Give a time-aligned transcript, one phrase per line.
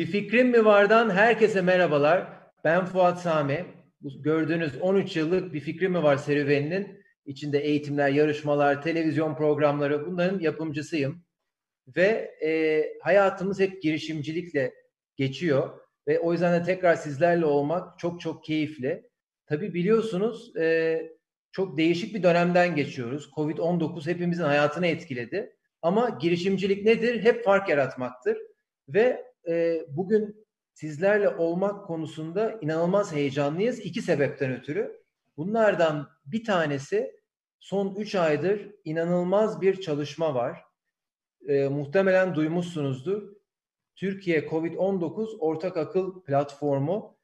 [0.00, 2.26] Bir fikrim mi vardan herkese merhabalar.
[2.64, 3.66] Ben Fuat Sami.
[4.00, 11.24] Gördüğünüz 13 yıllık bir fikrim mi var serüveninin içinde eğitimler, yarışmalar, televizyon programları bunların yapımcısıyım.
[11.96, 14.74] Ve e, hayatımız hep girişimcilikle
[15.16, 15.80] geçiyor.
[16.08, 19.10] Ve o yüzden de tekrar sizlerle olmak çok çok keyifli.
[19.46, 21.02] Tabii biliyorsunuz e,
[21.52, 23.30] çok değişik bir dönemden geçiyoruz.
[23.36, 25.56] Covid-19 hepimizin hayatını etkiledi.
[25.82, 27.22] Ama girişimcilik nedir?
[27.22, 28.38] Hep fark yaratmaktır.
[28.88, 33.78] Ve e, bugün sizlerle olmak konusunda inanılmaz heyecanlıyız.
[33.78, 35.00] iki sebepten ötürü.
[35.36, 37.20] Bunlardan bir tanesi
[37.60, 40.64] son 3 aydır inanılmaz bir çalışma var.
[41.48, 43.40] E, muhtemelen duymuşsunuzdur.
[43.96, 47.18] Türkiye COVID-19 Ortak Akıl Platformu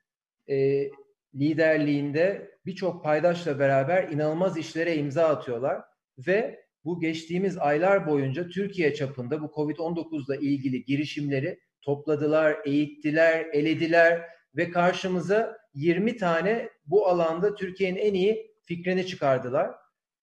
[0.48, 0.90] e,
[1.34, 5.82] liderliğinde birçok paydaşla beraber inanılmaz işlere imza atıyorlar
[6.18, 14.22] ve bu geçtiğimiz aylar boyunca Türkiye çapında bu COVID-19 ile ilgili girişimleri topladılar, eğittiler, elediler
[14.56, 19.74] ve karşımıza 20 tane bu alanda Türkiye'nin en iyi fikrini çıkardılar.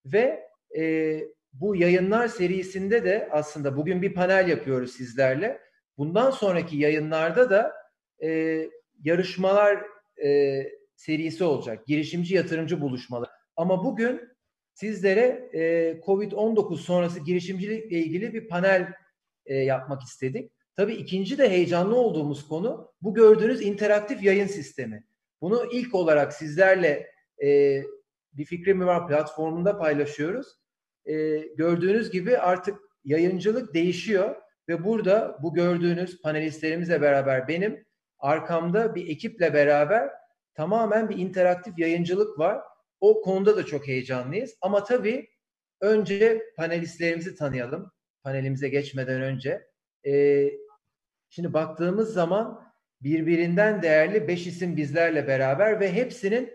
[0.06, 1.20] Ve e,
[1.52, 5.60] bu yayınlar serisinde de aslında bugün bir panel yapıyoruz sizlerle.
[5.98, 7.72] Bundan sonraki yayınlarda da
[8.22, 8.60] e,
[9.02, 9.82] yarışmalar
[10.24, 10.62] e,
[10.96, 11.86] serisi olacak.
[11.86, 13.30] Girişimci yatırımcı buluşmaları.
[13.56, 14.20] Ama bugün
[14.74, 15.60] sizlere e,
[16.06, 18.92] COVID-19 sonrası girişimcilikle ilgili bir panel
[19.46, 20.53] e, yapmak istedik.
[20.76, 25.04] Tabii ikinci de heyecanlı olduğumuz konu bu gördüğünüz interaktif yayın sistemi.
[25.40, 27.10] Bunu ilk olarak sizlerle
[27.42, 27.82] e,
[28.32, 30.46] bir fikrim var platformunda paylaşıyoruz.
[31.06, 34.36] E, gördüğünüz gibi artık yayıncılık değişiyor
[34.68, 37.84] ve burada bu gördüğünüz panelistlerimizle beraber benim
[38.18, 40.10] arkamda bir ekiple beraber
[40.54, 42.60] tamamen bir interaktif yayıncılık var.
[43.00, 44.56] O konuda da çok heyecanlıyız.
[44.60, 45.28] Ama tabii
[45.80, 47.92] önce panelistlerimizi tanıyalım.
[48.22, 49.66] Panelimize geçmeden önce.
[50.06, 50.50] Ee,
[51.34, 52.60] şimdi baktığımız zaman
[53.00, 56.50] birbirinden değerli beş isim bizlerle beraber ve hepsinin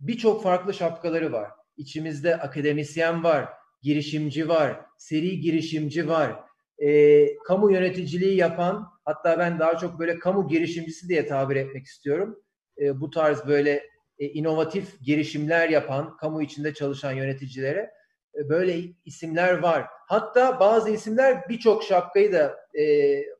[0.00, 1.50] birçok farklı şapkaları var.
[1.76, 3.48] İçimizde akademisyen var,
[3.82, 6.36] girişimci var, seri girişimci var,
[6.78, 12.42] e, kamu yöneticiliği yapan, hatta ben daha çok böyle kamu girişimcisi diye tabir etmek istiyorum.
[12.78, 13.82] E, bu tarz böyle
[14.18, 17.90] e, inovatif girişimler yapan, kamu içinde çalışan yöneticilere
[18.34, 19.86] e, böyle isimler var.
[20.08, 23.35] Hatta bazı isimler birçok şapkayı da e,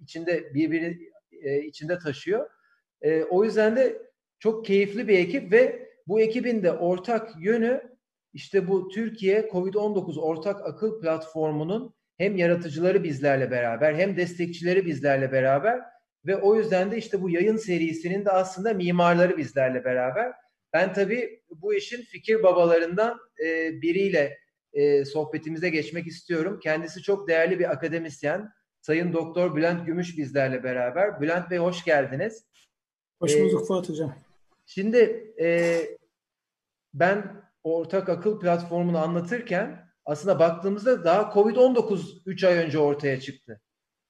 [0.00, 1.10] içinde birbiri
[1.42, 2.50] e, içinde taşıyor.
[3.02, 4.02] E, o yüzden de
[4.38, 7.90] çok keyifli bir ekip ve bu ekibin de ortak yönü
[8.32, 15.80] işte bu Türkiye Covid-19 Ortak Akıl Platformu'nun hem yaratıcıları bizlerle beraber hem destekçileri bizlerle beraber
[16.26, 20.32] ve o yüzden de işte bu yayın serisinin de aslında mimarları bizlerle beraber.
[20.72, 24.38] Ben tabii bu işin fikir babalarından e, biriyle
[24.72, 26.60] e, sohbetimize geçmek istiyorum.
[26.62, 28.48] Kendisi çok değerli bir akademisyen.
[28.80, 31.20] Sayın Doktor Bülent Gümüş bizlerle beraber.
[31.20, 32.44] Bülent Bey hoş geldiniz.
[33.20, 34.14] Hoş bulduk ee, Fuat Hocam.
[34.66, 35.80] Şimdi e,
[36.94, 43.60] ben ortak akıl platformunu anlatırken aslında baktığımızda daha Covid-19 3 ay önce ortaya çıktı.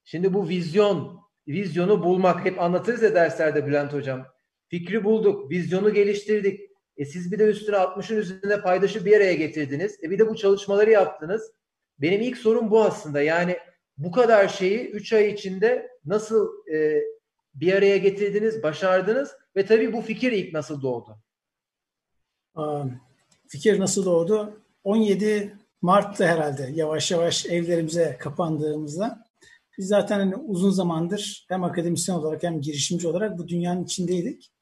[0.04, 4.26] Şimdi bu vizyon, vizyonu bulmak hep anlatırız ya derslerde Bülent Hocam.
[4.68, 6.60] Fikri bulduk, vizyonu geliştirdik.
[6.96, 10.04] E siz bir de üstüne 60'ın üzerinde paydaşı bir araya getirdiniz.
[10.04, 11.52] E bir de bu çalışmaları yaptınız.
[11.98, 13.22] Benim ilk sorum bu aslında.
[13.22, 13.58] Yani
[14.00, 17.00] bu kadar şeyi 3 ay içinde nasıl e,
[17.54, 21.16] bir araya getirdiniz, başardınız ve tabii bu fikir ilk nasıl doğdu?
[23.48, 24.60] Fikir nasıl doğdu?
[24.84, 29.24] 17 Mart'ta herhalde yavaş yavaş evlerimize kapandığımızda
[29.78, 34.52] biz zaten hani uzun zamandır hem akademisyen olarak hem girişimci olarak bu dünyanın içindeydik.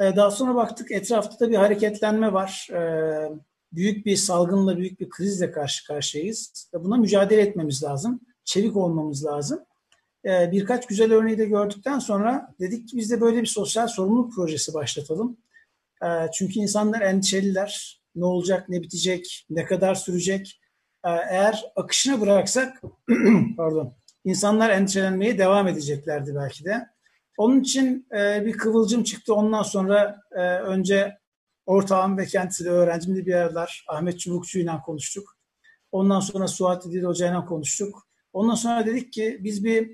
[0.00, 2.68] Ee, daha sonra baktık etrafta da bir hareketlenme var.
[2.72, 3.30] Ee,
[3.72, 6.70] büyük bir salgınla, büyük bir krizle karşı karşıyayız.
[6.74, 8.20] Buna mücadele etmemiz lazım.
[8.50, 9.60] Çevik olmamız lazım.
[10.24, 14.34] Ee, birkaç güzel örneği de gördükten sonra dedik ki biz de böyle bir sosyal sorumluluk
[14.34, 15.36] projesi başlatalım.
[16.34, 20.60] Çünkü insanlar endişeliler ne olacak, ne bitecek, ne kadar sürecek.
[21.04, 22.82] Ee, eğer akışına bıraksak,
[23.56, 23.94] pardon,
[24.24, 26.86] insanlar endişelenmeye devam edeceklerdi belki de.
[27.38, 29.34] Onun için e, bir kıvılcım çıktı.
[29.34, 31.18] Ondan sonra e, önce
[31.66, 33.84] ortağım ve kendisi de öğrencimdi bir aralar.
[33.88, 35.36] Ahmet Çubukçu ile konuştuk.
[35.92, 38.09] Ondan sonra Suat Dil Hoca ile konuştuk.
[38.32, 39.90] Ondan sonra dedik ki biz bir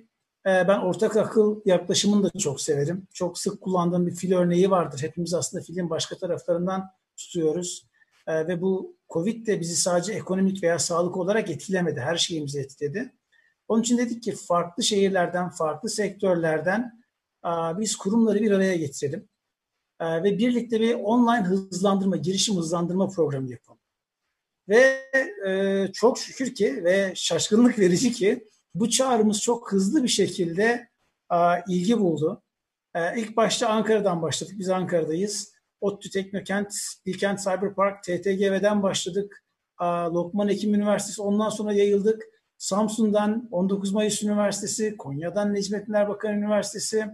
[0.47, 3.07] e, ben ortak akıl yaklaşımını da çok severim.
[3.13, 5.03] Çok sık kullandığım bir fil örneği vardır.
[5.03, 7.87] Hepimiz aslında filin başka taraflarından tutuyoruz.
[8.27, 12.01] E, ve bu Covid de bizi sadece ekonomik veya sağlık olarak etkilemedi.
[12.01, 13.13] Her şeyimizi etkiledi.
[13.69, 17.03] Onun için dedik ki farklı şehirlerden, farklı sektörlerden
[17.45, 17.49] e,
[17.79, 19.29] biz kurumları bir araya getirelim.
[20.01, 23.81] E, ve birlikte bir online hızlandırma, girişim hızlandırma programı yapalım.
[24.69, 25.11] Ve
[25.47, 30.89] e, çok şükür ki ve şaşkınlık verici ki bu çağrımız çok hızlı bir şekilde
[31.69, 32.43] ilgi buldu.
[32.95, 34.55] E, ilk başta Ankara'dan başladık.
[34.59, 35.57] Biz Ankara'dayız.
[35.81, 36.75] ODTÜ Teknokent,
[37.07, 39.45] Bilkent Cyberpark, TTGV'den başladık.
[39.83, 42.23] Lokman Ekim Üniversitesi ondan sonra yayıldık.
[42.59, 47.07] Samsun'dan 19 Mayıs Üniversitesi, Konya'dan Necmettin Erbakan Üniversitesi,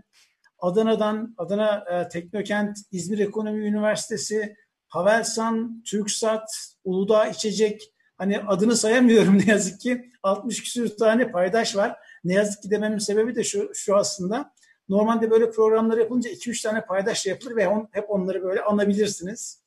[0.58, 4.56] Adana'dan Adana e, Teknokent, İzmir Ekonomi Üniversitesi,
[4.92, 10.12] Havelsan, TürkSat, Uludağ İçecek, hani adını sayamıyorum ne yazık ki.
[10.22, 11.96] 60 küsur tane paydaş var.
[12.24, 14.52] Ne yazık ki dememin sebebi de şu, şu aslında.
[14.88, 19.62] Normalde böyle programlar yapılınca 2-3 tane paydaş yapılır ve on, hep onları böyle anabilirsiniz.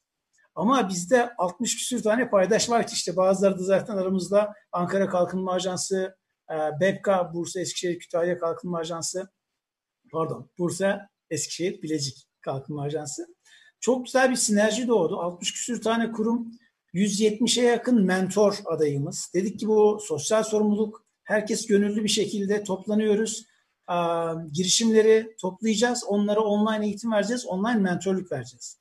[0.56, 5.54] Ama bizde 60 küsur tane paydaş var ki işte bazıları da zaten aramızda Ankara Kalkınma
[5.54, 6.18] Ajansı,
[6.51, 9.30] e, BEPKA, Bursa Eskişehir Kütahya Kalkınma Ajansı,
[10.12, 13.36] pardon Bursa Eskişehir Bilecik Kalkınma Ajansı.
[13.86, 15.20] Çok güzel bir sinerji doğdu.
[15.20, 16.52] 60 küsür tane kurum,
[16.94, 19.32] 170'e yakın mentor adayımız.
[19.34, 23.46] Dedik ki bu sosyal sorumluluk, herkes gönüllü bir şekilde toplanıyoruz.
[24.52, 28.80] girişimleri toplayacağız, onlara online eğitim vereceğiz, online mentorluk vereceğiz.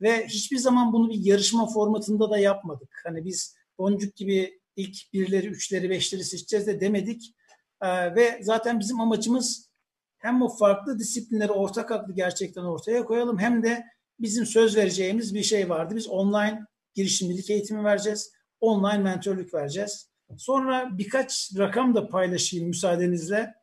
[0.00, 3.00] Ve hiçbir zaman bunu bir yarışma formatında da yapmadık.
[3.04, 7.34] Hani biz boncuk gibi ilk birleri, üçleri, beşleri seçeceğiz de demedik.
[7.82, 9.70] ve zaten bizim amacımız
[10.18, 15.42] hem o farklı disiplinleri ortak aklı gerçekten ortaya koyalım hem de bizim söz vereceğimiz bir
[15.42, 15.96] şey vardı.
[15.96, 16.60] Biz online
[16.94, 18.32] girişimcilik eğitimi vereceğiz.
[18.60, 20.10] Online mentörlük vereceğiz.
[20.36, 23.54] Sonra birkaç rakam da paylaşayım müsaadenizle.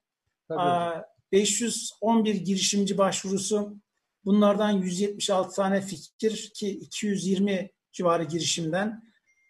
[0.47, 1.03] Tabii.
[1.31, 3.75] 511 girişimci başvurusu.
[4.25, 9.03] Bunlardan 176 tane fikir ki 220 civarı girişimden.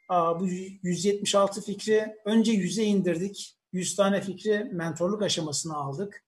[0.09, 0.48] Bu
[0.83, 3.57] 176 fikri önce 100'e indirdik.
[3.74, 6.25] 100 tane fikri mentorluk aşamasına aldık.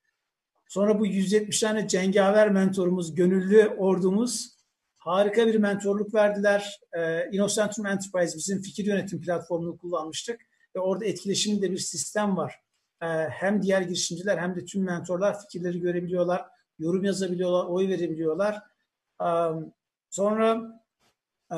[0.68, 4.58] Sonra bu 170 tane cengaver mentorumuz, gönüllü ordumuz
[5.04, 6.80] harika bir mentorluk verdiler.
[6.98, 10.42] Ee, Innocentrum Enterprise bizim fikir yönetim platformunu kullanmıştık
[10.76, 12.56] ve orada etkileşimli de bir sistem var.
[13.02, 16.46] Ee, hem diğer girişimciler hem de tüm mentorlar fikirleri görebiliyorlar,
[16.80, 18.62] yorum yazabiliyorlar, oy verebiliyorlar.
[19.22, 19.26] Ee,
[20.10, 20.82] sonra
[21.52, 21.58] e,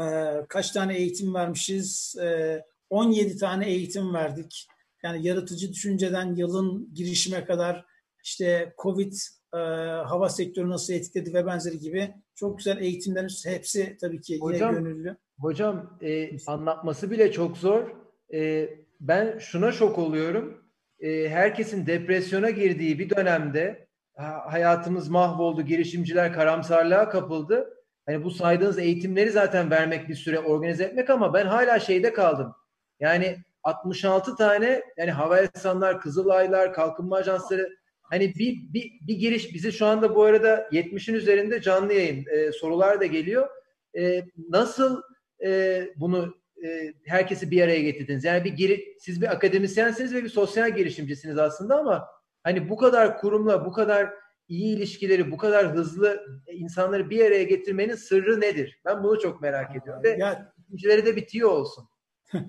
[0.50, 2.16] kaç tane eğitim vermişiz?
[2.22, 4.68] Ee, 17 tane eğitim verdik.
[5.04, 7.86] Yani yaratıcı düşünceden yılın girişime kadar
[8.24, 9.14] işte Covid
[9.56, 9.60] e,
[10.04, 14.90] hava sektörü nasıl etkiledi ve benzeri gibi çok güzel eğitimlerin hepsi tabii ki hocam, yine
[14.90, 15.18] gönüllü.
[15.40, 17.84] Hocam e, anlatması bile çok zor.
[18.34, 18.70] E,
[19.00, 20.66] ben şuna şok oluyorum.
[21.00, 23.88] E, herkesin depresyona girdiği bir dönemde
[24.48, 27.70] hayatımız mahvoldu, girişimciler karamsarlığa kapıldı.
[28.06, 32.56] Hani bu saydığınız eğitimleri zaten vermek bir süre organize etmek ama ben hala şeyde kaldım.
[33.00, 37.70] Yani 66 tane yani hava insanlar, Kızılaylar, kalkınma ajansları
[38.10, 42.52] hani bir, bir, bir giriş bizi şu anda bu arada 70'in üzerinde canlı yayın e,
[42.52, 43.50] sorular da geliyor.
[43.98, 45.02] E, nasıl
[45.44, 46.36] e, bunu
[46.66, 48.24] e, herkesi bir araya getirdiniz?
[48.24, 52.08] Yani bir geri, siz bir akademisyensiniz ve bir sosyal girişimcisiniz aslında ama
[52.44, 54.10] hani bu kadar kurumla bu kadar
[54.48, 58.82] iyi ilişkileri bu kadar hızlı insanları bir araya getirmenin sırrı nedir?
[58.86, 60.04] Ben bunu çok merak ediyorum.
[60.04, 61.90] Ve ya, girişimcileri de bitiyor olsun.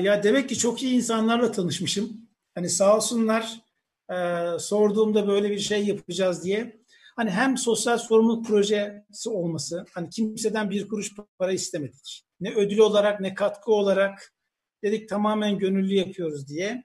[0.00, 2.08] ya demek ki çok iyi insanlarla tanışmışım.
[2.54, 3.63] Hani sağ olsunlar
[4.10, 6.84] e, sorduğumda böyle bir şey yapacağız diye.
[7.16, 12.24] Hani hem sosyal sorumluluk projesi olması, hani kimseden bir kuruş para istemedik.
[12.40, 14.34] Ne ödül olarak ne katkı olarak
[14.82, 16.84] dedik tamamen gönüllü yapıyoruz diye.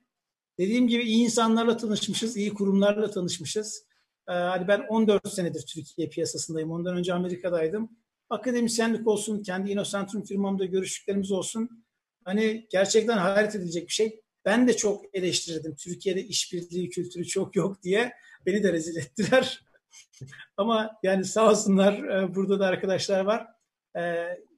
[0.57, 3.85] Dediğim gibi iyi insanlarla tanışmışız, iyi kurumlarla tanışmışız.
[4.29, 6.71] Ee, hani ben 14 senedir Türkiye piyasasındayım.
[6.71, 7.89] Ondan önce Amerika'daydım.
[8.29, 11.85] Akademisyenlik olsun, kendi Innocentrum firmamda görüştüklerimiz olsun.
[12.25, 14.21] Hani gerçekten hayret edilecek bir şey.
[14.45, 15.75] Ben de çok eleştirdim.
[15.75, 18.13] Türkiye'de işbirliği kültürü çok yok diye.
[18.45, 19.65] Beni de rezil ettiler.
[20.57, 23.47] Ama yani sağ olsunlar e, burada da arkadaşlar var.
[23.95, 24.01] E,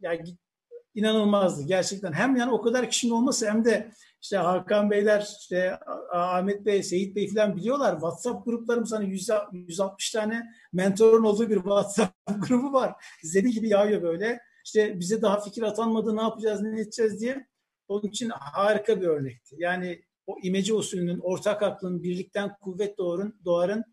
[0.01, 0.37] yani
[0.95, 2.13] inanılmazdı gerçekten.
[2.13, 5.79] Hem yani o kadar kişinin olması hem de işte Hakan Beyler, işte
[6.13, 7.93] Ahmet Bey, Seyit Bey falan biliyorlar.
[7.93, 9.17] WhatsApp gruplarımız hani
[9.51, 12.13] 160 tane mentorun olduğu bir WhatsApp
[12.47, 12.93] grubu var.
[13.23, 14.39] Zebi gibi yağıyor böyle.
[14.65, 17.47] İşte bize daha fikir atanmadı ne yapacağız, ne edeceğiz diye.
[17.91, 19.55] Onun için harika bir örnekti.
[19.59, 23.83] Yani o imece usulünün, ortak aklın, birlikten kuvvet doğurun, doğarın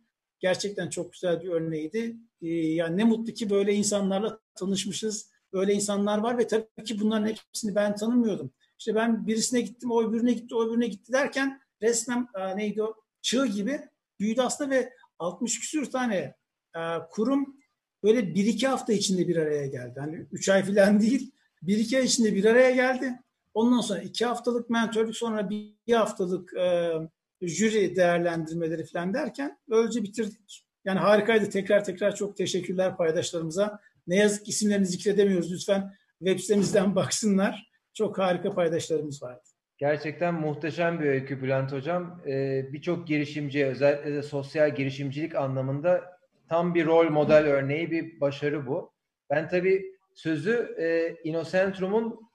[0.40, 2.16] gerçekten çok güzel bir örneğiydi.
[2.42, 5.30] Ee, yani ne mutlu ki böyle insanlarla tanışmışız.
[5.52, 8.50] Böyle insanlar var ve tabii ki bunların hepsini ben tanımıyordum.
[8.78, 12.94] İşte ben birisine gittim, o öbürüne gitti, o öbürüne gitti derken resmen e, neydi o
[13.22, 13.80] çığ gibi
[14.20, 16.34] büyüdü aslında ve 60 küsür tane
[16.76, 17.56] e, kurum
[18.02, 20.00] böyle bir iki hafta içinde bir araya geldi.
[20.00, 23.18] Hani üç ay falan değil, bir iki ay içinde bir araya geldi.
[23.54, 26.92] Ondan sonra iki haftalık mentörlük sonra bir haftalık e,
[27.40, 30.64] jüri değerlendirmeleri falan derken böylece bitirdik.
[30.84, 31.50] Yani harikaydı.
[31.50, 33.80] Tekrar tekrar çok teşekkürler paydaşlarımıza.
[34.06, 35.52] Ne yazık ki isimlerini zikredemiyoruz.
[35.52, 37.68] Lütfen web sitemizden baksınlar.
[37.94, 39.42] Çok harika paydaşlarımız vardı.
[39.78, 42.22] Gerçekten muhteşem bir öykü Bülent Hocam.
[42.26, 48.66] Ee, Birçok girişimciye özellikle de sosyal girişimcilik anlamında tam bir rol model örneği bir başarı
[48.66, 48.92] bu.
[49.30, 52.27] Ben tabii sözü e, Inocentrum'un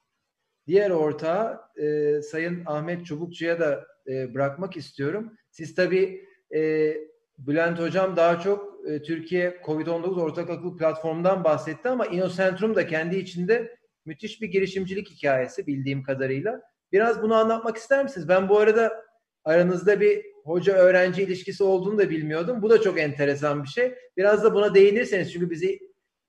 [0.67, 5.33] diğer ortağı e, Sayın Ahmet Çubukçu'ya da e, bırakmak istiyorum.
[5.51, 6.93] Siz tabii e,
[7.37, 13.15] Bülent Hocam daha çok e, Türkiye COVID-19 ortak akıl platformundan bahsetti ama Inocentrum da kendi
[13.15, 16.61] içinde müthiş bir girişimcilik hikayesi bildiğim kadarıyla.
[16.91, 18.29] Biraz bunu anlatmak ister misiniz?
[18.29, 19.03] Ben bu arada
[19.43, 22.61] aranızda bir hoca öğrenci ilişkisi olduğunu da bilmiyordum.
[22.61, 23.93] Bu da çok enteresan bir şey.
[24.17, 25.79] Biraz da buna değinirseniz çünkü bizi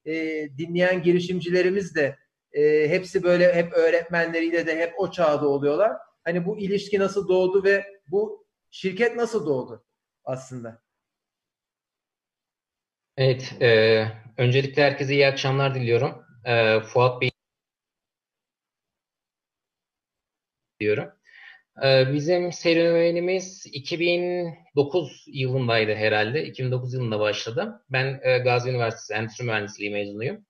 [0.05, 0.13] e,
[0.59, 2.17] dinleyen girişimcilerimiz de
[2.55, 5.93] e, hepsi böyle hep öğretmenleriyle de hep o çağda oluyorlar.
[6.25, 9.85] Hani bu ilişki nasıl doğdu ve bu şirket nasıl doğdu
[10.25, 10.83] aslında?
[13.17, 14.07] Evet, e,
[14.39, 16.25] öncelikle herkese iyi akşamlar diliyorum.
[16.45, 17.31] E, Fuat Bey
[20.81, 21.11] diyorum.
[21.85, 26.45] E, bizim serüvenimiz 2009 yılındaydı herhalde.
[26.47, 27.85] 2009 yılında başladı.
[27.91, 30.47] Ben e, Gazi Üniversitesi Endüstri Mühendisliği mezunuyum.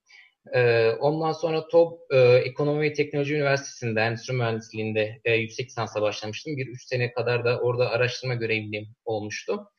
[0.52, 6.56] E, ondan sonra TOB e, Ekonomi ve Teknoloji Üniversitesi'nde Endüstri Mühendisliği'nde e, yüksek lisansa başlamıştım.
[6.56, 9.70] Bir üç sene kadar da orada araştırma görevliliğim olmuştu.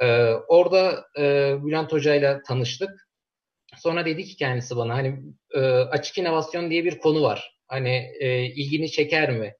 [0.00, 3.08] Ee, orada e, Bülent Hoca ile tanıştık.
[3.76, 5.18] Sonra dedi ki kendisi bana hani
[5.54, 7.58] e, açık inovasyon diye bir konu var.
[7.68, 9.54] Hani e, ilgini çeker mi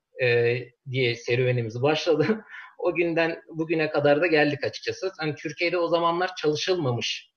[0.91, 2.45] diye serüvenimiz başladı.
[2.79, 5.13] o günden bugüne kadar da geldik açıkçası.
[5.19, 7.30] Hani Türkiye'de o zamanlar çalışılmamış.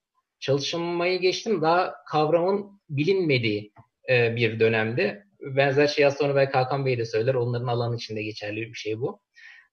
[0.43, 3.73] Çalışılmayı geçtim daha kavramın bilinmediği
[4.09, 5.23] e, bir dönemde.
[5.39, 7.33] Benzer şey sonra belki Hakan Bey de söyler.
[7.33, 9.21] Onların alanı içinde geçerli bir şey bu.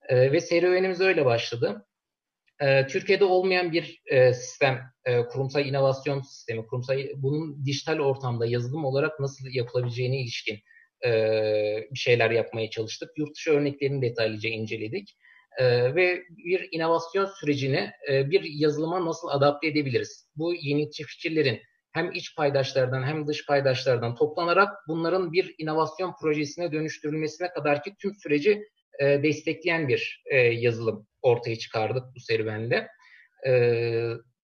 [0.09, 1.87] E, ve serüvenimiz öyle başladı.
[2.63, 8.85] Ee, Türkiye'de olmayan bir e, sistem, e, kurumsal inovasyon sistemi, kurumsal bunun dijital ortamda yazılım
[8.85, 10.59] olarak nasıl yapılabileceğine ilişkin
[11.07, 11.11] e,
[11.95, 13.11] şeyler yapmaya çalıştık.
[13.17, 15.17] Yurt dışı örneklerini detaylıca inceledik.
[15.95, 20.29] Ve bir inovasyon sürecini bir yazılıma nasıl adapte edebiliriz?
[20.37, 21.61] Bu yenilikçi fikirlerin
[21.93, 28.15] hem iç paydaşlardan hem dış paydaşlardan toplanarak bunların bir inovasyon projesine dönüştürülmesine kadar ki tüm
[28.15, 28.63] süreci
[29.01, 32.89] e, destekleyen bir e, yazılım ortaya çıkardık bu serüvende.
[33.47, 33.53] E,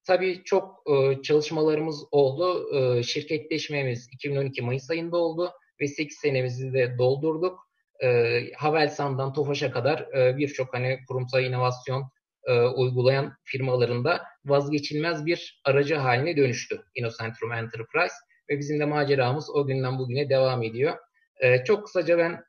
[0.06, 2.68] tabii çok e, çalışmalarımız oldu.
[2.78, 7.65] E, şirketleşmemiz 2012 Mayıs ayında oldu ve 8 senemizi de doldurduk.
[8.02, 12.10] E, Havelsan'dan Tofaş'a kadar e, birçok hani kurumsal inovasyon
[12.46, 18.14] e, uygulayan firmalarında vazgeçilmez bir aracı haline dönüştü Innocentrum Enterprise
[18.50, 20.96] ve bizim de maceramız o günden bugüne devam ediyor.
[21.40, 22.44] E, çok kısaca ben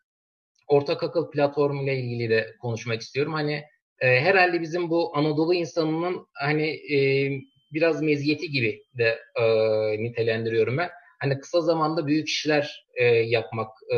[0.67, 3.33] ortak akıl platformu ile ilgili de konuşmak istiyorum.
[3.33, 3.63] Hani
[3.99, 7.29] e, herhalde bizim bu Anadolu insanının hani e,
[7.73, 9.43] biraz meziyeti gibi de e,
[10.03, 10.89] nitelendiriyorum ben.
[11.19, 13.97] Hani kısa zamanda büyük işler e, yapmak e,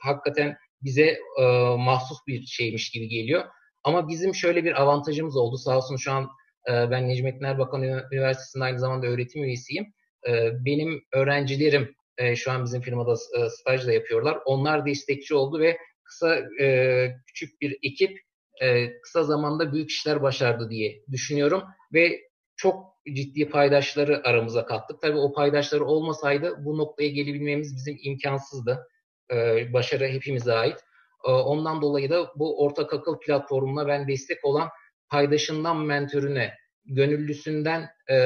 [0.00, 1.42] hakikaten bize e,
[1.78, 3.44] mahsus bir şeymiş gibi geliyor.
[3.84, 5.56] Ama bizim şöyle bir avantajımız oldu.
[5.56, 6.28] Sağ olsun şu an
[6.68, 9.86] e, ben Necmettin Erbakan Üniversitesi'nde aynı zamanda öğretim üyesiyim.
[10.28, 14.38] E, benim öğrencilerim e, şu an bizim firmada e, staj da yapıyorlar.
[14.44, 18.20] Onlar destekçi oldu ve kısa e, küçük bir ekip
[18.62, 21.62] e, kısa zamanda büyük işler başardı diye düşünüyorum
[21.92, 22.20] ve
[22.56, 25.00] çok ciddi paydaşları aramıza kattık.
[25.02, 28.88] Tabii o paydaşları olmasaydı bu noktaya gelebilmemiz bizim imkansızdı.
[29.32, 30.78] E, başarı hepimize ait.
[31.26, 34.68] E, ondan dolayı da bu ortak akıl platformuna ben destek olan
[35.08, 36.54] paydaşından mentörüne,
[36.84, 38.16] gönüllüsünden e,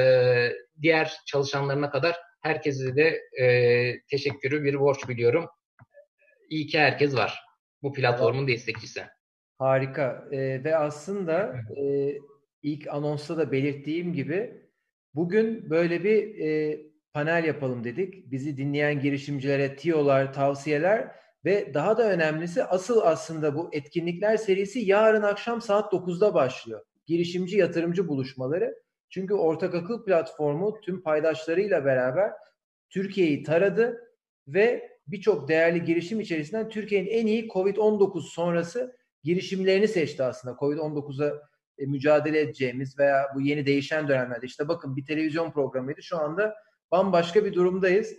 [0.81, 3.45] diğer çalışanlarına kadar herkese de e,
[4.11, 5.49] teşekkürü bir borç biliyorum.
[6.49, 7.39] İyi ki herkes var
[7.81, 9.03] bu platformun destekçisi.
[9.57, 10.27] Harika.
[10.31, 12.15] Ee, ve aslında e,
[12.61, 14.61] ilk anonsta da belirttiğim gibi
[15.15, 16.79] bugün böyle bir e,
[17.13, 18.31] panel yapalım dedik.
[18.31, 21.11] Bizi dinleyen girişimcilere tiyolar, tavsiyeler
[21.45, 26.81] ve daha da önemlisi asıl aslında bu etkinlikler serisi yarın akşam saat 9'da başlıyor.
[27.05, 28.75] Girişimci yatırımcı buluşmaları.
[29.09, 32.31] Çünkü Ortak Akıl platformu tüm paydaşlarıyla beraber
[32.89, 34.01] Türkiye'yi taradı
[34.47, 40.55] ve birçok değerli girişim içerisinden Türkiye'nin en iyi COVID-19 sonrası girişimlerini seçti aslında.
[40.55, 41.41] Covid-19'a
[41.77, 46.01] e, mücadele edeceğimiz veya bu yeni değişen dönemlerde işte bakın bir televizyon programıydı.
[46.01, 46.55] Şu anda
[46.91, 48.13] bambaşka bir durumdayız.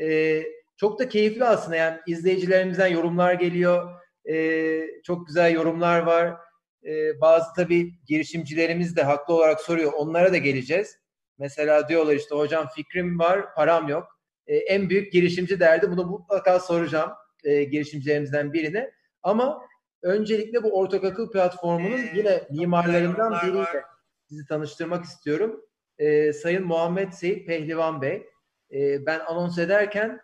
[0.00, 0.42] E,
[0.76, 4.00] çok da keyifli aslında yani izleyicilerimizden yorumlar geliyor.
[4.30, 6.36] E, çok güzel yorumlar var.
[6.84, 9.92] E, bazı tabii girişimcilerimiz de haklı olarak soruyor.
[9.92, 10.98] Onlara da geleceğiz.
[11.38, 14.18] Mesela diyorlar işte hocam fikrim var, param yok
[14.48, 15.90] e, en büyük girişimci derdi.
[15.90, 17.10] Bunu mutlaka soracağım
[17.44, 18.90] e, girişimcilerimizden birine.
[19.22, 19.62] Ama
[20.02, 23.82] öncelikle bu ortak akıl platformunun ee, yine mimarlarından biriyle
[24.28, 25.64] sizi tanıştırmak istiyorum.
[25.98, 28.26] E, Sayın Muhammed Seyit Pehlivan Bey.
[28.72, 30.20] E, ben anons ederken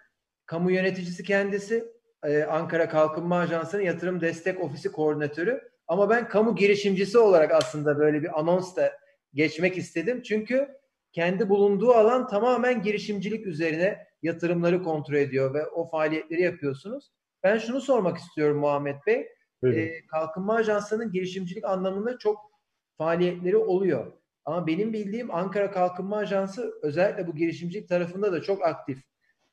[0.46, 1.94] kamu yöneticisi kendisi.
[2.24, 5.60] e, Ankara Kalkınma Ajansı'nın yatırım destek ofisi koordinatörü.
[5.88, 8.92] Ama ben kamu girişimcisi olarak aslında böyle bir anons da
[9.34, 10.22] geçmek istedim.
[10.22, 10.68] Çünkü
[11.12, 17.10] kendi bulunduğu alan tamamen girişimcilik üzerine yatırımları kontrol ediyor ve o faaliyetleri yapıyorsunuz.
[17.42, 19.28] Ben şunu sormak istiyorum Muhammed Bey.
[19.76, 22.50] E, Kalkınma Ajansı'nın girişimcilik anlamında çok
[22.98, 24.12] faaliyetleri oluyor.
[24.44, 28.98] Ama benim bildiğim Ankara Kalkınma Ajansı özellikle bu girişimcilik tarafında da çok aktif.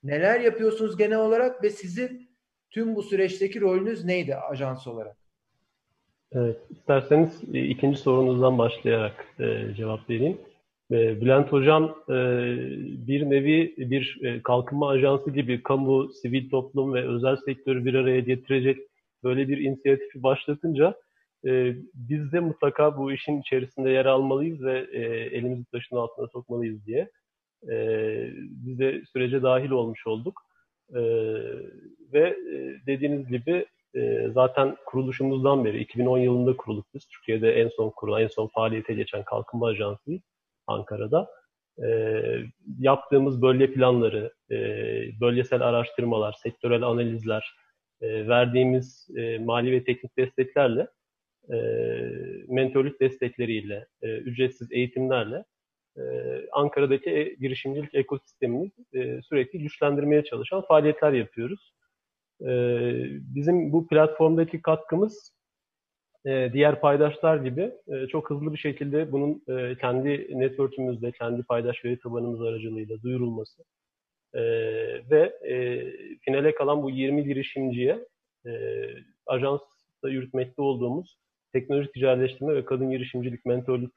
[0.04, 2.30] Neler yapıyorsunuz genel olarak ve sizin
[2.70, 5.18] tüm bu süreçteki rolünüz neydi ajans olarak?
[6.32, 10.38] Evet, isterseniz e, ikinci sorunuzdan başlayarak e, cevap vereyim.
[10.92, 12.16] E, Bülent Hocam e,
[13.08, 18.20] bir nevi bir e, kalkınma ajansı gibi kamu, sivil toplum ve özel sektörü bir araya
[18.20, 18.78] getirecek
[19.24, 20.96] böyle bir inisiyatifi başlatınca
[21.46, 25.00] e, biz de mutlaka bu işin içerisinde yer almalıyız ve e,
[25.38, 27.12] elimizi taşın altına sokmalıyız diye
[27.70, 27.76] e,
[28.38, 30.42] biz de sürece dahil olmuş olduk.
[30.96, 31.02] E,
[32.14, 32.38] ve
[32.88, 37.06] dediğiniz gibi e, zaten kuruluşumuzdan beri 2010 yılında kurulduk biz.
[37.06, 40.22] Türkiye'de en son kurulan, en son faaliyete geçen kalkınma ajansıyız
[40.68, 41.30] Ankara'da.
[41.84, 41.88] E,
[42.80, 44.56] yaptığımız bölge planları, e,
[45.22, 47.56] bölgesel araştırmalar, sektörel analizler,
[48.02, 50.88] e, verdiğimiz e, mali ve teknik desteklerle,
[51.50, 51.56] e,
[52.48, 55.44] mentorluk destekleriyle, e, ücretsiz eğitimlerle
[55.98, 56.02] e,
[56.52, 61.74] Ankara'daki e, girişimcilik ekosistemini e, sürekli güçlendirmeye çalışan faaliyetler yapıyoruz.
[62.42, 62.48] E,
[63.36, 65.34] bizim bu platformdaki katkımız
[66.26, 71.86] e, diğer paydaşlar gibi e, çok hızlı bir şekilde bunun e, kendi network'ümüzde, kendi paydaş
[71.86, 73.64] veri tabanımız aracılığıyla duyurulması
[74.34, 74.42] e,
[75.10, 75.84] ve e,
[76.18, 78.08] finale kalan bu 20 girişimciye
[78.46, 78.52] e,
[79.26, 81.18] ajansta yürütmekte olduğumuz
[81.54, 83.94] teknoloji ticaretleştirme ve kadın girişimcilik mentorluk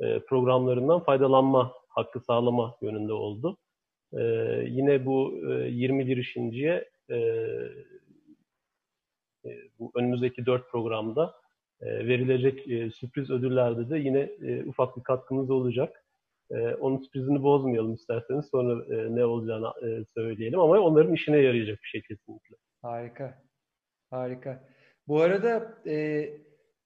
[0.00, 3.56] e, programlarından faydalanma hakkı sağlama yönünde oldu.
[4.12, 4.22] E,
[4.68, 7.16] yine bu e, 20 girişimciye e,
[9.44, 11.34] e, bu önümüzdeki 4 programda
[11.80, 16.04] e, verilecek e, sürpriz ödüllerde de yine e, ufak bir katkımız olacak.
[16.50, 21.78] E, onun sürprizini bozmayalım isterseniz sonra e, ne olacağını e, söyleyelim ama onların işine yarayacak
[21.82, 22.56] bir şey kesinlikle.
[22.82, 23.42] Harika,
[24.10, 24.64] harika.
[25.08, 26.28] Bu arada e,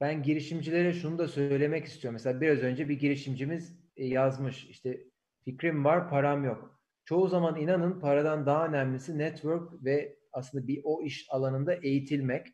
[0.00, 2.12] ben girişimcilere şunu da söylemek istiyorum.
[2.12, 5.00] Mesela biraz önce bir girişimcimiz e, yazmış işte
[5.44, 6.80] fikrim var param yok.
[7.04, 12.46] Çoğu zaman inanın paradan daha önemlisi network ve aslında bir o iş alanında eğitilmek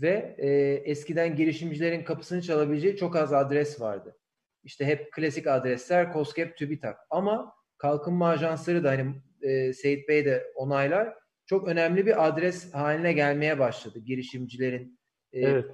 [0.00, 0.48] ve e,
[0.90, 4.18] eskiden girişimcilerin kapısını çalabileceği çok az adres vardı.
[4.64, 10.52] İşte hep klasik adresler COSGAP, TÜBİTAK ama kalkınma ajansları da hani e, Seyit Bey de
[10.54, 11.14] onaylar
[11.46, 14.97] çok önemli bir adres haline gelmeye başladı girişimcilerin
[15.32, 15.66] evet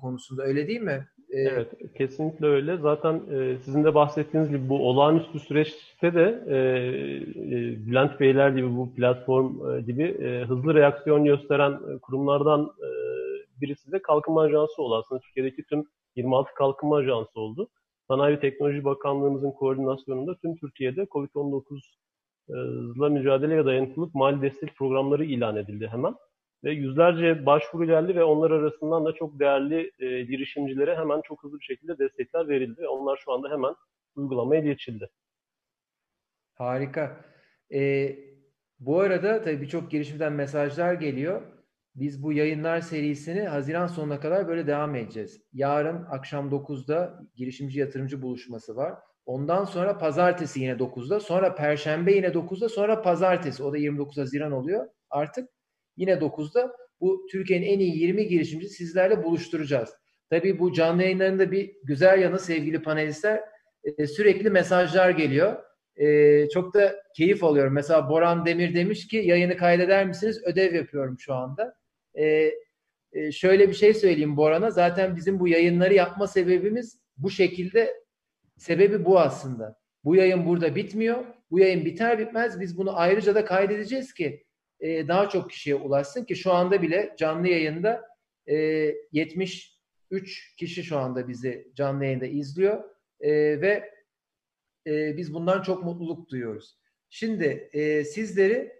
[0.00, 1.08] konusunda öyle değil mi?
[1.30, 2.76] Ee, evet, kesinlikle öyle.
[2.76, 8.76] Zaten e, sizin de bahsettiğiniz gibi bu olağanüstü süreçte de e, e, Bülent Beyler gibi
[8.76, 12.88] bu platform e, gibi e, hızlı reaksiyon gösteren e, kurumlardan e,
[13.60, 14.94] birisi de Kalkınma Ajansı oldu.
[14.94, 15.84] Aslında Türkiye'deki tüm
[16.16, 17.68] 26 Kalkınma Ajansı oldu.
[18.08, 21.80] Sanayi ve Teknoloji Bakanlığımızın koordinasyonunda tüm Türkiye'de COVID-19
[22.96, 26.14] ile mücadeleye dayanıklılık mali destek programları ilan edildi hemen
[26.64, 31.58] ve yüzlerce başvuru geldi ve onlar arasından da çok değerli e, girişimcilere hemen çok hızlı
[31.58, 33.74] bir şekilde destekler verildi ve onlar şu anda hemen
[34.16, 35.08] uygulamaya geçildi.
[36.54, 37.24] Harika.
[37.72, 38.18] Ee,
[38.80, 41.42] bu arada tabii birçok girişimden mesajlar geliyor.
[41.94, 45.42] Biz bu yayınlar serisini Haziran sonuna kadar böyle devam edeceğiz.
[45.52, 48.94] Yarın akşam 9'da girişimci yatırımcı buluşması var.
[49.26, 54.52] Ondan sonra pazartesi yine 9'da, sonra perşembe yine 9'da, sonra pazartesi o da 29 Haziran
[54.52, 55.48] oluyor artık.
[55.98, 59.90] Yine 9'da bu Türkiye'nin en iyi 20 girişimci sizlerle buluşturacağız.
[60.30, 63.40] Tabii bu canlı yayınlarında bir güzel yanı sevgili panelistler
[63.84, 65.56] e, sürekli mesajlar geliyor.
[65.96, 67.72] E, çok da keyif alıyorum.
[67.72, 70.42] Mesela Boran Demir demiş ki yayını kaydeder misiniz?
[70.44, 71.74] Ödev yapıyorum şu anda.
[72.18, 72.52] E,
[73.32, 74.70] şöyle bir şey söyleyeyim Boran'a.
[74.70, 77.94] Zaten bizim bu yayınları yapma sebebimiz bu şekilde
[78.56, 79.78] sebebi bu aslında.
[80.04, 81.24] Bu yayın burada bitmiyor.
[81.50, 84.44] Bu yayın biter bitmez biz bunu ayrıca da kaydedeceğiz ki
[84.80, 88.08] e, daha çok kişiye ulaşsın ki şu anda bile canlı yayında
[88.46, 88.56] e,
[89.12, 92.84] 73 kişi şu anda bizi canlı yayında izliyor
[93.20, 93.90] e, ve
[94.86, 96.78] e, biz bundan çok mutluluk duyuyoruz.
[97.10, 98.72] Şimdi e, sizleri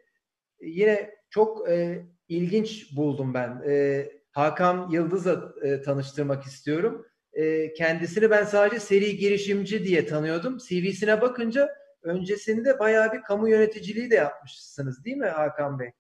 [0.61, 3.63] yine çok e, ilginç buldum ben.
[3.69, 7.07] E, Hakan Yıldız'la e, tanıştırmak istiyorum.
[7.33, 10.59] E, kendisini ben sadece seri girişimci diye tanıyordum.
[10.59, 11.69] CV'sine bakınca
[12.03, 15.91] öncesinde bayağı bir kamu yöneticiliği de yapmışsınız değil mi Hakan Bey?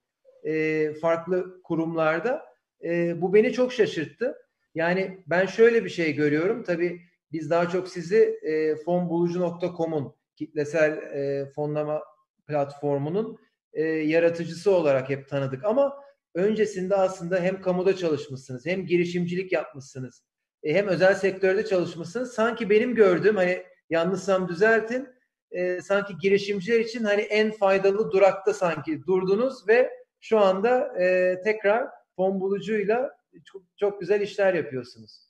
[0.44, 2.44] E, farklı kurumlarda.
[2.84, 4.36] E, bu beni çok şaşırttı.
[4.74, 6.62] Yani ben şöyle bir şey görüyorum.
[6.62, 7.00] Tabii
[7.32, 12.02] biz daha çok sizi e, fonbulucu.com'un kitlesel e, fonlama
[12.46, 13.38] platformunun
[13.72, 15.64] e, yaratıcısı olarak hep tanıdık.
[15.64, 15.96] Ama
[16.34, 20.22] öncesinde aslında hem kamuda çalışmışsınız, hem girişimcilik yapmışsınız,
[20.62, 22.32] e, hem özel sektörde çalışmışsınız.
[22.32, 25.08] Sanki benim gördüğüm hani yanlışsam düzeltin.
[25.50, 31.88] E, sanki girişimciler için hani en faydalı durakta sanki durdunuz ve şu anda e, tekrar
[32.16, 33.10] fon bulucuyla
[33.44, 35.28] çok, çok güzel işler yapıyorsunuz.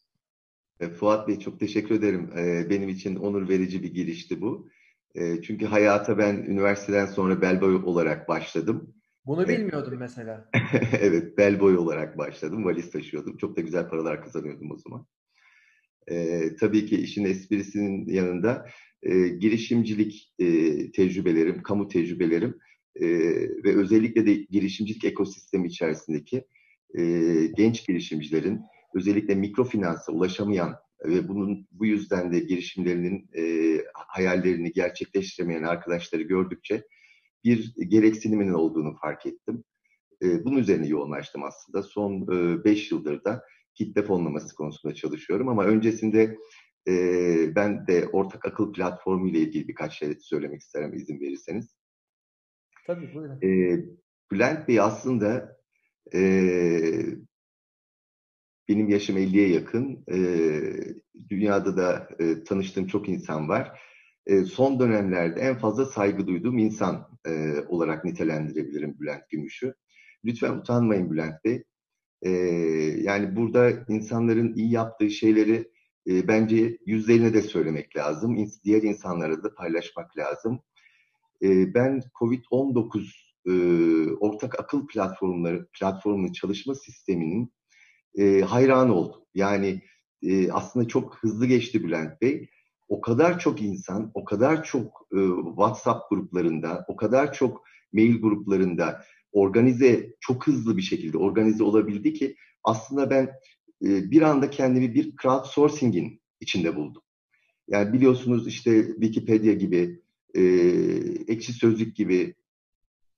[0.81, 2.31] E, Fuat Bey çok teşekkür ederim.
[2.39, 4.69] E, benim için onur verici bir girişti bu.
[5.15, 8.95] E, çünkü hayata ben üniversiteden sonra bellboy olarak başladım.
[9.27, 10.51] Bunu bilmiyordum mesela.
[11.01, 12.65] evet, bellboy olarak başladım.
[12.65, 13.37] Valiz taşıyordum.
[13.37, 15.07] Çok da güzel paralar kazanıyordum o zaman.
[16.61, 18.67] Tabii ki işin esprisinin yanında
[19.39, 20.35] girişimcilik
[20.95, 22.59] tecrübelerim, kamu tecrübelerim
[23.65, 26.45] ve özellikle de girişimcilik ekosistemi içerisindeki
[27.57, 28.61] genç girişimcilerin
[28.95, 36.85] özellikle mikrofinansa ulaşamayan ve bunun bu yüzden de girişimlerinin e, hayallerini gerçekleştiremeyen arkadaşları gördükçe
[37.45, 39.65] bir gereksiniminin olduğunu fark ettim.
[40.23, 41.83] E, bunun üzerine yoğunlaştım aslında.
[41.83, 42.29] Son
[42.65, 43.43] 5 e, yıldır da
[43.79, 46.39] kitle fonlaması konusunda çalışıyorum ama öncesinde
[46.89, 46.95] e,
[47.57, 51.75] ben de ortak akıl platformu ile ilgili birkaç şey söylemek isterim izin verirseniz.
[52.87, 53.43] Tabii buyurun.
[53.43, 53.81] E,
[54.33, 55.59] Bülent Bey aslında
[56.15, 56.21] e,
[58.69, 60.05] benim yaşım 50'ye yakın.
[60.13, 60.19] E,
[61.31, 63.81] dünyada da e, tanıştığım çok insan var.
[64.27, 69.75] E, son dönemlerde en fazla saygı duyduğum insan e, olarak nitelendirebilirim Bülent Gümüş'ü.
[70.25, 71.65] Lütfen utanmayın Bülent Bey.
[72.23, 72.31] E,
[73.03, 75.71] yani burada insanların iyi yaptığı şeyleri
[76.09, 78.47] e, bence yüzlerine de söylemek lazım.
[78.65, 80.61] Diğer insanlara da paylaşmak lazım.
[81.43, 83.53] E, ben COVID-19 e,
[84.13, 87.53] ortak akıl platformları platformunun çalışma sisteminin
[88.19, 89.21] e, hayran oldum.
[89.35, 89.83] Yani
[90.23, 92.49] e, aslında çok hızlı geçti Bülent Bey.
[92.89, 99.05] O kadar çok insan, o kadar çok e, WhatsApp gruplarında, o kadar çok mail gruplarında
[99.33, 103.25] organize, çok hızlı bir şekilde organize olabildi ki aslında ben
[103.85, 107.03] e, bir anda kendimi bir crowdsourcing'in içinde buldum.
[107.69, 110.01] Yani biliyorsunuz işte Wikipedia gibi,
[110.35, 110.43] e,
[111.29, 112.35] Ekşi Sözlük gibi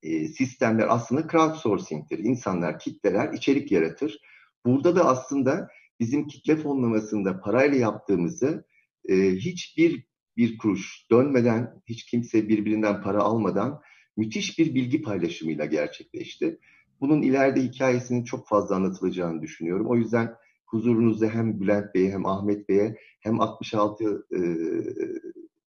[0.03, 2.19] e, sistemler aslında crowdsourcing'tir.
[2.19, 4.21] İnsanlar, kitleler içerik yaratır
[4.67, 5.69] Burada da aslında
[6.01, 8.65] bizim kitle fonlamasında parayla yaptığımızı
[9.09, 10.05] e, hiçbir
[10.37, 13.81] bir kuruş dönmeden, hiç kimse birbirinden para almadan
[14.21, 16.59] müthiş bir bilgi paylaşımıyla gerçekleşti.
[17.01, 19.87] Bunun ileride hikayesinin çok fazla anlatılacağını düşünüyorum.
[19.87, 20.35] O yüzden
[20.67, 24.41] huzurunuzda hem Bülent Bey'e hem Ahmet Bey'e hem 66 e,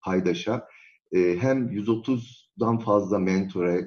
[0.02, 0.68] paydaşa
[1.12, 3.84] e, hem 130'dan fazla mentora, e,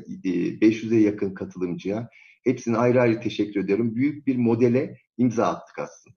[0.60, 2.10] 500'e yakın katılımcıya
[2.46, 3.94] Hepsine ayrı ayrı teşekkür ediyorum.
[3.94, 6.16] Büyük bir modele imza attık aslında.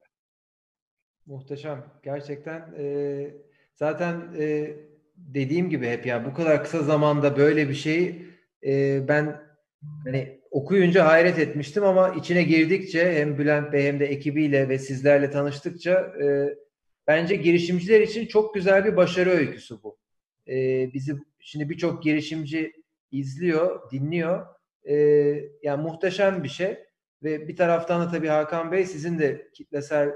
[1.25, 1.85] Muhteşem.
[2.03, 3.27] Gerçekten e,
[3.75, 4.75] zaten e,
[5.17, 8.21] dediğim gibi hep ya bu kadar kısa zamanda böyle bir şey
[8.65, 9.41] e, ben
[10.04, 15.32] hani okuyunca hayret etmiştim ama içine girdikçe hem Bülent Bey hem de ekibiyle ve sizlerle
[15.32, 16.56] tanıştıkça e,
[17.08, 19.98] bence girişimciler için çok güzel bir başarı öyküsü bu.
[20.48, 20.54] E,
[20.93, 22.74] bizi şimdi birçok girişimci
[23.12, 24.45] izliyor, dinliyor
[24.84, 24.95] e,
[25.63, 26.78] yani muhteşem bir şey
[27.24, 30.12] ve bir taraftan da tabii Hakan Bey sizin de kitlesel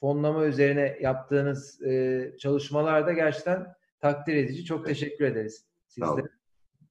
[0.00, 3.66] fonlama üzerine yaptığınız e, çalışmalarda gerçekten
[4.00, 4.64] takdir edici.
[4.64, 6.39] Çok teşekkür ederiz sizlere.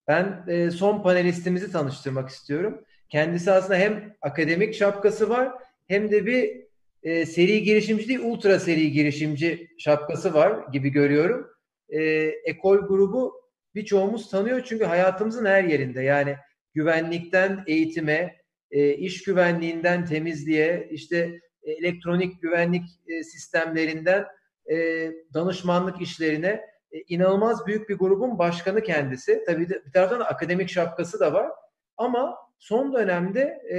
[0.10, 2.86] Ben e, son panelistimizi tanıştırmak istiyorum.
[3.10, 5.54] Kendisi aslında hem akademik şapkası var
[5.88, 6.62] hem de bir
[7.04, 11.48] e, seri girişimci değil, ultra seri girişimci şapkası var gibi görüyorum.
[11.90, 12.02] E,
[12.46, 13.34] ekol grubu
[13.76, 16.02] birçoğumuz tanıyor çünkü hayatımızın her yerinde.
[16.02, 16.36] Yani
[16.74, 18.36] güvenlikten eğitime,
[18.72, 24.26] e, iş güvenliğinden temizliğe, işte elektronik güvenlik e, sistemlerinden
[24.72, 26.62] e, danışmanlık işlerine
[27.08, 29.44] inanılmaz büyük bir grubun başkanı kendisi.
[29.46, 31.50] Tabii de, bir taraftan da akademik şapkası da var.
[31.98, 33.42] Ama son dönemde
[33.74, 33.78] e,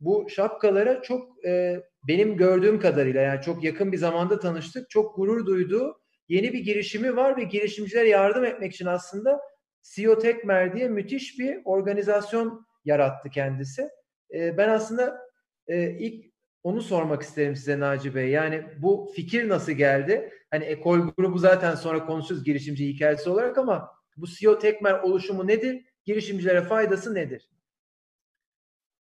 [0.00, 4.90] bu şapkalara çok e, benim gördüğüm kadarıyla yani çok yakın bir zamanda tanıştık.
[4.90, 9.40] Çok gurur duyduğu yeni bir girişimi var ve girişimcilere yardım etmek için aslında
[9.82, 13.88] CEO Tekmer diye müthiş bir organizasyon yarattı kendisi.
[14.34, 15.18] E, ben aslında
[15.66, 16.35] e, ilk
[16.66, 18.30] onu sormak isterim size Naci Bey.
[18.30, 20.30] Yani bu fikir nasıl geldi?
[20.50, 25.84] Hani ekol grubu zaten sonra konuşuruz girişimci hikayesi olarak ama bu CEO Tekmer oluşumu nedir?
[26.04, 27.48] Girişimcilere faydası nedir?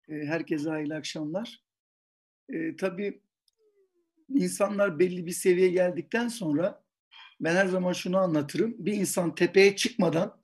[0.09, 1.63] E, herkese hayırlı akşamlar.
[2.49, 3.21] E, tabii
[4.29, 6.83] insanlar belli bir seviyeye geldikten sonra
[7.39, 8.75] ben her zaman şunu anlatırım.
[8.77, 10.41] Bir insan tepeye çıkmadan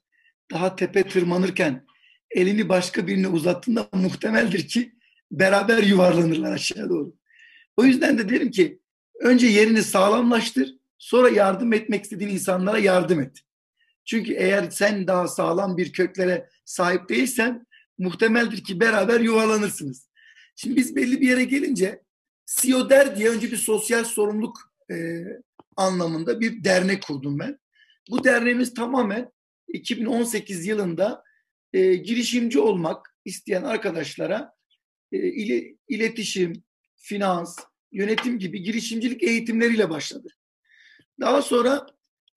[0.51, 1.85] daha tepe tırmanırken
[2.31, 4.93] elini başka birine uzattığında muhtemeldir ki
[5.31, 7.15] beraber yuvarlanırlar aşağı doğru.
[7.77, 8.79] O yüzden de derim ki
[9.19, 13.39] önce yerini sağlamlaştır, sonra yardım etmek istediğin insanlara yardım et.
[14.05, 17.65] Çünkü eğer sen daha sağlam bir köklere sahip değilsen
[17.97, 20.09] muhtemeldir ki beraber yuvarlanırsınız.
[20.55, 22.01] Şimdi biz belli bir yere gelince
[22.45, 25.23] CEO der diye önce bir sosyal sorumluluk e,
[25.75, 27.59] anlamında bir dernek kurdum ben.
[28.09, 29.31] Bu derneğimiz tamamen
[29.67, 31.23] 2018 yılında
[31.73, 34.53] e, girişimci olmak isteyen arkadaşlara
[35.17, 36.63] ile, iletişim,
[36.95, 37.59] finans,
[37.91, 40.29] yönetim gibi girişimcilik eğitimleriyle başladı.
[41.19, 41.85] Daha sonra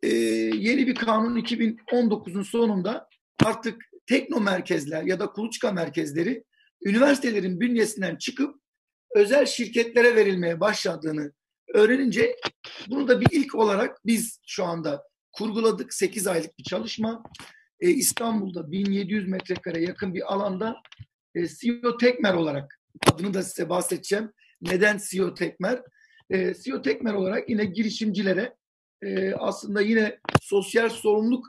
[0.03, 0.09] e,
[0.55, 3.09] yeni bir kanun 2019'un sonunda
[3.45, 6.45] artık tekno merkezler ya da kuluçka merkezleri
[6.85, 8.61] üniversitelerin bünyesinden çıkıp
[9.15, 11.33] özel şirketlere verilmeye başladığını
[11.75, 12.37] öğrenince
[12.89, 15.95] bunu da bir ilk olarak biz şu anda kurguladık.
[15.95, 17.23] 8 aylık bir çalışma.
[17.81, 20.77] E, İstanbul'da 1700 metrekare yakın bir alanda
[21.37, 22.81] e, CEO Tekmer olarak
[23.13, 24.33] adını da size bahsedeceğim.
[24.61, 25.83] Neden CEO Tekmer?
[26.31, 28.57] E, CEO Tekmer olarak yine girişimcilere
[29.03, 31.47] e, aslında yine sosyal sorumluluk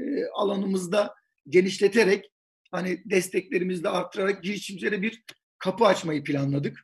[0.00, 1.14] e, alanımızda
[1.48, 2.32] genişleterek
[2.70, 5.24] hani desteklerimizi de arttırarak girişimcilere bir
[5.58, 6.78] kapı açmayı planladık.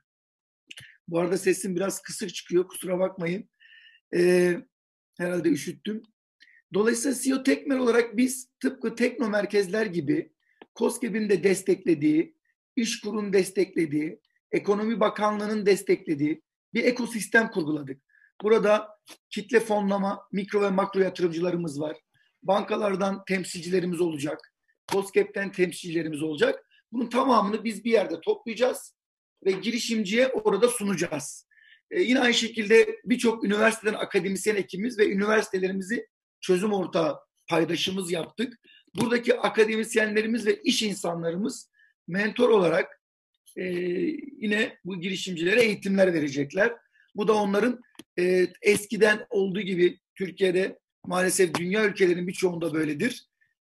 [1.09, 2.69] Bu arada sesim biraz kısık çıkıyor.
[2.69, 3.51] Kusura bakmayın.
[4.15, 4.55] E,
[5.19, 6.03] herhalde üşüttüm.
[6.75, 10.33] Dolayısıyla CEO Tekmer olarak biz tıpkı tekno merkezler gibi
[10.75, 12.38] COSGAP'in de desteklediği,
[12.81, 14.21] İşkur'un desteklediği,
[14.53, 16.43] Ekonomi Bakanlığı'nın desteklediği
[16.75, 18.03] bir ekosistem kurguladık.
[18.43, 18.89] Burada
[19.31, 21.97] kitle fonlama, mikro ve makro yatırımcılarımız var.
[22.43, 24.55] Bankalardan temsilcilerimiz olacak.
[24.93, 26.65] COSGAP'ten temsilcilerimiz olacak.
[26.93, 28.95] Bunun tamamını biz bir yerde toplayacağız
[29.45, 31.49] ve girişimciye orada sunacağız.
[31.91, 36.07] Ee, yine aynı şekilde birçok üniversiteden akademisyen ekibimiz ve üniversitelerimizi
[36.41, 38.59] çözüm ortağı paydaşımız yaptık.
[38.95, 41.71] Buradaki akademisyenlerimiz ve iş insanlarımız
[42.09, 43.03] mentor olarak
[43.57, 43.65] e,
[44.39, 46.73] yine bu girişimcilere eğitimler verecekler.
[47.15, 47.81] Bu da onların
[48.19, 53.27] e, eskiden olduğu gibi Türkiye'de maalesef dünya ülkelerinin birçoğunda böyledir.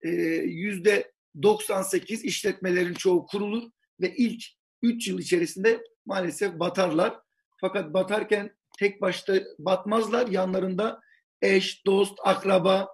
[0.03, 0.11] E,
[0.45, 3.71] yüzde 98 işletmelerin çoğu kurulur
[4.01, 4.45] ve ilk
[4.83, 7.15] 3 yıl içerisinde maalesef batarlar.
[7.61, 10.29] Fakat batarken tek başta batmazlar.
[10.29, 11.01] Yanlarında
[11.43, 12.89] eş, dost, akraba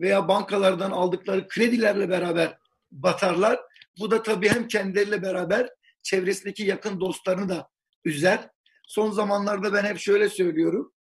[0.00, 2.58] veya bankalardan aldıkları kredilerle beraber
[2.92, 3.60] batarlar.
[4.00, 5.68] Bu da tabii hem kendileriyle beraber
[6.02, 7.68] çevresindeki yakın dostlarını da
[8.04, 8.50] üzer.
[8.86, 10.92] Son zamanlarda ben hep şöyle söylüyorum.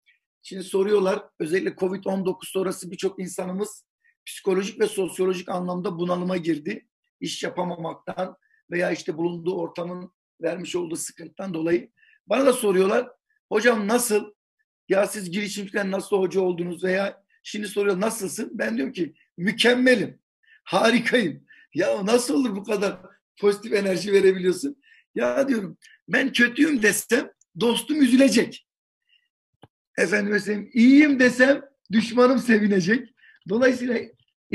[0.42, 3.84] Şimdi soruyorlar özellikle Covid-19 sonrası birçok insanımız
[4.26, 6.86] psikolojik ve sosyolojik anlamda bunalıma girdi.
[7.20, 8.36] İş yapamamaktan
[8.70, 11.90] veya işte bulunduğu ortamın vermiş olduğu sıkıntıdan dolayı.
[12.26, 13.08] Bana da soruyorlar.
[13.48, 14.32] Hocam nasıl?
[14.88, 18.50] Ya siz girişimciler nasıl hoca oldunuz veya şimdi soruyor nasılsın?
[18.54, 20.20] Ben diyorum ki mükemmelim.
[20.64, 21.45] Harikayım.
[21.76, 22.98] Ya nasıl olur bu kadar
[23.40, 24.82] pozitif enerji verebiliyorsun?
[25.14, 28.66] Ya diyorum ben kötüyüm desem dostum üzülecek.
[29.98, 31.62] Efendim mesela iyiyim desem
[31.92, 33.14] düşmanım sevinecek.
[33.48, 33.98] Dolayısıyla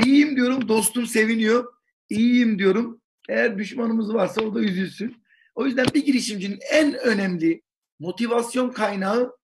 [0.04, 1.72] iyiyim diyorum dostum seviniyor.
[2.10, 3.00] İyiyim diyorum.
[3.28, 5.24] Eğer düşmanımız varsa o da üzülsün.
[5.54, 7.62] O yüzden bir girişimcinin en önemli
[7.98, 9.36] motivasyon kaynağı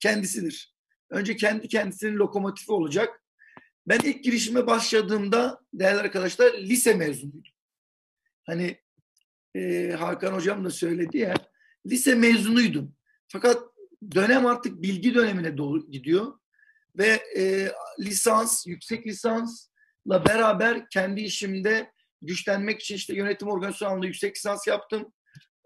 [0.00, 0.74] kendisidir.
[1.10, 3.23] Önce kendi kendisinin lokomotifi olacak.
[3.88, 7.52] Ben ilk girişime başladığımda değerli arkadaşlar lise mezunuydum.
[8.46, 8.80] Hani
[9.54, 11.34] e, Hakan hocam da söyledi ya
[11.86, 12.96] lise mezunuydum.
[13.28, 13.62] Fakat
[14.14, 16.38] dönem artık bilgi dönemine doğru gidiyor
[16.98, 21.92] ve e, lisans, yüksek lisansla beraber kendi işimde
[22.22, 25.12] güçlenmek için işte yönetim organizasyonunda yüksek lisans yaptım.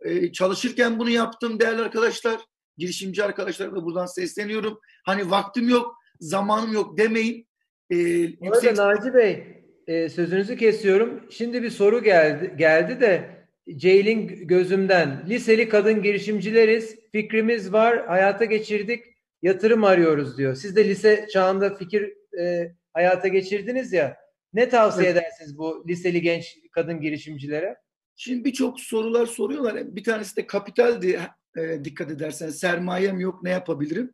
[0.05, 2.41] E, çalışırken bunu yaptım değerli arkadaşlar.
[2.77, 4.81] Girişimci arkadaşlara da buradan sesleniyorum.
[5.05, 7.48] Hani vaktim yok, zamanım yok demeyin.
[7.91, 8.77] E, yüksek...
[8.77, 9.45] Naci Bey
[9.87, 11.25] e, sözünüzü kesiyorum.
[11.31, 13.39] Şimdi bir soru geldi geldi de
[13.77, 15.25] Ceylin gözümden.
[15.29, 16.97] Liseli kadın girişimcileriz.
[17.13, 18.07] Fikrimiz var.
[18.07, 19.05] Hayata geçirdik.
[19.43, 20.55] Yatırım arıyoruz diyor.
[20.55, 24.17] Siz de lise çağında fikir e, hayata geçirdiniz ya.
[24.53, 25.23] Ne tavsiye evet.
[25.23, 27.77] edersiniz bu liseli genç kadın girişimcilere?
[28.17, 29.97] Şimdi birçok sorular soruyorlar.
[29.97, 31.21] Bir tanesi de kapitaldi
[31.57, 32.51] e, dikkat edersen.
[32.51, 34.13] Sermayem yok ne yapabilirim?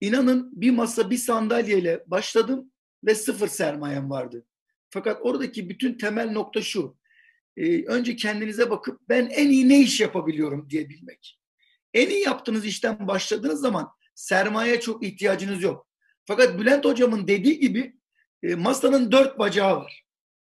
[0.00, 2.70] İnanın bir masa bir sandalyeyle başladım
[3.06, 4.46] ve sıfır sermayem vardı.
[4.90, 6.96] Fakat oradaki bütün temel nokta şu
[7.56, 11.40] e, önce kendinize bakıp ben en iyi ne iş yapabiliyorum diyebilmek.
[11.94, 15.88] En iyi yaptığınız işten başladığınız zaman sermaye çok ihtiyacınız yok.
[16.24, 17.96] Fakat Bülent hocamın dediği gibi
[18.42, 20.04] e, masanın dört bacağı var.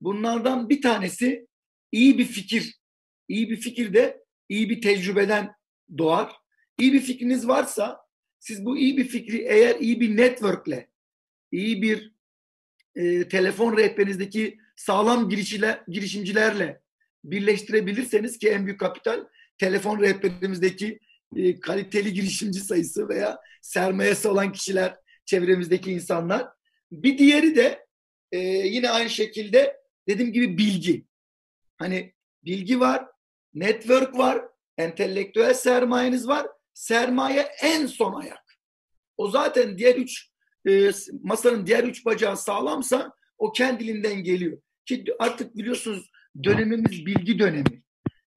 [0.01, 1.47] Bunlardan bir tanesi
[1.91, 2.81] iyi bir fikir.
[3.27, 5.53] İyi bir fikir de iyi bir tecrübeden
[5.97, 6.35] doğar.
[6.77, 8.01] İyi bir fikriniz varsa
[8.39, 10.89] siz bu iyi bir fikri eğer iyi bir networkle,
[11.51, 12.13] iyi bir
[12.95, 15.30] e, telefon rehberinizdeki sağlam
[15.88, 16.82] girişimcilerle
[17.23, 19.25] birleştirebilirseniz ki en büyük kapital
[19.58, 20.99] telefon rehberimizdeki
[21.36, 26.47] e, kaliteli girişimci sayısı veya sermayesi olan kişiler, çevremizdeki insanlar.
[26.91, 27.86] Bir diğeri de
[28.32, 29.77] e, yine aynı şekilde
[30.08, 31.06] dediğim gibi bilgi.
[31.77, 32.13] Hani
[32.45, 33.06] bilgi var,
[33.54, 34.45] network var,
[34.77, 36.47] entelektüel sermayeniz var.
[36.73, 38.60] Sermaye en son ayak.
[39.17, 40.30] O zaten diğer üç
[40.69, 40.91] e,
[41.24, 44.58] masanın diğer üç bacağı sağlamsa o kendiliğinden geliyor.
[44.86, 46.12] Ki artık biliyorsunuz
[46.43, 47.84] dönemimiz bilgi dönemi.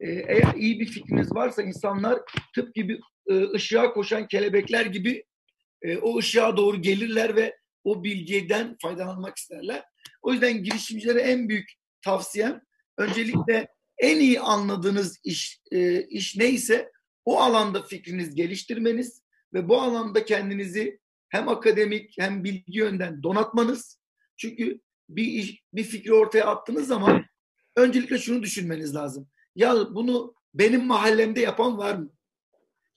[0.00, 2.20] E, eğer iyi bir fikriniz varsa insanlar
[2.54, 5.24] tıp gibi e, ışığa koşan kelebekler gibi
[5.82, 9.84] e, o ışığa doğru gelirler ve o bilgiden faydalanmak isterler.
[10.22, 11.72] O yüzden girişimcilere en büyük
[12.04, 12.60] tavsiyem
[12.98, 16.90] öncelikle en iyi anladığınız iş, e, iş neyse
[17.24, 19.22] o alanda fikriniz geliştirmeniz
[19.54, 20.98] ve bu alanda kendinizi
[21.34, 24.00] hem akademik hem bilgi yönden donatmanız.
[24.36, 27.24] Çünkü bir iş, bir fikri ortaya attığınız zaman
[27.76, 29.28] öncelikle şunu düşünmeniz lazım.
[29.56, 32.10] Ya bunu benim mahallemde yapan var mı?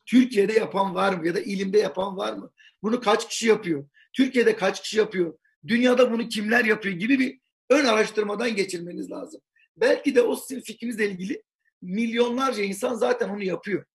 [0.06, 1.28] Türkiye'de yapan var mı?
[1.28, 2.52] Ya da ilimde yapan var mı?
[2.84, 3.90] Bunu kaç kişi yapıyor?
[4.14, 5.38] Türkiye'de kaç kişi yapıyor?
[5.68, 9.42] Dünyada bunu kimler yapıyor gibi bir ön araştırmadan geçirmeniz lazım.
[9.78, 11.44] Belki de o sizin fikrinizle ilgili
[11.82, 13.86] milyonlarca insan zaten onu yapıyor.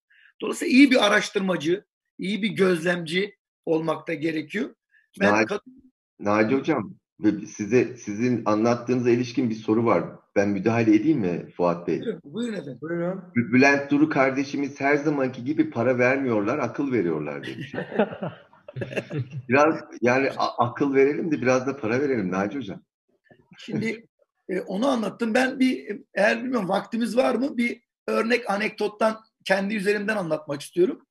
[0.40, 1.84] Dolayısıyla iyi bir araştırmacı,
[2.18, 4.74] iyi bir gözlemci olmak da gerekiyor.
[5.20, 5.54] Ben Naci,
[6.20, 6.94] Naci Hocam,
[7.46, 10.04] size sizin anlattığınıza ilişkin bir soru var.
[10.36, 12.00] Ben müdahale edeyim mi Fuat Bey?
[12.00, 12.78] Buyurun, buyurun efendim.
[12.80, 13.22] Buyurun.
[13.34, 17.72] Bülent Duru kardeşimiz her zamanki gibi para vermiyorlar, akıl veriyorlar demiş.
[19.48, 22.82] biraz yani akıl verelim de biraz da para verelim Naci Hocam.
[23.58, 24.06] Şimdi
[24.48, 25.34] e, onu anlattım.
[25.34, 31.06] Ben bir eğer bilmiyorum vaktimiz var mı bir örnek anekdottan kendi üzerimden anlatmak istiyorum.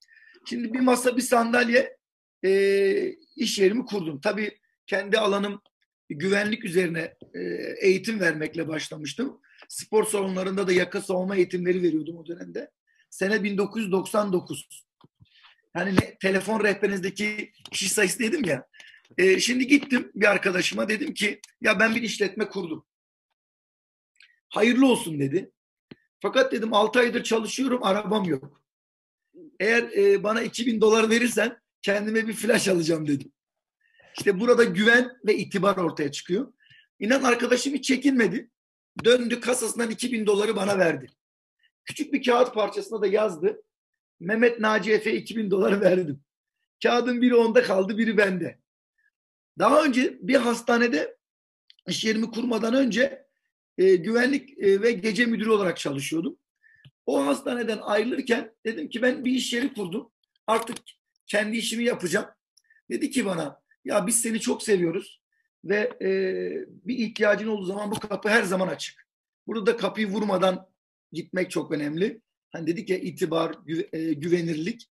[0.46, 1.98] Şimdi bir masa bir sandalye
[2.46, 4.22] e, iş yerimi kurdum.
[4.22, 5.62] Tabii kendi alanım
[6.10, 7.40] güvenlik üzerine e,
[7.82, 9.42] eğitim vermekle başlamıştım.
[9.70, 12.72] Spor salonlarında da yaka savunma eğitimleri veriyordum o dönemde.
[13.10, 14.86] Sene 1999.
[15.76, 18.68] Yani ne, telefon rehberinizdeki kişi sayısı dedim ya.
[19.18, 22.86] E, şimdi gittim bir arkadaşıma dedim ki ya ben bir işletme kurdum.
[24.50, 25.52] Hayırlı olsun dedi.
[26.20, 28.62] Fakat dedim 6 aydır çalışıyorum arabam yok.
[29.60, 33.32] Eğer e, bana 2000 dolar verirsen kendime bir flash alacağım dedim.
[34.18, 36.54] İşte burada güven ve itibar ortaya çıkıyor.
[37.00, 38.50] İnan arkadaşım hiç çekinmedi.
[39.06, 41.08] Döndü kasasından 2000 doları bana verdi.
[41.86, 43.64] Küçük bir kağıt parçasına da yazdı.
[44.20, 46.24] Mehmet Naci Efe 2000 doları verdim.
[46.84, 48.60] Kağıdın biri onda kaldı, biri bende.
[49.60, 51.18] Daha önce bir hastanede
[51.88, 53.26] iş yerimi kurmadan önce
[53.78, 56.38] e, güvenlik e, ve gece müdürü olarak çalışıyordum.
[57.06, 60.12] O hastaneden ayrılırken dedim ki ben bir iş yeri kurdum.
[60.48, 60.78] Artık
[61.32, 62.26] kendi işimi yapacağım.
[62.90, 65.22] Dedi ki bana ya biz seni çok seviyoruz
[65.64, 66.10] ve e,
[66.88, 69.08] bir ihtiyacın olduğu zaman bu kapı her zaman açık.
[69.48, 70.68] Burada kapıyı vurmadan
[71.12, 72.22] gitmek çok önemli.
[72.50, 74.90] Hani dedik ya itibar, gü, e, güvenirlik.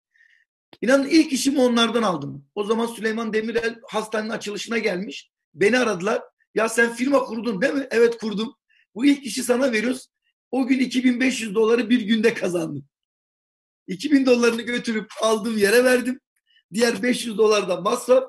[0.82, 2.46] İnanın ilk işimi onlardan aldım.
[2.56, 5.32] O zaman Süleyman Demirel hastanenin açılışına gelmiş.
[5.54, 6.22] Beni aradılar.
[6.56, 7.88] Ya sen firma kurdun değil mi?
[7.92, 8.56] Evet kurdum.
[8.96, 10.08] Bu ilk işi sana veriyoruz.
[10.52, 12.86] O gün 2500 doları bir günde kazandım.
[13.88, 16.20] 2000 dolarını götürüp aldığım yere verdim.
[16.74, 18.24] Diğer 500 dolar da masraf.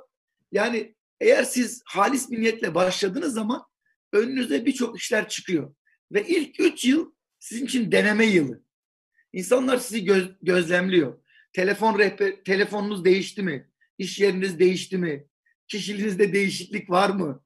[0.52, 3.62] Yani eğer siz halis bir niyetle başladığınız zaman
[4.12, 5.74] önünüze birçok işler çıkıyor.
[6.12, 8.62] Ve ilk 3 yıl sizin için deneme yılı.
[9.32, 11.18] İnsanlar sizi göz, gözlemliyor.
[11.52, 13.70] Telefon rehber, telefonunuz değişti mi?
[13.98, 15.26] İş yeriniz değişti mi?
[15.68, 17.44] Kişiliğinizde değişiklik var mı?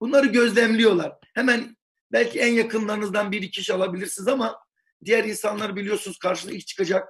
[0.00, 1.12] Bunları gözlemliyorlar.
[1.34, 1.76] Hemen
[2.12, 4.58] belki en yakınlarınızdan bir iki kişi alabilirsiniz ama
[5.04, 7.08] diğer insanlar biliyorsunuz karşına ilk çıkacak.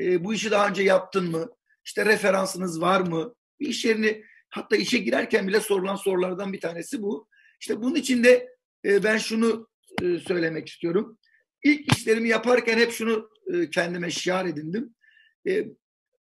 [0.00, 1.48] E, bu işi daha önce yaptın mı?
[1.84, 3.34] İşte referansınız var mı?
[3.60, 7.28] Bir iş yerini hatta işe girerken bile sorulan sorulardan bir tanesi bu.
[7.60, 8.48] İşte bunun için de
[8.84, 9.68] e, ben şunu
[10.02, 11.18] e, söylemek istiyorum.
[11.64, 14.94] İlk işlerimi yaparken hep şunu e, kendime şiar edindim.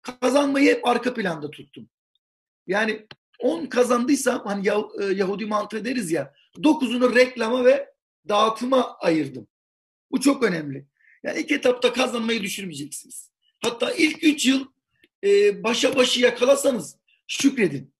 [0.03, 1.89] Kazanmayı hep arka planda tuttum.
[2.67, 3.07] Yani
[3.39, 4.83] 10 kazandıysam hani Yah
[5.15, 7.93] Yahudi mantığı deriz ya 9'unu reklama ve
[8.29, 9.49] dağıtıma ayırdım.
[10.11, 10.87] Bu çok önemli.
[11.23, 13.31] Yani ilk etapta kazanmayı düşürmeyeceksiniz.
[13.61, 14.72] Hatta ilk 3 yıl
[15.25, 17.95] e, başa başı yakalasanız şükredin.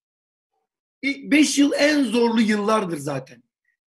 [1.01, 3.43] İlk 5 yıl en zorlu yıllardır zaten.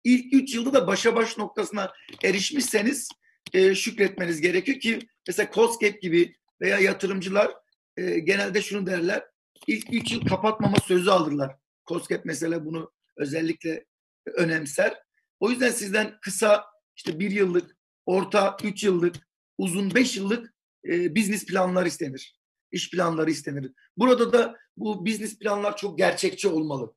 [0.03, 1.93] İlk 3 yılda da başa baş noktasına
[2.23, 3.09] erişmişseniz
[3.53, 7.51] e, şükretmeniz gerekiyor ki mesela COSGAP gibi veya yatırımcılar
[7.97, 9.23] e, genelde şunu derler.
[9.67, 11.55] İlk 3 yıl kapatmama sözü alırlar.
[11.85, 13.85] COSGAP mesela bunu özellikle
[14.25, 15.03] önemser.
[15.39, 16.65] O yüzden sizden kısa
[16.95, 19.15] işte bir yıllık, orta üç yıllık,
[19.57, 20.53] uzun beş yıllık
[20.85, 22.42] e, business planlar istenir.
[22.73, 23.71] İş planları istenir.
[23.97, 26.95] Burada da bu business planlar çok gerçekçi olmalı.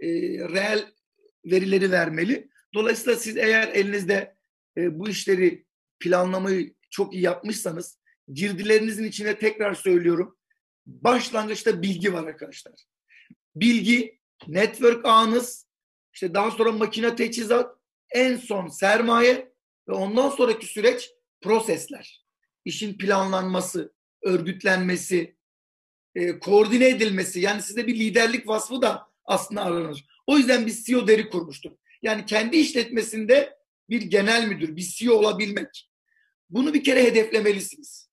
[0.00, 0.08] E,
[0.38, 0.92] reel
[1.44, 2.48] verileri vermeli.
[2.74, 4.36] Dolayısıyla siz eğer elinizde
[4.76, 5.66] e, bu işleri
[6.00, 7.98] planlamayı çok iyi yapmışsanız
[8.32, 10.38] girdilerinizin içine tekrar söylüyorum.
[10.86, 12.74] Başlangıçta bilgi var arkadaşlar.
[13.56, 15.66] Bilgi, network ağınız,
[16.14, 17.76] işte daha sonra makine teçhizat,
[18.10, 19.52] en son sermaye
[19.88, 21.10] ve ondan sonraki süreç
[21.40, 22.26] prosesler.
[22.64, 25.36] işin planlanması, örgütlenmesi,
[26.14, 30.06] e, koordine edilmesi yani size bir liderlik vasfı da aslında aranır.
[30.26, 31.78] O yüzden biz CEO deri kurmuştuk.
[32.02, 33.56] Yani kendi işletmesinde
[33.90, 35.90] bir genel müdür, bir CEO olabilmek.
[36.50, 38.10] Bunu bir kere hedeflemelisiniz.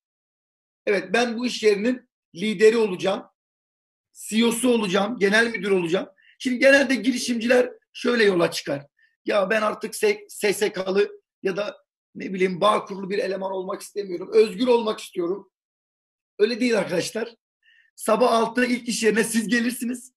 [0.86, 3.24] Evet ben bu iş yerinin lideri olacağım.
[4.14, 6.10] CEO'su olacağım, genel müdür olacağım.
[6.40, 8.86] Şimdi genelde girişimciler şöyle yola çıkar.
[9.26, 9.96] Ya ben artık
[10.28, 11.78] SSK'lı ya da
[12.16, 14.30] ne bileyim bağ kurulu bir eleman olmak istemiyorum.
[14.34, 15.52] Özgür olmak istiyorum.
[16.40, 17.36] Öyle değil arkadaşlar.
[17.96, 20.14] Sabah 6'da ilk iş yerine siz gelirsiniz.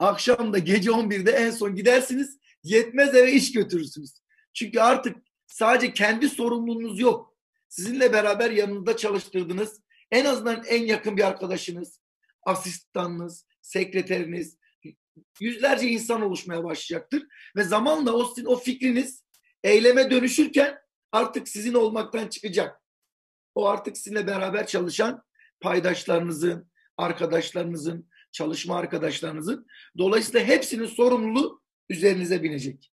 [0.00, 2.38] Akşam da gece 11'de en son gidersiniz.
[2.62, 4.10] Yetmez eve iş götürürsünüz.
[4.54, 5.16] Çünkü artık
[5.46, 7.36] sadece kendi sorumluluğunuz yok.
[7.68, 9.80] Sizinle beraber yanınızda çalıştırdığınız
[10.10, 12.00] en azından en yakın bir arkadaşınız,
[12.42, 14.56] asistanınız, sekreteriniz,
[15.40, 17.26] yüzlerce insan oluşmaya başlayacaktır.
[17.56, 19.24] Ve zamanla o, sizin, o fikriniz
[19.64, 20.78] eyleme dönüşürken
[21.12, 22.82] artık sizin olmaktan çıkacak.
[23.54, 25.22] O artık sizinle beraber çalışan
[25.64, 29.66] paydaşlarınızın, arkadaşlarınızın, çalışma arkadaşlarınızın.
[29.98, 32.92] Dolayısıyla hepsinin sorumluluğu üzerinize binecek.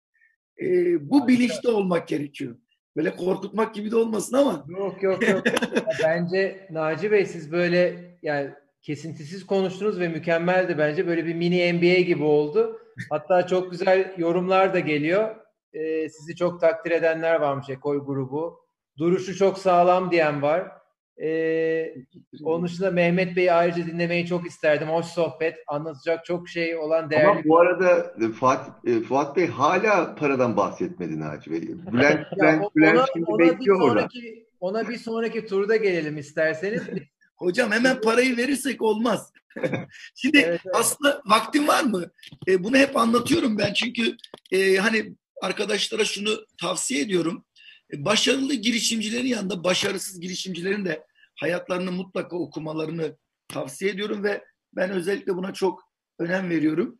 [0.60, 2.56] Ee, bu bilinçte olmak gerekiyor.
[2.96, 4.64] Böyle korkutmak gibi de olmasın ama.
[4.68, 5.42] Yok yok yok.
[6.04, 8.50] bence Naci Bey siz böyle yani
[8.82, 11.06] kesintisiz konuştunuz ve mükemmeldi bence.
[11.06, 12.80] Böyle bir mini NBA gibi oldu.
[13.10, 15.36] Hatta çok güzel yorumlar da geliyor.
[15.72, 18.60] Ee, sizi çok takdir edenler varmış Ekol grubu.
[18.98, 20.79] Duruşu çok sağlam diyen var.
[21.22, 21.94] Ee,
[22.42, 24.88] onun dışında Mehmet Bey'i ayrıca dinlemeyi çok isterdim.
[24.88, 27.28] Hoş sohbet, anlatacak çok şey olan değerli.
[27.28, 31.60] Ama bu arada e, Fuat, e, Fuat Bey hala paradan bahsetmedi Naci Bey.
[31.60, 34.00] Bülent, Bülent, ona, Bülent şimdi ona bekliyor bir orada.
[34.00, 36.82] sonraki, Ona bir sonraki turda gelelim isterseniz.
[37.36, 39.32] Hocam hemen parayı verirsek olmaz.
[40.14, 40.74] Şimdi Evet, evet.
[40.74, 42.04] aslında vaktim var mı?
[42.48, 44.16] E, bunu hep anlatıyorum ben çünkü
[44.52, 45.12] e, hani
[45.42, 47.44] arkadaşlara şunu tavsiye ediyorum.
[47.92, 51.02] E, başarılı girişimcilerin yanında başarısız girişimcilerin de
[51.40, 53.16] hayatlarını mutlaka okumalarını
[53.48, 55.82] tavsiye ediyorum ve ben özellikle buna çok
[56.18, 56.98] önem veriyorum.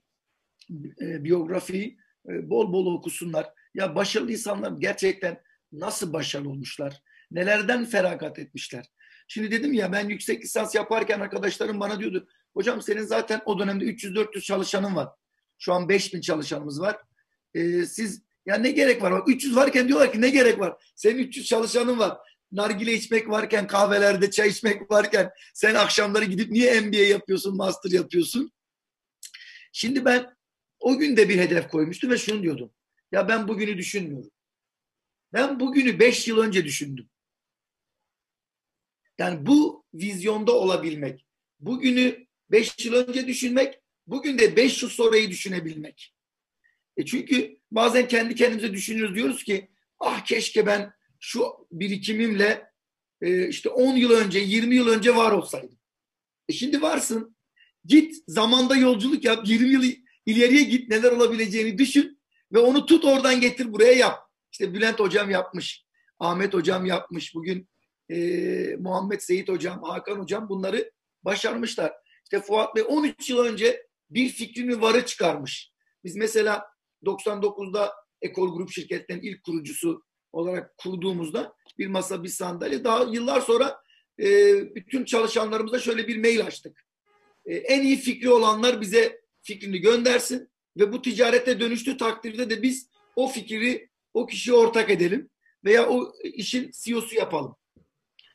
[1.01, 3.51] E, biyografiyi bol bol okusunlar.
[3.75, 7.03] Ya başarılı insanlar gerçekten nasıl başarılı olmuşlar?
[7.31, 8.87] Nelerden feragat etmişler?
[9.29, 12.29] Şimdi dedim ya ben yüksek lisans yaparken arkadaşlarım bana diyordu.
[12.55, 15.09] Hocam senin zaten o dönemde 300-400 çalışanın var.
[15.59, 16.97] Şu an 5000 çalışanımız var.
[17.55, 19.13] Ee, siz ya ne gerek var?
[19.13, 20.93] Bak 300 varken diyorlar ki ne gerek var?
[20.97, 22.19] Senin 300 çalışanın var.
[22.53, 28.53] Nargile içmek varken, kahvelerde çay içmek varken sen akşamları gidip niye MBA yapıyorsun, master yapıyorsun?
[29.73, 30.37] Şimdi ben
[30.81, 32.73] o gün de bir hedef koymuştum ve şunu diyordum.
[33.13, 34.31] Ya ben bugünü düşünmüyorum.
[35.33, 37.09] Ben bugünü 5 yıl önce düşündüm.
[39.19, 41.27] Yani bu vizyonda olabilmek,
[41.61, 46.15] bugünü 5 yıl önce düşünmek, bugün de 5 yıl sonrayı düşünebilmek.
[46.97, 52.71] E çünkü bazen kendi kendimize düşünüyoruz diyoruz ki ah keşke ben şu birikimimle
[53.23, 55.79] e, işte 10 yıl önce, 20 yıl önce var olsaydım.
[56.49, 57.37] E şimdi varsın.
[57.85, 59.49] Git zamanda yolculuk yap.
[59.49, 59.83] 20 yıl
[60.27, 62.21] ileriye git neler olabileceğini düşün
[62.53, 64.19] ve onu tut oradan getir buraya yap.
[64.53, 65.85] İşte Bülent hocam yapmış.
[66.19, 67.35] Ahmet hocam yapmış.
[67.35, 67.69] Bugün
[68.11, 68.17] e,
[68.79, 70.93] Muhammed Seyit hocam, Hakan hocam bunları
[71.25, 71.93] başarmışlar.
[72.25, 75.73] İşte Fuat Bey 13 yıl önce bir fikrini varı çıkarmış.
[76.05, 76.67] Biz mesela
[77.05, 77.93] 99'da
[78.23, 80.03] Ekol Grup şirketlerinin ilk kurucusu
[80.33, 83.81] olarak kurduğumuzda bir masa bir sandalye daha yıllar sonra
[84.21, 84.27] e,
[84.75, 86.85] bütün çalışanlarımıza şöyle bir mail açtık.
[87.47, 92.91] E, en iyi fikri olanlar bize fikrini göndersin ve bu ticarete dönüştüğü takdirde de biz
[93.17, 95.31] o fikri o kişiye ortak edelim
[95.65, 97.57] veya o işin CEO'su yapalım.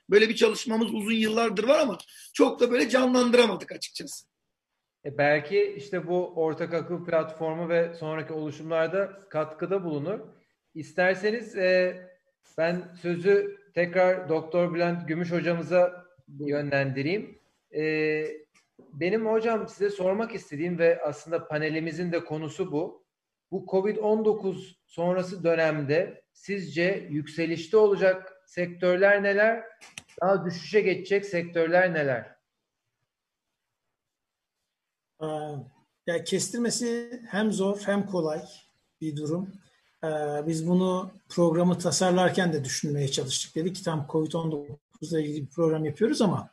[0.09, 1.97] Böyle bir çalışmamız uzun yıllardır var ama
[2.33, 4.25] çok da böyle canlandıramadık açıkçası.
[5.05, 10.19] E belki işte bu ortak akıl platformu ve sonraki oluşumlarda katkıda bulunur.
[10.75, 11.97] İsterseniz e,
[12.57, 16.05] ben sözü tekrar Doktor Bülent Gümüş hocamıza
[16.39, 17.39] yönlendireyim.
[17.75, 18.45] E,
[18.93, 23.05] benim hocam size sormak istediğim ve aslında panelimizin de konusu bu.
[23.51, 29.63] Bu Covid-19 sonrası dönemde sizce yükselişte olacak sektörler neler?
[30.21, 32.35] Daha düşüşe geçecek sektörler neler?
[35.21, 35.25] Ee,
[36.07, 38.41] ya kestirmesi hem zor hem kolay
[39.01, 39.64] bir durum.
[40.05, 43.55] Ee, biz bunu programı tasarlarken de düşünmeye çalıştık.
[43.55, 44.65] Dedik ki tam COVID-19
[45.01, 46.49] ile ilgili bir program yapıyoruz ama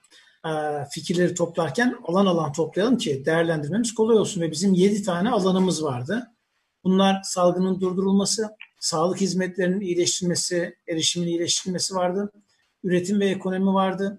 [0.46, 0.50] e,
[0.90, 6.30] fikirleri toplarken alan alan toplayalım ki değerlendirmemiz kolay olsun ve bizim 7 tane alanımız vardı.
[6.84, 12.32] Bunlar salgının durdurulması, sağlık hizmetlerinin iyileştirilmesi, erişimin iyileştirilmesi vardı.
[12.84, 14.18] Üretim ve ekonomi vardı.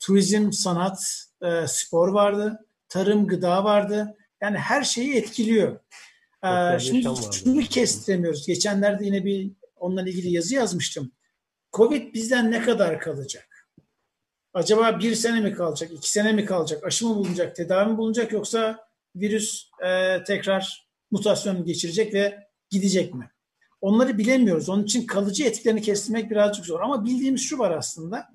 [0.00, 2.66] Turizm, sanat, e, spor vardı.
[2.88, 4.16] Tarım, gıda vardı.
[4.40, 5.80] Yani her şeyi etkiliyor.
[6.46, 8.46] Aa, şimdi şunu kestiremiyoruz.
[8.46, 11.12] Geçenlerde yine bir onunla ilgili yazı yazmıştım.
[11.72, 13.68] Covid bizden ne kadar kalacak?
[14.54, 18.32] Acaba bir sene mi kalacak, iki sene mi kalacak, aşı mı bulunacak, tedavi mi bulunacak
[18.32, 23.30] yoksa virüs e, tekrar mutasyon geçirecek ve gidecek mi?
[23.80, 24.68] Onları bilemiyoruz.
[24.68, 26.80] Onun için kalıcı etkilerini kestirmek birazcık zor.
[26.80, 28.28] Ama bildiğimiz şu var aslında.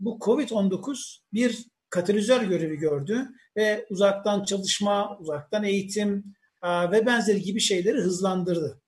[0.00, 7.98] Bu COVID-19 bir katalizör görevi gördü ve uzaktan çalışma, uzaktan eğitim ve benzeri gibi şeyleri
[7.98, 8.80] hızlandırdı.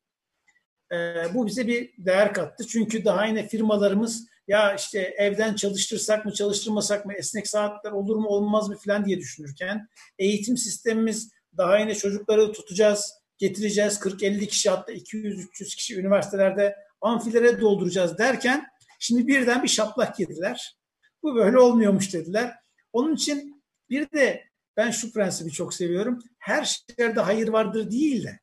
[1.35, 2.67] Bu bize bir değer kattı.
[2.67, 8.29] Çünkü daha yine firmalarımız ya işte evden çalıştırsak mı çalıştırmasak mı esnek saatler olur mu
[8.29, 14.93] olmaz mı falan diye düşünürken eğitim sistemimiz daha yine çocukları tutacağız, getireceğiz 40-50 kişi hatta
[14.93, 18.67] 200-300 kişi üniversitelerde amfilere dolduracağız derken
[18.99, 20.77] şimdi birden bir şaplak yediler.
[21.23, 22.55] Bu böyle olmuyormuş dediler.
[22.93, 24.45] Onun için bir de
[24.77, 26.19] ben şu prensibi çok seviyorum.
[26.39, 28.41] Her şerde hayır vardır değil de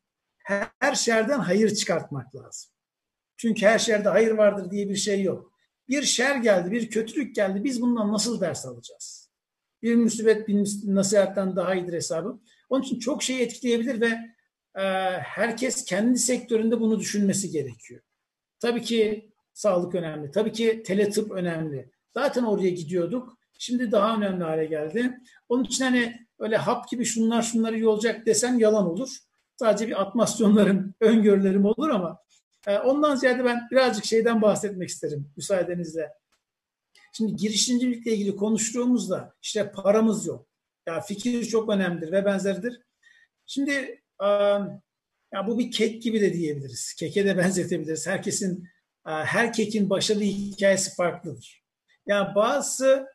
[0.79, 2.71] her, şerden hayır çıkartmak lazım.
[3.38, 5.53] Çünkü her şerde hayır vardır diye bir şey yok.
[5.89, 7.63] Bir şer geldi, bir kötülük geldi.
[7.63, 9.32] Biz bundan nasıl ders alacağız?
[9.82, 12.39] Bir musibet bir nasihatten daha iyidir hesabı.
[12.69, 14.19] Onun için çok şeyi etkileyebilir ve
[14.75, 14.84] e,
[15.19, 18.01] herkes kendi sektöründe bunu düşünmesi gerekiyor.
[18.59, 20.32] Tabii ki sağlık önemli.
[20.32, 21.91] Tabii ki teletıp önemli.
[22.13, 23.38] Zaten oraya gidiyorduk.
[23.64, 25.20] Şimdi daha önemli hale geldi.
[25.49, 29.09] Onun için hani öyle hap gibi şunlar şunlar iyi olacak desem yalan olur.
[29.55, 32.20] Sadece bir atmasyonlarım, öngörülerim olur ama
[32.68, 36.09] e, ondan ziyade ben birazcık şeyden bahsetmek isterim müsaadenizle.
[37.14, 40.47] Şimdi girişimcilikle ilgili konuştuğumuzda işte paramız yok.
[40.88, 42.82] Ya fikir çok önemlidir ve benzeridir.
[43.45, 44.01] Şimdi
[45.34, 46.93] ya bu bir kek gibi de diyebiliriz.
[46.93, 48.07] Keke de benzetebiliriz.
[48.07, 48.68] Herkesin
[49.05, 51.64] her kekin başarılı hikayesi farklıdır.
[52.07, 53.07] Yani bazı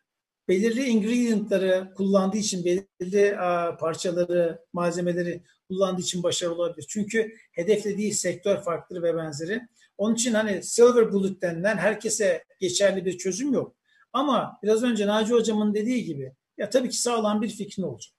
[0.49, 3.37] belirli ingredientları kullandığı için, belirli
[3.81, 6.87] parçaları, malzemeleri kullandığı için başarılı olabilir.
[6.89, 9.61] Çünkü hedeflediği sektör farklıdır ve benzeri.
[9.99, 13.77] Onun için hani silver bullet denilen herkese geçerli bir çözüm yok.
[14.13, 18.15] Ama biraz önce Naci Hocam'ın dediği gibi ya tabii ki sağlam bir fikrin olacak.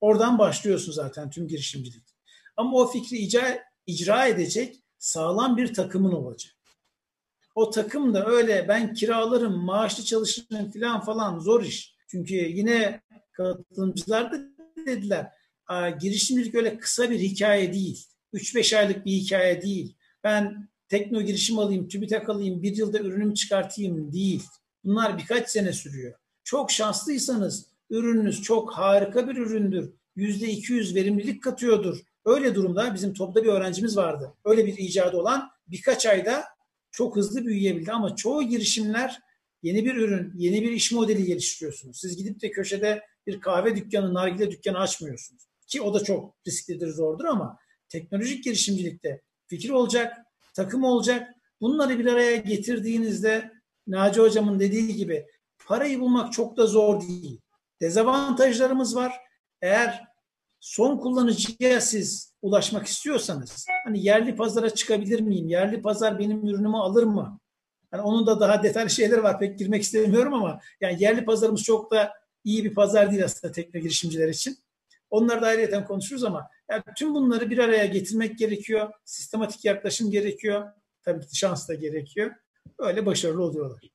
[0.00, 2.04] Oradan başlıyorsun zaten tüm girişimcilik.
[2.56, 6.54] Ama o fikri icra, icra edecek sağlam bir takımın olacak.
[7.54, 11.94] O takım da öyle ben kiralarım, maaşlı çalışırım falan falan zor iş.
[12.08, 13.00] Çünkü yine
[13.32, 14.38] katılımcılar da
[14.86, 15.32] dediler
[16.00, 18.06] girişimcilik öyle kısa bir hikaye değil.
[18.34, 19.96] 3-5 aylık bir hikaye değil.
[20.24, 24.42] Ben tekno girişim alayım, TÜBİTAK alayım, bir yılda ürünümü çıkartayım değil.
[24.84, 26.14] Bunlar birkaç sene sürüyor.
[26.44, 29.92] Çok şanslıysanız ürününüz çok harika bir üründür.
[30.16, 31.98] Yüzde 200 verimlilik katıyordur.
[32.24, 34.34] Öyle durumda bizim topta bir öğrencimiz vardı.
[34.44, 36.44] Öyle bir icadı olan birkaç ayda
[36.94, 37.92] çok hızlı büyüyebildi.
[37.92, 39.20] Ama çoğu girişimler
[39.62, 42.00] yeni bir ürün, yeni bir iş modeli geliştiriyorsunuz.
[42.00, 45.42] Siz gidip de köşede bir kahve dükkanı, nargile dükkanı açmıyorsunuz.
[45.66, 50.16] Ki o da çok risklidir, zordur ama teknolojik girişimcilikte fikir olacak,
[50.54, 51.30] takım olacak.
[51.60, 53.52] Bunları bir araya getirdiğinizde
[53.86, 55.26] Naci Hocam'ın dediği gibi
[55.66, 57.40] parayı bulmak çok da zor değil.
[57.80, 59.12] Dezavantajlarımız var.
[59.62, 60.04] Eğer
[60.64, 65.48] son kullanıcıya siz ulaşmak istiyorsanız hani yerli pazara çıkabilir miyim?
[65.48, 67.40] Yerli pazar benim ürünümü alır mı?
[67.92, 69.38] Yani onun da daha detaylı şeyler var.
[69.38, 72.12] Pek girmek istemiyorum ama yani yerli pazarımız çok da
[72.44, 74.56] iyi bir pazar değil aslında tekno girişimciler için.
[75.10, 78.92] Onları da ayrıca konuşuruz ama yani tüm bunları bir araya getirmek gerekiyor.
[79.04, 80.72] Sistematik yaklaşım gerekiyor.
[81.02, 82.30] Tabii ki şans da gerekiyor.
[82.78, 83.93] Öyle başarılı oluyorlar.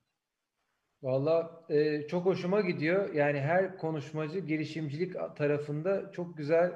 [1.02, 3.14] Valla e, çok hoşuma gidiyor.
[3.14, 6.72] Yani her konuşmacı girişimcilik tarafında çok güzel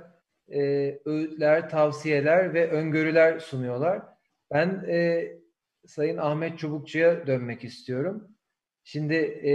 [0.51, 0.59] e,
[1.05, 4.01] öğütler, tavsiyeler ve öngörüler sunuyorlar.
[4.51, 5.28] Ben e,
[5.86, 8.28] Sayın Ahmet Çubukçu'ya dönmek istiyorum.
[8.84, 9.53] Şimdi e,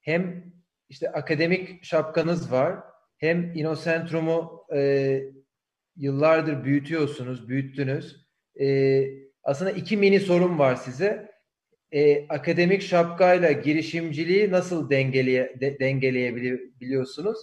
[0.00, 0.52] hem
[0.88, 2.80] işte akademik şapkanız var,
[3.16, 5.22] hem Inocentrum'u e,
[5.96, 8.26] yıllardır büyütüyorsunuz, büyüttünüz.
[8.60, 9.04] E,
[9.42, 11.31] aslında iki mini sorum var size
[11.92, 17.38] e, akademik şapkayla girişimciliği nasıl dengeleye, de, dengeleyebiliyorsunuz?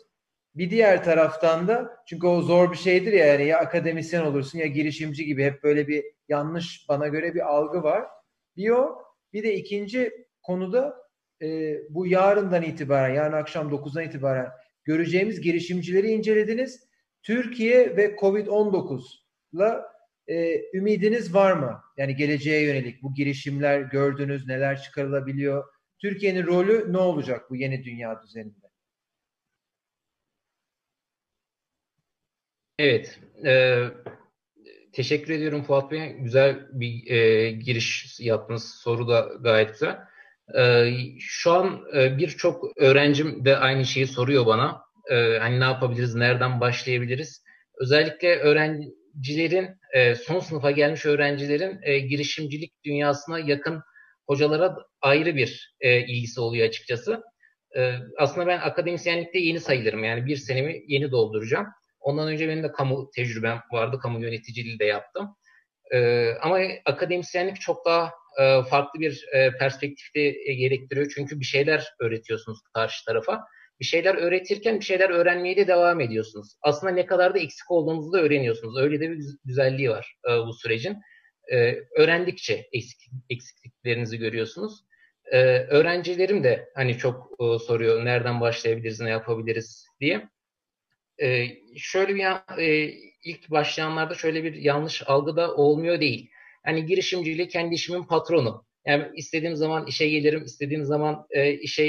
[0.55, 4.65] Bir diğer taraftan da çünkü o zor bir şeydir ya yani ya akademisyen olursun ya
[4.65, 8.05] girişimci gibi hep böyle bir yanlış bana göre bir algı var.
[8.57, 8.97] Bir o
[9.33, 10.97] bir de ikinci konuda
[11.41, 14.47] e, bu yarından itibaren yarın akşam 9'dan itibaren
[14.83, 16.89] göreceğimiz girişimcileri incelediniz.
[17.23, 19.98] Türkiye ve Covid-19'la
[20.29, 21.81] e, ümidiniz var mı?
[21.97, 25.63] Yani geleceğe yönelik bu girişimler gördünüz, neler çıkarılabiliyor?
[26.01, 28.69] Türkiye'nin rolü ne olacak bu yeni dünya düzeninde?
[32.79, 33.83] Evet, e,
[34.93, 36.13] teşekkür ediyorum Fuat Bey.
[36.19, 38.75] Güzel bir e, giriş yaptınız.
[38.75, 39.97] Soru da gayet güzel.
[40.57, 44.81] E, şu an e, birçok öğrencim de aynı şeyi soruyor bana.
[45.11, 47.43] E, hani ne yapabiliriz, nereden başlayabiliriz?
[47.79, 48.35] Özellikle
[49.19, 53.81] öğrencilerin e, son sınıfa gelmiş öğrencilerin e, girişimcilik dünyasına yakın
[54.27, 57.21] hocalara ayrı bir e, ilgisi oluyor açıkçası.
[57.77, 60.03] E, aslında ben akademisyenlikte yeni sayılırım.
[60.03, 61.67] Yani bir senemi yeni dolduracağım.
[61.99, 63.99] Ondan önce benim de kamu tecrübem vardı.
[64.01, 65.35] Kamu yöneticiliği de yaptım.
[65.93, 71.11] E, ama akademisyenlik çok daha e, farklı bir e, perspektifte e, gerektiriyor.
[71.15, 73.41] Çünkü bir şeyler öğretiyorsunuz karşı tarafa.
[73.79, 76.55] Bir şeyler öğretirken bir şeyler öğrenmeye de devam ediyorsunuz.
[76.61, 78.77] Aslında ne kadar da eksik olduğunuzu da öğreniyorsunuz.
[78.77, 80.97] Öyle de bir güzelliği var e, bu sürecin.
[81.51, 82.99] E, öğrendikçe eksik,
[83.29, 84.85] eksikliklerinizi görüyorsunuz.
[85.31, 90.29] E, öğrencilerim de hani çok e, soruyor nereden başlayabiliriz, ne yapabiliriz diye.
[91.21, 92.23] E, şöyle bir
[92.61, 96.29] e, ilk başlayanlarda şöyle bir yanlış algı da olmuyor değil.
[96.65, 98.65] Yani girişimciliği kendi işimin patronu.
[98.85, 101.87] Yani istediğim zaman işe gelirim, istediğim zaman e, işe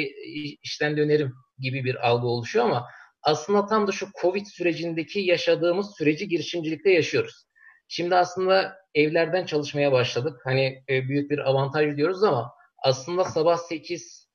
[0.62, 2.86] işten dönerim gibi bir algı oluşuyor ama
[3.22, 7.47] aslında tam da şu Covid sürecindeki yaşadığımız süreci girişimcilikte yaşıyoruz.
[7.88, 10.41] Şimdi aslında evlerden çalışmaya başladık.
[10.45, 14.28] Hani e, büyük bir avantaj diyoruz ama aslında sabah 8,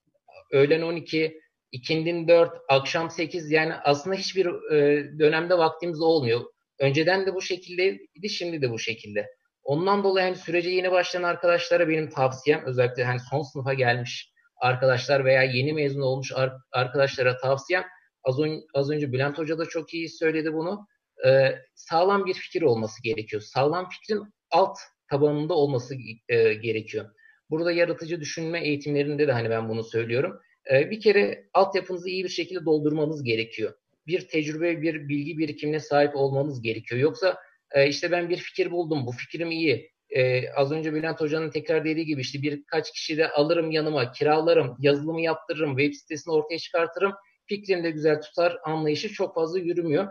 [0.51, 1.39] öğlen 12,
[1.71, 6.41] ikindin 4, akşam 8 yani aslında hiçbir e, dönemde vaktimiz olmuyor.
[6.79, 9.27] Önceden de bu şekildeydi, şimdi de bu şekilde.
[9.65, 15.25] Ondan dolayı hani sürece yeni başlayan arkadaşlara benim tavsiyem özellikle hani son sınıfa gelmiş arkadaşlar
[15.25, 16.31] veya yeni mezun olmuş
[16.71, 17.83] arkadaşlara tavsiyem
[18.23, 20.87] az, ön, az önce Bülent Hoca da çok iyi söyledi bunu.
[21.25, 23.41] Ee, sağlam bir fikir olması gerekiyor.
[23.41, 24.77] Sağlam fikrin alt
[25.09, 25.95] tabanında olması
[26.29, 27.05] e, gerekiyor.
[27.49, 30.39] Burada yaratıcı düşünme eğitimlerinde de hani ben bunu söylüyorum.
[30.71, 33.73] Ee, bir kere altyapınızı iyi bir şekilde doldurmanız gerekiyor.
[34.07, 37.01] Bir tecrübe, bir bilgi birikimine sahip olmanız gerekiyor.
[37.01, 37.37] Yoksa
[37.75, 39.91] e, işte ben bir fikir buldum, bu fikrim iyi.
[40.09, 44.75] E, az önce Bülent Hoca'nın tekrar dediği gibi işte birkaç kişi de alırım yanıma, kiralarım,
[44.79, 47.13] yazılımı yaptırırım, web sitesini ortaya çıkartırım.
[47.45, 50.07] Fikrim de güzel tutar anlayışı çok fazla yürümüyor.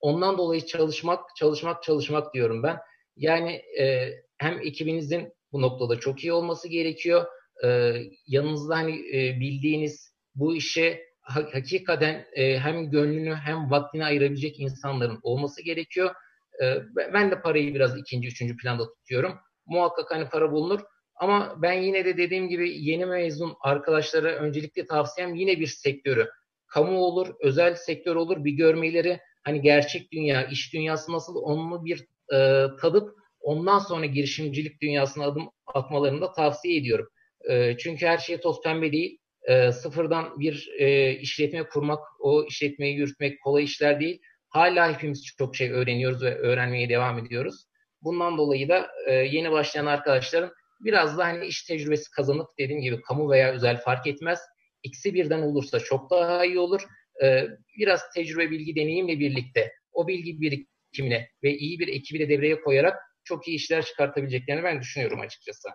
[0.00, 2.78] Ondan dolayı çalışmak, çalışmak, çalışmak diyorum ben.
[3.16, 7.26] Yani e, hem ekibinizin bu noktada çok iyi olması gerekiyor.
[7.64, 7.94] E,
[8.26, 15.62] yanınızda hani e, bildiğiniz bu işe hakikaten e, hem gönlünü hem vaktini ayırabilecek insanların olması
[15.62, 16.14] gerekiyor.
[16.62, 16.82] E,
[17.12, 19.38] ben de parayı biraz ikinci, üçüncü planda tutuyorum.
[19.66, 20.80] Muhakkak hani para bulunur.
[21.16, 26.28] Ama ben yine de dediğim gibi yeni mezun arkadaşlara öncelikle tavsiyem yine bir sektörü.
[26.66, 32.06] Kamu olur, özel sektör olur bir görmeleri hani gerçek dünya, iş dünyası nasıl onu bir
[32.32, 37.08] e, tadıp ondan sonra girişimcilik dünyasına adım atmalarını da tavsiye ediyorum.
[37.50, 39.18] E, çünkü her şey toz pembe değil.
[39.48, 44.20] E, sıfırdan bir e, işletme kurmak, o işletmeyi yürütmek kolay işler değil.
[44.56, 47.66] Hala hepimiz çok şey öğreniyoruz ve öğrenmeye devam ediyoruz.
[48.02, 53.00] Bundan dolayı da e, yeni başlayan arkadaşların biraz da hani iş tecrübesi kazanıp dediğim gibi
[53.00, 54.40] kamu veya özel fark etmez.
[54.82, 56.82] İkisi birden olursa çok daha iyi olur.
[57.22, 57.46] E,
[57.78, 62.96] biraz tecrübe, bilgi, deneyimle birlikte o bilgi birikimine ve iyi bir ekibi de devreye koyarak
[63.24, 65.68] çok iyi işler çıkartabileceklerini ben düşünüyorum açıkçası.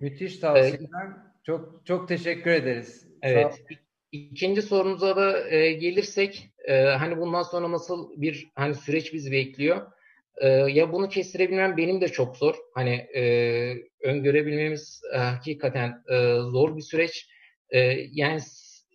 [0.00, 0.78] Müthiş tavsiyeler.
[0.78, 0.86] Ee,
[1.46, 3.08] çok çok teşekkür ederiz.
[3.22, 3.64] Evet.
[4.12, 9.92] İkinci sorumuza da e, gelirsek e, hani bundan sonra nasıl bir hani süreç bizi bekliyor?
[10.36, 12.54] E, ya bunu kestirebilmem benim de çok zor.
[12.74, 13.22] Hani e,
[14.02, 17.28] öngörebilmemiz e, hakikaten e, zor bir süreç.
[17.70, 17.78] E,
[18.12, 18.40] yani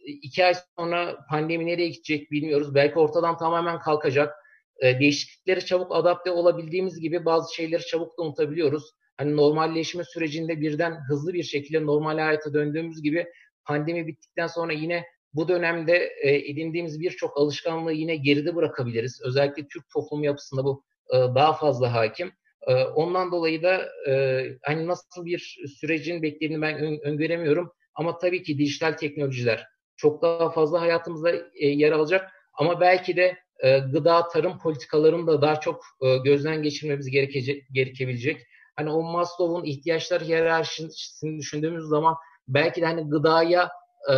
[0.06, 2.76] iki ay sonra pandemi nereye gidecek bilmiyoruz.
[2.76, 4.36] Belki ortadan tamamen kalkacak.
[4.80, 8.84] E, değişikliklere çabuk adapte olabildiğimiz gibi bazı şeyleri çabuk da unutabiliyoruz.
[9.18, 13.26] Hani normalleşme sürecinde birden hızlı bir şekilde normal hayata döndüğümüz gibi
[13.68, 19.22] pandemi bittikten sonra yine bu dönemde e, edindiğimiz birçok alışkanlığı yine geride bırakabiliriz.
[19.24, 22.32] Özellikle Türk toplum yapısında bu e, daha fazla hakim.
[22.68, 27.72] E, ondan dolayı da e, hani nasıl bir sürecin beklediğini ben ön, öngöremiyorum.
[27.96, 32.32] Ama tabii ki dijital teknolojiler çok daha fazla hayatımızda e, yer alacak.
[32.54, 38.48] Ama belki de e, gıda, tarım politikalarını da daha çok e, gözden geçirmemiz gerekecek, gerekebilecek.
[38.76, 42.16] Hani o Maslow'un ihtiyaçlar hiyerarşisini düşündüğümüz zaman
[42.48, 43.70] belki de hani gıdaya,
[44.12, 44.16] e,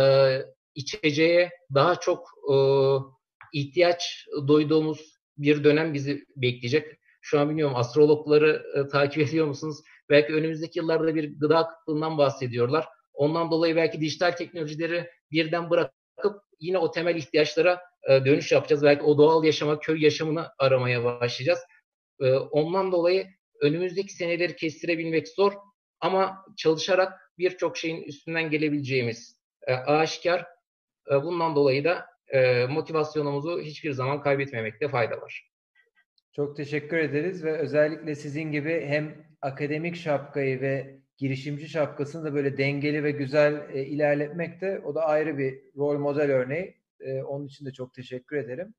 [0.74, 2.54] içeceğe daha çok e,
[3.52, 6.86] ihtiyaç duyduğumuz bir dönem bizi bekleyecek.
[7.20, 9.76] Şu an bilmiyorum astrologları e, takip ediyor musunuz?
[10.10, 12.86] Belki önümüzdeki yıllarda bir gıda kıtlığından bahsediyorlar.
[13.12, 18.82] Ondan dolayı belki dijital teknolojileri birden bırakıp yine o temel ihtiyaçlara e, dönüş yapacağız.
[18.82, 21.60] Belki o doğal yaşama, köy yaşamını aramaya başlayacağız.
[22.20, 23.26] E, ondan dolayı
[23.60, 25.52] önümüzdeki seneleri kestirebilmek zor
[26.00, 30.46] ama çalışarak birçok şeyin üstünden gelebileceğimiz e, aşikar.
[31.10, 35.50] E, bundan dolayı da e, motivasyonumuzu hiçbir zaman kaybetmemekte fayda var.
[36.32, 42.58] Çok teşekkür ederiz ve özellikle sizin gibi hem akademik şapkayı ve girişimci şapkasını da böyle
[42.58, 46.76] dengeli ve güzel e, ilerletmek o da ayrı bir rol model örneği.
[47.00, 48.74] E, onun için de çok teşekkür ederim.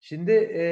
[0.00, 0.62] Şimdi e,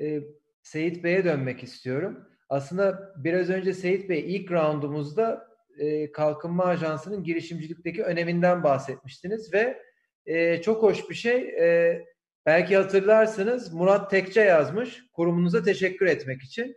[0.00, 0.22] e,
[0.62, 2.28] Seyit Bey'e dönmek istiyorum.
[2.48, 5.48] Aslında biraz önce Seyit Bey ilk roundumuzda
[5.78, 9.82] e, Kalkınma Ajansı'nın girişimcilikteki öneminden bahsetmiştiniz ve
[10.26, 11.36] e, çok hoş bir şey.
[11.36, 12.04] E,
[12.46, 16.76] belki hatırlarsınız Murat Tekçe yazmış kurumunuza teşekkür etmek için.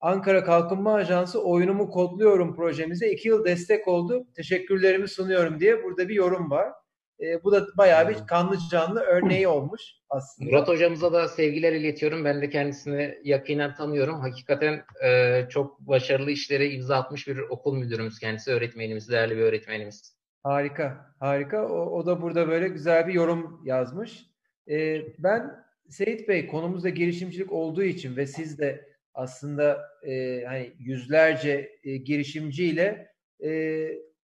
[0.00, 4.26] Ankara Kalkınma Ajansı oyunumu kodluyorum projemize iki yıl destek oldu.
[4.34, 6.72] Teşekkürlerimi sunuyorum diye burada bir yorum var.
[7.20, 10.50] E, bu da bayağı bir kanlı canlı örneği olmuş aslında.
[10.50, 12.24] Murat hocamıza da sevgiler iletiyorum.
[12.24, 14.20] Ben de kendisini yakinen tanıyorum.
[14.20, 18.50] Hakikaten e, çok başarılı işlere imza atmış bir okul müdürümüz kendisi.
[18.50, 20.16] Öğretmenimiz, değerli bir öğretmenimiz.
[20.42, 21.68] Harika, harika.
[21.68, 24.26] O, o da burada böyle güzel bir yorum yazmış.
[24.70, 31.70] E, ben Seyit Bey konumuzda girişimcilik olduğu için ve siz de aslında e, hani yüzlerce
[31.84, 33.08] e, girişimciyle
[33.44, 33.50] e,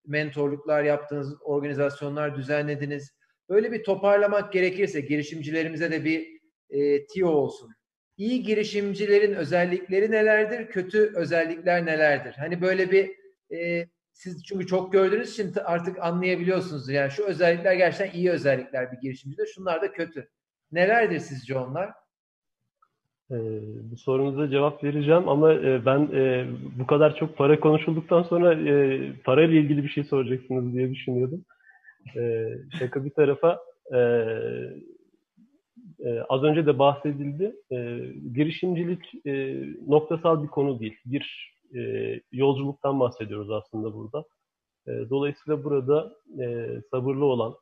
[0.07, 3.11] mentorluklar yaptınız, organizasyonlar düzenlediniz.
[3.48, 6.40] Böyle bir toparlamak gerekirse girişimcilerimize de bir
[6.70, 7.70] e, tiyo olsun.
[8.16, 12.32] İyi girişimcilerin özellikleri nelerdir, kötü özellikler nelerdir?
[12.32, 13.11] Hani böyle bir
[13.57, 16.88] e, siz çünkü çok gördüğünüz için artık anlayabiliyorsunuz.
[16.88, 20.28] Yani şu özellikler gerçekten iyi özellikler bir girişimcide, şunlar da kötü.
[20.72, 21.92] Nelerdir sizce onlar?
[23.31, 23.61] Ee,
[23.91, 26.47] bu sorunuza cevap vereceğim ama e, ben e,
[26.78, 31.45] bu kadar çok para konuşulduktan sonra e, parayla ilgili bir şey soracaksınız diye düşünüyordum.
[32.16, 33.59] E, şaka bir tarafa
[33.93, 33.99] e,
[36.05, 37.57] e, az önce de bahsedildi.
[37.72, 37.76] E,
[38.35, 40.97] girişimcilik e, noktasal bir konu değil.
[41.07, 41.81] Bir e,
[42.33, 44.24] yolculuktan bahsediyoruz aslında burada.
[44.87, 47.55] E, dolayısıyla burada e, sabırlı olan,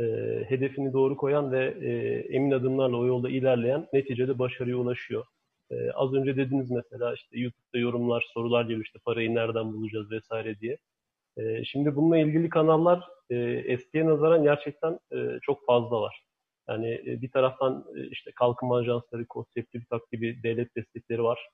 [0.00, 0.04] e,
[0.48, 1.90] hedefini doğru koyan ve e,
[2.36, 5.24] emin adımlarla o yolda ilerleyen neticede başarıya ulaşıyor.
[5.70, 10.60] E, az önce dediniz mesela işte YouTube'da yorumlar, sorular geliyor işte parayı nereden bulacağız vesaire
[10.60, 10.78] diye.
[11.36, 13.36] E, şimdi bununla ilgili kanallar e,
[13.66, 16.22] eskiye nazaran gerçekten e, çok fazla var.
[16.68, 19.80] Yani e, bir taraftan e, işte kalkınma ajansları, konseptli
[20.12, 21.48] gibi devlet destekleri var.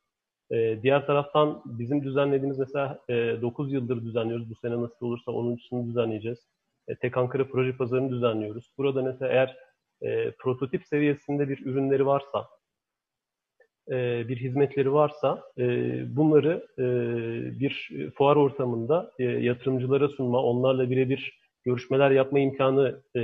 [0.51, 4.51] E, diğer taraftan bizim düzenlediğimiz mesela e, 9 yıldır düzenliyoruz.
[4.51, 6.39] Bu sene nasıl olursa 10.sunu düzenleyeceğiz.
[6.89, 8.73] E, Tek Ankara proje pazarını düzenliyoruz.
[8.79, 9.57] Burada mesela eğer
[10.03, 12.49] e, prototip seviyesinde bir ürünleri varsa,
[13.91, 15.65] e, bir hizmetleri varsa e,
[16.17, 16.85] bunları e,
[17.61, 23.23] bir fuar ortamında e, yatırımcılara sunma, onlarla birebir görüşmeler yapma imkanı e,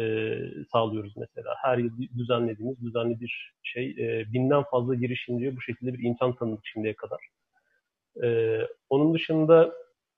[0.72, 1.54] sağlıyoruz mesela.
[1.62, 3.90] Her yıl düzenlediğimiz düzenli bir şey.
[3.90, 7.20] E, binden fazla girişimciye bu şekilde bir imkan tanıdık şimdiye kadar.
[8.24, 8.58] E,
[8.90, 9.72] onun dışında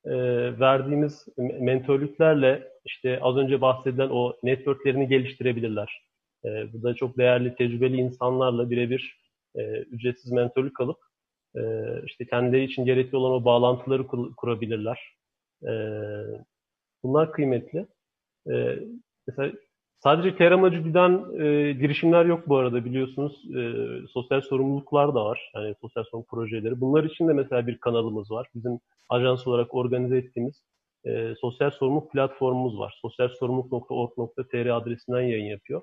[0.07, 0.15] e,
[0.61, 6.03] verdiğimiz mentörlüklerle işte az önce bahsedilen o networklerini geliştirebilirler.
[6.45, 9.19] E, bu da çok değerli, tecrübeli insanlarla birebir
[9.57, 10.99] e, ücretsiz mentörlük alıp
[11.57, 11.63] e,
[12.07, 15.17] işte kendileri için gerekli olan o bağlantıları kur, kurabilirler.
[15.63, 15.73] E,
[17.03, 17.87] bunlar kıymetli.
[18.51, 18.79] E,
[19.27, 19.53] mesela
[20.05, 23.45] sadece kar amacı güden e, girişimler yok bu arada biliyorsunuz.
[23.57, 23.73] E,
[24.09, 25.51] sosyal sorumluluklar da var.
[25.55, 26.81] Yani sosyal sorumluluk projeleri.
[26.81, 28.49] Bunlar için de mesela bir kanalımız var.
[28.55, 30.63] Bizim ajans olarak organize ettiğimiz
[31.05, 32.99] e, sosyal sorumluluk platformumuz var.
[33.03, 35.83] sosyalsorumluluk.org.tr adresinden yayın yapıyor.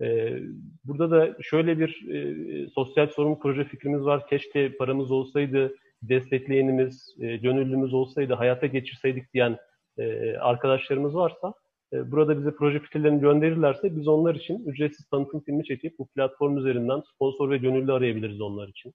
[0.00, 0.38] E,
[0.84, 4.26] burada da şöyle bir e, sosyal sorumluluk proje fikrimiz var.
[4.26, 9.58] Keşke paramız olsaydı, destekleyenimiz, e, gönüllümüz olsaydı, hayata geçirseydik diyen
[9.98, 11.54] e, arkadaşlarımız varsa
[11.92, 17.02] burada bize proje fikirlerini gönderirlerse biz onlar için ücretsiz tanıtım filmi çekip bu platform üzerinden
[17.14, 18.94] sponsor ve gönüllü arayabiliriz onlar için.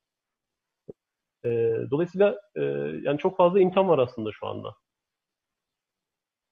[1.45, 1.49] E,
[1.91, 2.61] dolayısıyla e,
[3.01, 4.75] yani çok fazla imkan var aslında şu anda.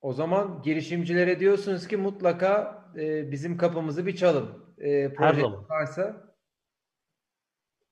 [0.01, 4.49] O zaman girişimcilere diyorsunuz ki mutlaka e, bizim kapımızı bir çalın.
[4.77, 6.35] E, proje varsa.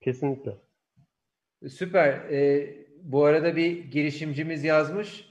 [0.02, 0.58] Kesinlikle.
[1.70, 2.14] Süper.
[2.14, 2.70] E,
[3.02, 5.31] bu arada bir girişimcimiz yazmış.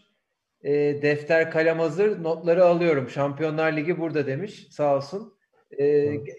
[0.65, 3.09] E, defter kalem hazır notları alıyorum.
[3.11, 4.67] Şampiyonlar Ligi burada demiş.
[4.71, 5.35] Sağ olsun.
[5.79, 5.85] E,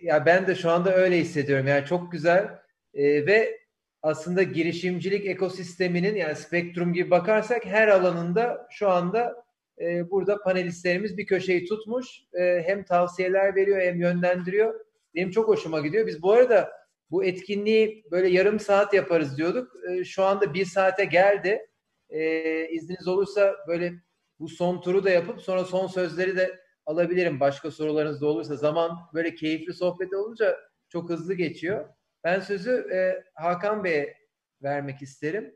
[0.01, 1.67] ya ben de şu anda öyle hissediyorum.
[1.67, 2.59] Yani çok güzel
[2.93, 3.59] e, ve
[4.01, 9.43] aslında girişimcilik ekosisteminin yani spektrum gibi bakarsak her alanında şu anda
[9.81, 12.07] e, burada panelistlerimiz bir köşeyi tutmuş.
[12.33, 14.79] E, hem tavsiyeler veriyor hem yönlendiriyor.
[15.15, 16.07] Benim çok hoşuma gidiyor.
[16.07, 16.71] Biz bu arada
[17.11, 19.71] bu etkinliği böyle yarım saat yaparız diyorduk.
[19.89, 21.67] E, şu anda bir saate geldi.
[22.09, 23.93] E, izniniz olursa böyle
[24.41, 27.39] bu son turu da yapıp sonra son sözleri de alabilirim.
[27.39, 28.55] Başka sorularınız da olursa.
[28.55, 30.57] Zaman böyle keyifli sohbet olunca
[30.89, 31.89] çok hızlı geçiyor.
[32.23, 34.17] Ben sözü e, Hakan Bey'e
[34.63, 35.55] vermek isterim.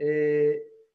[0.00, 0.06] E,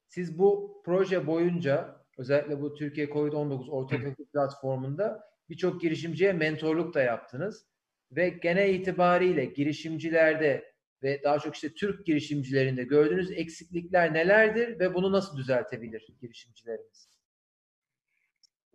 [0.08, 7.66] siz bu proje boyunca özellikle bu Türkiye Covid-19 ortaklık platformunda birçok girişimciye mentorluk da yaptınız.
[8.12, 15.12] Ve genel itibariyle girişimcilerde ve daha çok işte Türk girişimcilerinde gördüğünüz eksiklikler nelerdir ve bunu
[15.12, 17.09] nasıl düzeltebilir girişimcilerimiz?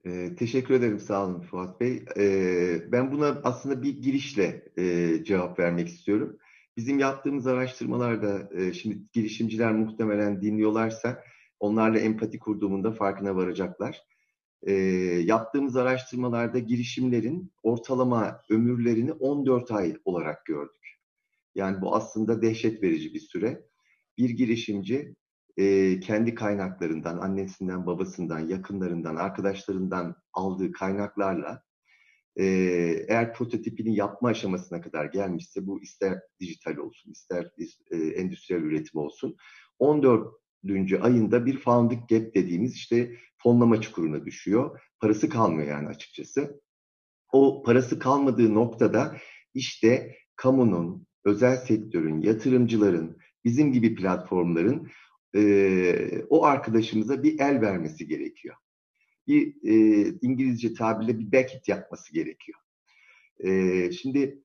[0.06, 2.06] Ee, teşekkür ederim sağ olun Fuat Bey.
[2.18, 6.38] Ee, ben buna aslında bir girişle e, cevap vermek istiyorum.
[6.78, 11.24] Bizim yaptığımız araştırmalarda e, şimdi girişimciler muhtemelen dinliyorlarsa
[11.60, 14.02] Onlarla empati kurduğumun da farkına varacaklar.
[14.64, 14.74] E,
[15.26, 21.00] yaptığımız araştırmalarda girişimlerin ortalama ömürlerini 14 ay olarak gördük.
[21.56, 23.66] Yani bu aslında dehşet verici bir süre.
[24.18, 25.16] Bir girişimci
[25.58, 31.64] e, kendi kaynaklarından, annesinden, babasından, yakınlarından, arkadaşlarından aldığı kaynaklarla
[32.36, 32.46] e,
[33.08, 37.52] eğer prototipini yapma aşamasına kadar gelmişse bu ister dijital olsun, ister
[37.92, 39.36] e, endüstriyel üretim olsun
[39.80, 40.34] 14
[41.02, 44.80] ayında bir founding gap dediğimiz işte fonlama çukuruna düşüyor.
[45.00, 46.62] Parası kalmıyor yani açıkçası.
[47.32, 49.18] O parası kalmadığı noktada
[49.54, 54.88] işte kamunun, özel sektörün, yatırımcıların, bizim gibi platformların
[56.30, 58.56] o arkadaşımıza bir el vermesi gerekiyor.
[59.28, 62.60] Bir e, İngilizce tabirle bir back yapması gerekiyor.
[63.40, 64.44] E, şimdi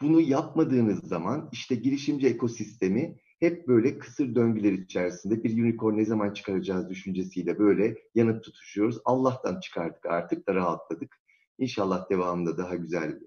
[0.00, 6.32] bunu yapmadığınız zaman işte girişimci ekosistemi hep böyle kısır döngüler içerisinde bir unicorn ne zaman
[6.32, 8.98] çıkaracağız düşüncesiyle böyle yanıp tutuşuyoruz.
[9.04, 11.20] Allah'tan çıkardık artık da rahatladık.
[11.58, 13.20] İnşallah devamında daha güzel,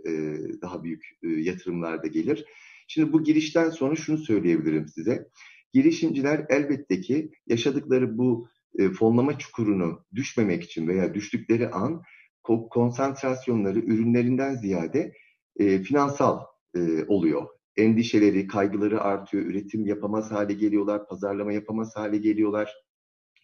[0.62, 2.46] daha büyük yatırımlar da gelir.
[2.88, 5.30] Şimdi bu girişten sonra şunu söyleyebilirim size.
[5.74, 8.48] Girişimciler elbette ki yaşadıkları bu
[8.80, 12.02] e, fonlama çukurunu düşmemek için veya düştükleri an
[12.70, 15.14] konsantrasyonları ürünlerinden ziyade
[15.60, 16.40] finansal
[17.08, 17.48] oluyor
[17.78, 22.74] endişeleri, kaygıları artıyor, üretim yapamaz hale geliyorlar, pazarlama yapamaz hale geliyorlar.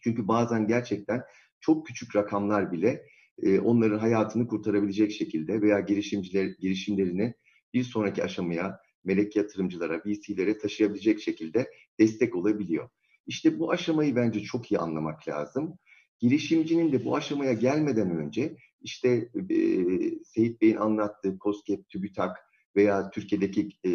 [0.04, 1.24] Çünkü bazen gerçekten
[1.60, 3.06] çok küçük rakamlar bile
[3.42, 7.34] e, onların hayatını kurtarabilecek şekilde veya girişimciler girişimlerini
[7.74, 12.90] bir sonraki aşamaya melek yatırımcılara, VC'lere taşıyabilecek şekilde destek olabiliyor.
[13.28, 15.78] İşte bu aşamayı bence çok iyi anlamak lazım.
[16.20, 19.56] Girişimcinin de bu aşamaya gelmeden önce işte e,
[20.24, 22.38] Seyit Bey'in anlattığı COSGAP, TÜBİTAK,
[22.76, 23.92] veya Türkiye'deki e,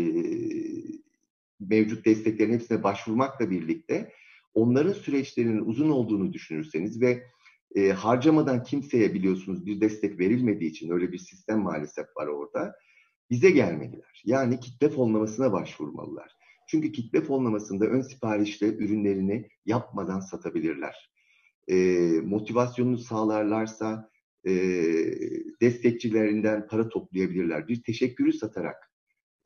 [1.60, 4.12] mevcut desteklerin hepsine başvurmakla birlikte
[4.54, 7.22] onların süreçlerinin uzun olduğunu düşünürseniz ve
[7.74, 12.74] e, harcamadan kimseye biliyorsunuz bir destek verilmediği için öyle bir sistem maalesef var orada.
[13.30, 14.22] Bize gelmeliler.
[14.24, 16.36] Yani kitle fonlamasına başvurmalılar.
[16.68, 21.10] Çünkü kitle fonlamasında ön siparişle ürünlerini yapmadan satabilirler.
[21.68, 21.76] E,
[22.24, 24.10] motivasyonunu sağlarlarsa
[24.46, 24.52] e,
[25.60, 27.68] destekçilerinden para toplayabilirler.
[27.68, 28.92] Bir teşekkürü satarak,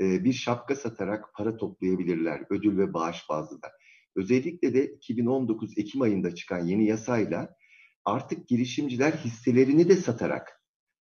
[0.00, 3.68] e, bir şapka satarak para toplayabilirler ödül ve bağış bazlı da.
[4.16, 7.56] Özellikle de 2019 Ekim ayında çıkan yeni yasayla
[8.04, 10.57] artık girişimciler hisselerini de satarak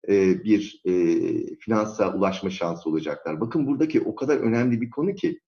[0.09, 0.93] e, bir e,
[1.55, 3.41] finansa ulaşma şansı olacaklar.
[3.41, 5.39] Bakın buradaki o kadar önemli bir konu ki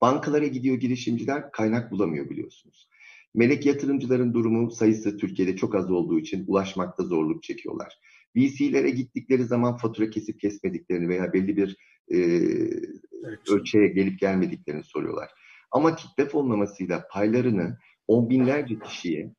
[0.00, 2.88] bankalara gidiyor girişimciler kaynak bulamıyor biliyorsunuz.
[3.34, 7.98] Melek yatırımcıların durumu sayısı Türkiye'de çok az olduğu için ulaşmakta zorluk çekiyorlar.
[8.36, 11.76] VC'lere gittikleri zaman fatura kesip kesmediklerini veya belli bir
[12.08, 13.50] e, evet.
[13.50, 15.30] ölçüye gelip gelmediklerini soruyorlar.
[15.70, 19.34] Ama kitle fonlamasıyla paylarını on binlerce kişiye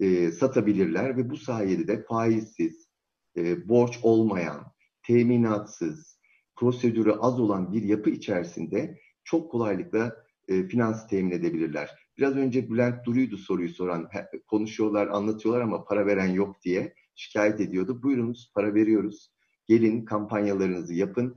[0.00, 2.85] e, satabilirler ve bu sayede de faizsiz,
[3.36, 4.72] e, borç olmayan,
[5.02, 6.20] teminatsız,
[6.56, 10.16] prosedürü az olan bir yapı içerisinde çok kolaylıkla
[10.48, 11.90] e, finans temin edebilirler.
[12.18, 14.08] Biraz önce Bülent Duru'ydu soruyu soran.
[14.46, 18.02] Konuşuyorlar, anlatıyorlar ama para veren yok diye şikayet ediyordu.
[18.02, 19.32] Buyurunuz, para veriyoruz.
[19.66, 21.36] Gelin kampanyalarınızı yapın.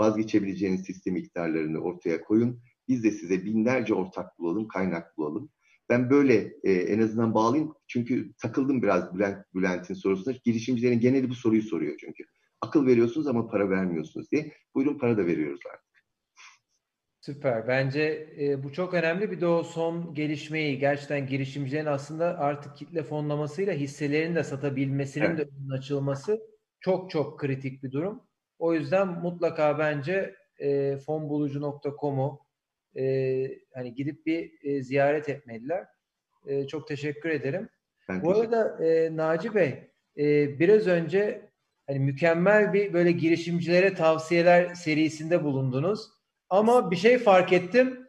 [0.00, 2.60] Vazgeçebileceğiniz sistem miktarlarını ortaya koyun.
[2.88, 5.50] Biz de size binlerce ortak bulalım, kaynak bulalım.
[5.88, 7.74] Ben böyle e, en azından bağlayayım.
[7.86, 10.34] Çünkü takıldım biraz Bülent Bülent'in sorusuna.
[10.44, 12.24] Girişimcilerin geneli bu soruyu soruyor çünkü.
[12.60, 14.52] Akıl veriyorsunuz ama para vermiyorsunuz diye.
[14.74, 15.86] Buyurun para da veriyoruz artık.
[17.20, 17.68] Süper.
[17.68, 19.30] Bence e, bu çok önemli.
[19.30, 25.38] Bir de o son gelişmeyi gerçekten girişimcilerin aslında artık kitle fonlamasıyla hisselerini de satabilmesinin evet.
[25.38, 26.40] de önünün açılması
[26.80, 28.22] çok çok kritik bir durum.
[28.58, 32.45] O yüzden mutlaka bence e, fonbulucu.com'u
[32.98, 35.86] e, hani gidip bir e, ziyaret etmeliler.
[36.46, 37.68] E, çok teşekkür ederim.
[38.08, 41.50] Ben Bu arada e, Naci Bey e, biraz önce
[41.86, 46.08] hani mükemmel bir böyle girişimcilere tavsiyeler serisinde bulundunuz.
[46.48, 48.08] Ama bir şey fark ettim.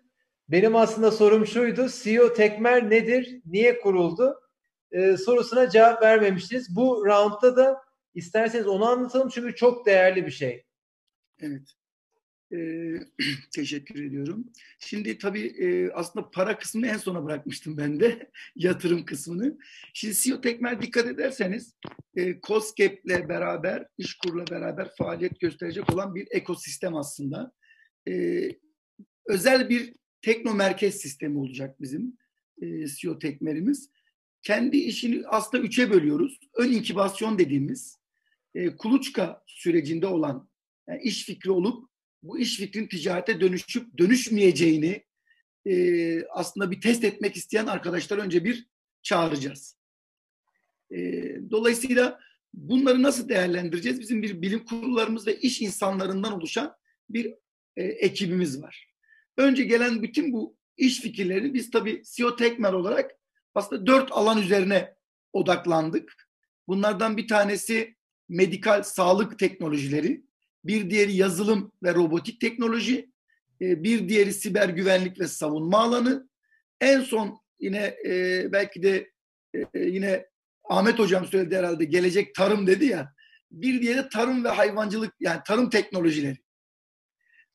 [0.50, 1.88] Benim aslında sorum şuydu.
[1.90, 3.42] CEO Tekmer nedir?
[3.46, 4.42] Niye kuruldu?
[4.92, 6.76] Ee, sorusuna cevap vermemiştiniz.
[6.76, 7.82] Bu roundda da
[8.14, 10.66] isterseniz onu anlatalım çünkü çok değerli bir şey.
[11.42, 11.77] Evet.
[13.56, 14.46] Teşekkür ediyorum.
[14.80, 18.32] Şimdi tabii e, aslında para kısmını en sona bırakmıştım ben de.
[18.56, 19.58] yatırım kısmını.
[19.94, 21.76] Şimdi CEO Tekmer dikkat ederseniz
[22.16, 27.52] e, COSGAP'le beraber, İşkur'la beraber faaliyet gösterecek olan bir ekosistem aslında
[28.08, 28.42] e,
[29.26, 32.18] özel bir tekno merkez sistemi olacak bizim
[32.62, 33.90] e, CEO tekmerimiz.
[34.42, 36.40] Kendi işini aslında üçe bölüyoruz.
[36.54, 37.98] Ön inkibasyon dediğimiz
[38.56, 40.50] e, kuluçka sürecinde olan
[40.90, 41.87] yani iş fikri olup
[42.24, 45.06] bu iş fikrin ticarete dönüşüp dönüşmeyeceğini
[45.66, 48.68] e, aslında bir test etmek isteyen arkadaşlar önce bir
[49.02, 49.78] çağıracağız.
[50.92, 50.98] E,
[51.52, 52.20] dolayısıyla
[52.54, 54.00] bunları nasıl değerlendireceğiz?
[54.00, 56.76] Bizim bir bilim kurullarımız ve iş insanlarından oluşan
[57.10, 57.34] bir
[57.76, 58.94] e, ekibimiz var.
[59.38, 63.12] Önce gelen bütün bu iş fikirlerini biz tabii CEO Tekmer olarak
[63.56, 64.96] aslında dört alan üzerine
[65.34, 66.30] odaklandık.
[66.68, 67.96] Bunlardan bir tanesi
[68.30, 70.27] medikal sağlık teknolojileri,
[70.68, 73.12] bir diğeri yazılım ve robotik teknoloji,
[73.62, 76.30] e, bir diğeri siber güvenlik ve savunma alanı.
[76.82, 79.12] En son yine e, belki de
[79.54, 80.26] e, yine
[80.70, 83.14] Ahmet Hocam söyledi herhalde gelecek tarım dedi ya.
[83.52, 86.38] Bir diğeri tarım ve hayvancılık yani tarım teknolojileri.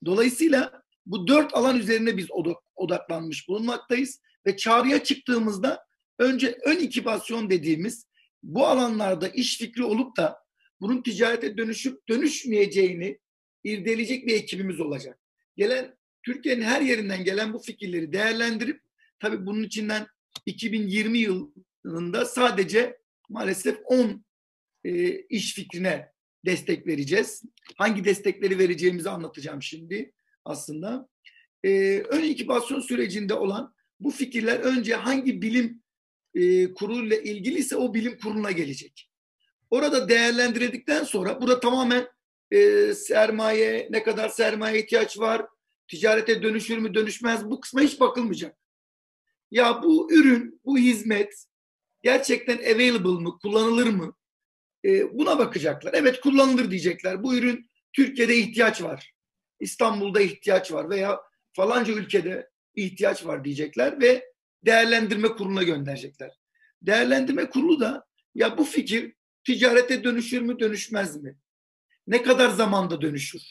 [0.04, 2.26] Dolayısıyla bu dört alan üzerine biz
[2.74, 5.84] odaklanmış bulunmaktayız ve çağrıya çıktığımızda
[6.18, 8.06] önce ön ikibasyon dediğimiz
[8.42, 10.41] bu alanlarda iş fikri olup da
[10.83, 13.18] bunun ticarete dönüşüp dönüşmeyeceğini
[13.64, 15.18] irdeleyecek bir ekibimiz olacak.
[15.57, 18.80] Gelen Türkiye'nin her yerinden gelen bu fikirleri değerlendirip
[19.20, 20.07] tabii bunun içinden
[20.47, 24.24] 2020 yılında sadece maalesef 10
[24.85, 26.12] e, iş fikrine
[26.47, 27.43] destek vereceğiz.
[27.76, 30.12] Hangi destekleri vereceğimizi anlatacağım şimdi
[30.45, 31.09] aslında.
[31.64, 35.83] E, ön inkübasyon sürecinde olan bu fikirler önce hangi bilim
[36.35, 39.11] e, kuruluyla ilgiliyse o bilim kuruluna gelecek.
[39.73, 42.09] Orada değerlendirdikten sonra burada tamamen
[42.51, 45.47] e, sermaye, ne kadar sermaye ihtiyaç var,
[45.89, 48.57] ticarete dönüşür mü dönüşmez bu kısma hiç bakılmayacak.
[49.51, 51.45] Ya bu ürün, bu hizmet
[52.03, 54.14] gerçekten available mı, kullanılır mı?
[54.85, 55.95] E, buna bakacaklar.
[55.95, 57.23] Evet kullanılır diyecekler.
[57.23, 59.12] Bu ürün Türkiye'de ihtiyaç var.
[59.61, 61.20] İstanbul'da ihtiyaç var veya
[61.53, 64.33] falanca ülkede ihtiyaç var diyecekler ve
[64.64, 66.39] değerlendirme kuruluna gönderecekler.
[66.83, 69.14] Değerlendirme kurulu da ya bu fikir
[69.45, 71.36] ticarete dönüşür mü dönüşmez mi?
[72.07, 73.43] Ne kadar zamanda dönüşür?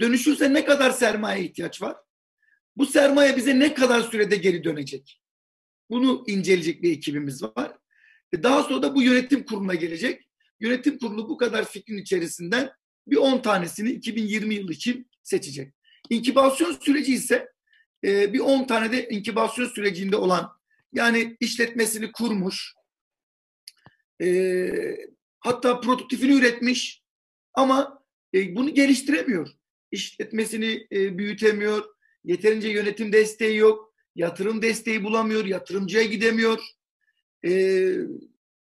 [0.00, 1.96] Dönüşürse ne kadar sermaye ihtiyaç var?
[2.76, 5.20] Bu sermaye bize ne kadar sürede geri dönecek?
[5.90, 7.76] Bunu inceleyecek bir ekibimiz var.
[8.42, 10.28] Daha sonra da bu yönetim kuruluna gelecek.
[10.60, 12.70] Yönetim kurulu bu kadar fikrin içerisinden
[13.06, 15.74] bir 10 tanesini 2020 yılı için seçecek.
[16.10, 17.48] İnkibasyon süreci ise
[18.04, 20.52] e, bir 10 tane de inkibasyon sürecinde olan
[20.92, 22.74] yani işletmesini kurmuş
[24.20, 24.70] e,
[25.40, 27.02] hatta prototipini üretmiş
[27.54, 28.02] ama
[28.34, 29.48] e, bunu geliştiremiyor.
[29.90, 31.84] İşletmesini e, büyütemiyor,
[32.24, 36.58] yeterince yönetim desteği yok, yatırım desteği bulamıyor, yatırımcıya gidemiyor.
[37.44, 37.92] E,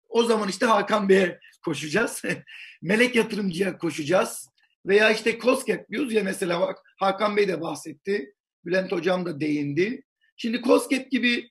[0.08, 2.22] o zaman işte Hakan Bey'e koşacağız.
[2.82, 4.48] Melek yatırımcıya koşacağız.
[4.86, 8.34] Veya işte COSGAP diyoruz ya mesela bak Hakan Bey de bahsetti.
[8.64, 10.02] Bülent Hocam da değindi.
[10.36, 11.50] Şimdi COSGAP gibi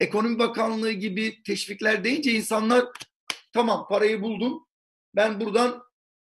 [0.00, 2.84] Ekonomi Bakanlığı gibi teşvikler deyince insanlar
[3.52, 4.66] tamam parayı buldum
[5.14, 5.82] ben buradan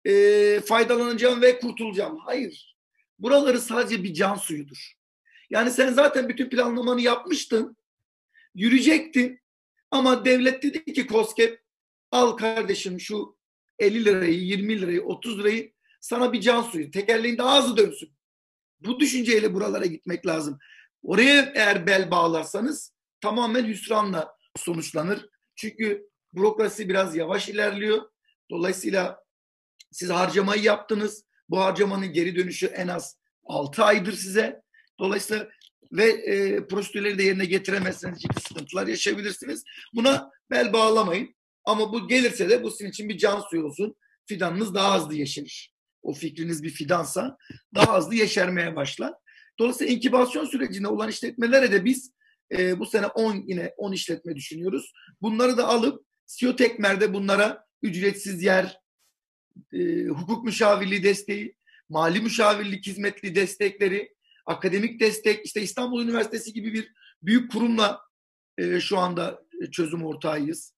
[0.04, 2.18] e, faydalanacağım ve kurtulacağım.
[2.18, 2.76] Hayır.
[3.18, 4.92] Buraları sadece bir can suyudur.
[5.50, 7.76] Yani sen zaten bütün planlamanı yapmıştın.
[8.54, 9.40] Yürüyecektin.
[9.90, 11.58] Ama devlet dedi ki COSGAP
[12.10, 13.36] al kardeşim şu
[13.78, 16.90] 50 lirayı, 20 lirayı, 30 lirayı sana bir can suyu.
[16.90, 18.12] Tekerleğin daha hızlı dönsün.
[18.80, 20.58] Bu düşünceyle buralara gitmek lazım.
[21.02, 25.28] Oraya eğer bel bağlarsanız tamamen hüsranla sonuçlanır.
[25.56, 28.02] Çünkü bürokrasi biraz yavaş ilerliyor.
[28.50, 29.24] Dolayısıyla
[29.92, 31.24] siz harcamayı yaptınız.
[31.48, 34.62] Bu harcamanın geri dönüşü en az 6 aydır size.
[35.00, 35.48] Dolayısıyla
[35.92, 39.64] ve e, prosedürleri de yerine getiremezseniz ciddi sıkıntılar yaşayabilirsiniz.
[39.94, 41.34] Buna bel bağlamayın.
[41.64, 43.96] Ama bu gelirse de bu sizin için bir can suyu olsun.
[44.26, 45.74] Fidanınız daha hızlı yeşerir
[46.04, 47.36] o fikriniz bir fidansa
[47.74, 49.14] daha hızlı yeşermeye başlar.
[49.58, 52.12] Dolayısıyla inkibasyon sürecinde olan işletmelere de biz
[52.52, 54.92] e, bu sene 10 yine 10 işletme düşünüyoruz.
[55.22, 58.80] Bunları da alıp CEO Tekmer'de bunlara ücretsiz yer,
[59.72, 61.56] e, hukuk müşavirliği desteği,
[61.88, 64.14] mali müşavirlik hizmetli destekleri,
[64.46, 68.00] akademik destek, işte İstanbul Üniversitesi gibi bir büyük kurumla
[68.58, 70.74] e, şu anda çözüm ortağıyız.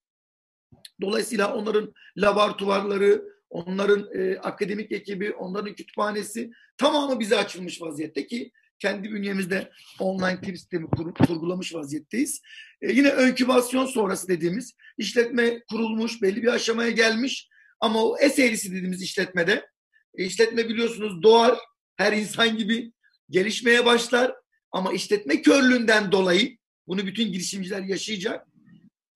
[1.00, 9.12] Dolayısıyla onların laboratuvarları, onların e, akademik ekibi, onların kütüphanesi tamamı bize açılmış vaziyette ki kendi
[9.12, 9.70] bünyemizde
[10.00, 12.40] online tip sistemi kur, kurgulamış vaziyetteyiz.
[12.82, 17.48] E, yine önkübasyon sonrası dediğimiz işletme kurulmuş, belli bir aşamaya gelmiş
[17.80, 19.66] ama o S eğrisi dediğimiz işletmede
[20.14, 21.58] e, işletme biliyorsunuz doğar,
[21.96, 22.92] her insan gibi
[23.30, 24.34] gelişmeye başlar
[24.72, 26.56] ama işletme körlüğünden dolayı
[26.86, 28.46] bunu bütün girişimciler yaşayacak.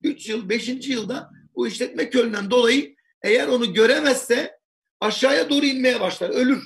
[0.02, 0.68] 3 yıl, 5.
[0.88, 4.58] yılda bu işletme körlüğünden dolayı eğer onu göremezse
[5.00, 6.30] aşağıya doğru inmeye başlar.
[6.30, 6.62] Ölür.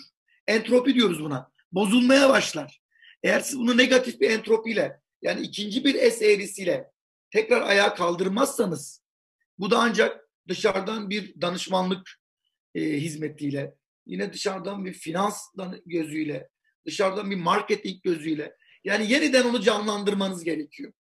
[0.46, 1.50] Entropi diyoruz buna.
[1.72, 2.83] Bozulmaya başlar.
[3.24, 6.90] Eğer siz bunu negatif bir entropiyle yani ikinci bir S eğrisiyle
[7.30, 9.02] tekrar ayağa kaldırmazsanız
[9.58, 12.10] bu da ancak dışarıdan bir danışmanlık
[12.74, 13.74] e, hizmetiyle
[14.06, 15.42] yine dışarıdan bir finans
[15.86, 16.48] gözüyle
[16.86, 20.92] dışarıdan bir marketing gözüyle Yani yeniden onu canlandırmanız gerekiyor.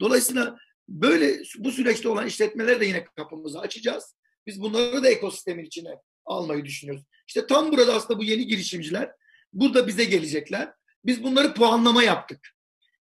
[0.00, 4.16] Dolayısıyla böyle bu süreçte olan işletmeleri de yine kapımızı açacağız.
[4.46, 5.90] Biz bunları da ekosistemin içine
[6.24, 7.04] almayı düşünüyoruz.
[7.26, 9.10] İşte tam burada aslında bu yeni girişimciler
[9.52, 10.72] burada bize gelecekler.
[11.04, 12.48] Biz bunları puanlama yaptık.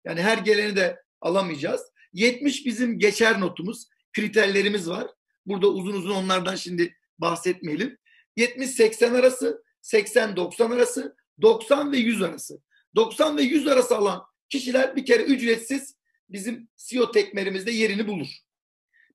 [0.05, 1.81] Yani her geleni de alamayacağız.
[2.13, 5.07] 70 bizim geçer notumuz, kriterlerimiz var.
[5.47, 7.99] Burada uzun uzun onlardan şimdi bahsetmeyelim.
[8.37, 12.61] 70-80 arası, 80-90 arası, 90 ve 100 arası.
[12.95, 15.97] 90 ve 100 arası alan kişiler bir kere ücretsiz
[16.31, 18.29] bizim CEO tekmerimizde yerini bulur.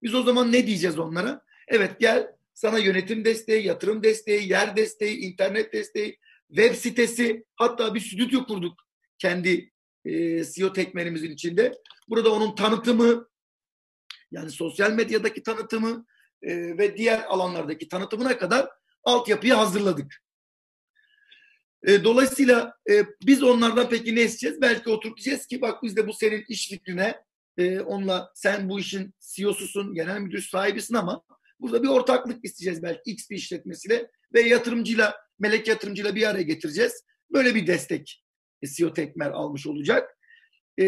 [0.03, 1.41] Biz o zaman ne diyeceğiz onlara?
[1.67, 6.19] Evet gel sana yönetim desteği, yatırım desteği, yer desteği, internet desteği,
[6.56, 8.82] web sitesi hatta bir stüdyo kurduk
[9.18, 9.72] kendi
[10.06, 11.72] e, CEO tekmerimizin içinde.
[12.10, 13.28] Burada onun tanıtımı
[14.32, 16.06] yani sosyal medyadaki tanıtımı
[16.41, 18.70] e, ve diğer alanlardaki tanıtımına kadar
[19.04, 20.24] altyapıyı hazırladık.
[21.88, 24.62] E, dolayısıyla e, biz onlardan peki ne isteyeceğiz?
[24.62, 27.24] Belki oturup diyeceğiz ki bak biz de bu senin iş fikrine
[27.58, 31.24] e, onunla sen bu işin CEO'susun, genel müdür sahibisin ama
[31.60, 37.03] burada bir ortaklık isteyeceğiz belki X bir işletmesiyle ve yatırımcıyla, melek yatırımcıyla bir araya getireceğiz.
[37.34, 38.23] Böyle bir destek
[38.61, 40.17] e, CEO Tekmer almış olacak.
[40.79, 40.86] E,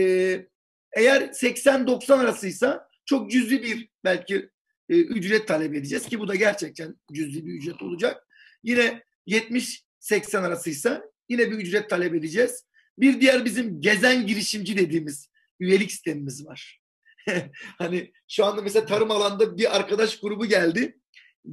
[0.96, 4.50] eğer 80-90 arasıysa çok cüzi bir belki
[4.90, 8.28] e, ücret talep edeceğiz ki bu da gerçekten cüzi bir ücret olacak.
[8.64, 12.66] Yine 70-80 arasıysa yine bir ücret talep edeceğiz.
[12.98, 15.30] Bir diğer bizim gezen girişimci dediğimiz
[15.60, 16.82] üyelik sistemimiz var.
[17.78, 21.00] hani şu anda mesela tarım alanda bir arkadaş grubu geldi.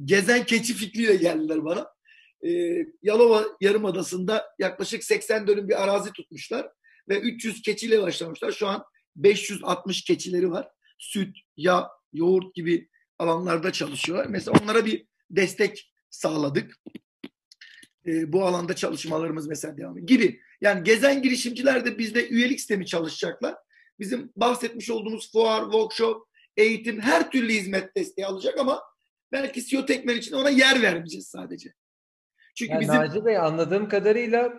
[0.05, 1.92] Gezen keçi fikriyle geldiler bana.
[2.45, 6.67] Ee, Yalova Yarımadası'nda yaklaşık 80 dönüm bir arazi tutmuşlar
[7.09, 8.51] ve 300 keçiyle başlamışlar.
[8.51, 8.83] Şu an
[9.15, 10.67] 560 keçileri var.
[10.99, 12.89] Süt, yağ, yoğurt gibi
[13.19, 14.25] alanlarda çalışıyorlar.
[14.25, 16.75] Mesela onlara bir destek sağladık.
[18.07, 20.39] E, bu alanda çalışmalarımız mesela devam ediyor gibi.
[20.61, 23.55] Yani gezen girişimciler de bizde üyelik sistemi çalışacaklar.
[23.99, 26.27] Bizim bahsetmiş olduğumuz fuar, workshop,
[26.57, 28.81] eğitim her türlü hizmet desteği alacak ama
[29.31, 31.73] belki CEO Tekmen için ona yer vermeyeceğiz sadece.
[32.55, 32.95] Çünkü yani bizim...
[32.95, 34.53] Naci Bey anladığım kadarıyla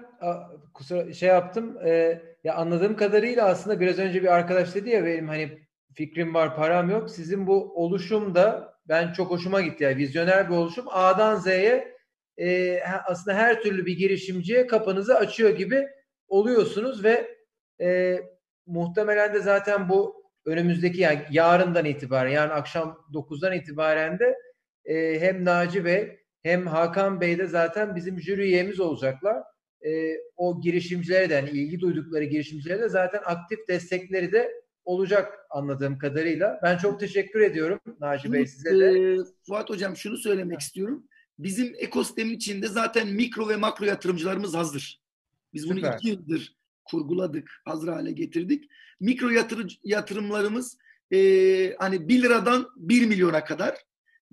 [0.74, 5.28] kusura şey yaptım e, ya anladığım kadarıyla aslında biraz önce bir arkadaş dedi ya benim
[5.28, 5.58] hani
[5.94, 7.10] fikrim var, param yok.
[7.10, 9.84] Sizin bu oluşum da ben çok hoşuma gitti.
[9.84, 10.84] Yani vizyoner bir oluşum.
[10.88, 11.94] A'dan Z'ye
[12.36, 15.86] e, aslında her türlü bir girişimciye kapınızı açıyor gibi
[16.28, 17.36] oluyorsunuz ve
[17.80, 18.20] e,
[18.66, 24.38] muhtemelen de zaten bu önümüzdeki yani yarından itibaren yani akşam 9'dan itibaren de
[24.84, 29.42] e, hem Naci Bey hem Hakan Bey de zaten bizim jüri üyemiz olacaklar.
[29.86, 34.52] E, o girişimcilere de yani ilgi duydukları girişimcilere de zaten aktif destekleri de
[34.84, 36.60] olacak anladığım kadarıyla.
[36.62, 38.86] Ben çok teşekkür ediyorum Naci Bey size de.
[38.86, 41.08] E, Fuat Hocam şunu söylemek istiyorum.
[41.38, 45.00] Bizim ekosistemin içinde zaten mikro ve makro yatırımcılarımız hazır.
[45.54, 45.94] Biz bunu Süper.
[45.94, 48.70] iki yıldır kurguladık, hazır hale getirdik.
[49.00, 50.78] Mikro yatırım, yatırımlarımız
[51.12, 51.18] e,
[51.78, 53.76] hani 1 liradan 1 milyona kadar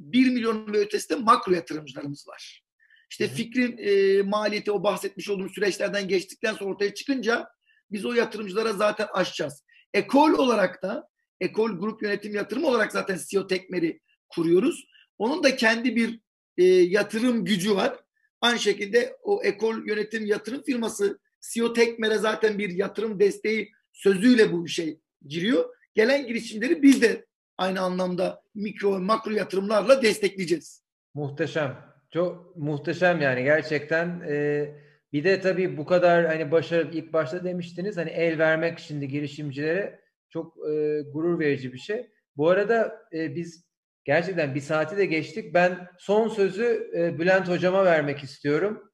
[0.01, 2.63] 1 milyon ve ötesinde makro yatırımcılarımız var.
[3.09, 7.47] İşte fikrin e, maliyeti o bahsetmiş olduğum süreçlerden geçtikten sonra ortaya çıkınca
[7.91, 9.63] biz o yatırımcılara zaten açacağız.
[9.93, 11.07] Ekol olarak da
[11.39, 13.99] ekol grup yönetim yatırım olarak zaten CEO Tekmer'i
[14.29, 14.87] kuruyoruz.
[15.17, 16.19] Onun da kendi bir
[16.57, 17.99] e, yatırım gücü var.
[18.41, 21.19] Aynı şekilde o ekol yönetim yatırım firması
[21.53, 24.97] CEO Tekmer'e zaten bir yatırım desteği sözüyle bu işe
[25.27, 25.75] giriyor.
[25.95, 27.25] Gelen girişimleri biz de
[27.61, 30.83] aynı anlamda mikro ve makro yatırımlarla destekleyeceğiz.
[31.13, 31.77] Muhteşem.
[32.13, 34.21] Çok muhteşem yani gerçekten.
[34.29, 34.75] Ee,
[35.13, 39.99] bir de tabii bu kadar hani başarı ilk başta demiştiniz hani el vermek şimdi girişimcilere
[40.29, 42.11] çok e, gurur verici bir şey.
[42.37, 43.65] Bu arada e, biz
[44.05, 45.53] gerçekten bir saati de geçtik.
[45.53, 48.91] Ben son sözü e, Bülent hocama vermek istiyorum.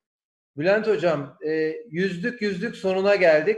[0.58, 3.58] Bülent hocam e, yüzlük yüzlük sonuna geldik.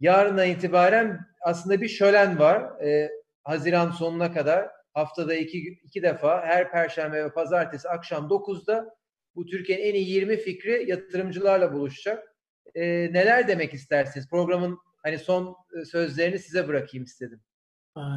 [0.00, 2.80] Yarından itibaren aslında bir şölen var.
[2.84, 3.10] E,
[3.48, 8.96] Haziran sonuna kadar haftada iki, iki defa her perşembe ve pazartesi akşam 9'da
[9.34, 12.34] bu Türkiye'nin en iyi 20 fikri yatırımcılarla buluşacak.
[12.74, 14.28] E, neler demek istersiniz?
[14.30, 17.40] Programın hani son e, sözlerini size bırakayım istedim.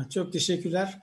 [0.10, 1.00] Çok teşekkürler.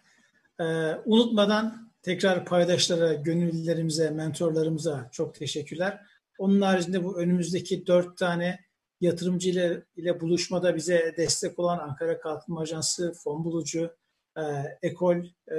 [0.60, 0.64] Ee,
[1.05, 6.00] unutmadan tekrar paydaşlara, gönüllülerimize, mentorlarımıza çok teşekkürler.
[6.38, 8.60] Onun haricinde bu önümüzdeki dört tane
[9.00, 13.96] yatırımcı ile, ile buluşmada bize destek olan Ankara Kalkınma Ajansı, Fon Bulucu,
[14.39, 14.43] e,
[14.82, 15.16] Ekol
[15.48, 15.56] e,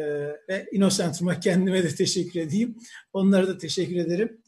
[0.49, 2.77] ve Innocentrum'a kendime de teşekkür edeyim.
[3.13, 4.41] Onlara da teşekkür ederim.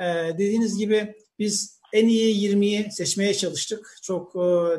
[0.00, 0.04] E,
[0.34, 3.96] dediğiniz gibi biz en iyi 20'yi seçmeye çalıştık.
[4.02, 4.34] Çok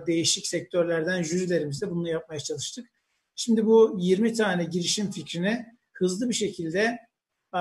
[0.07, 2.87] değişik sektörlerden jürilerimizle bunu yapmaya çalıştık.
[3.35, 6.97] Şimdi bu 20 tane girişim fikrine hızlı bir şekilde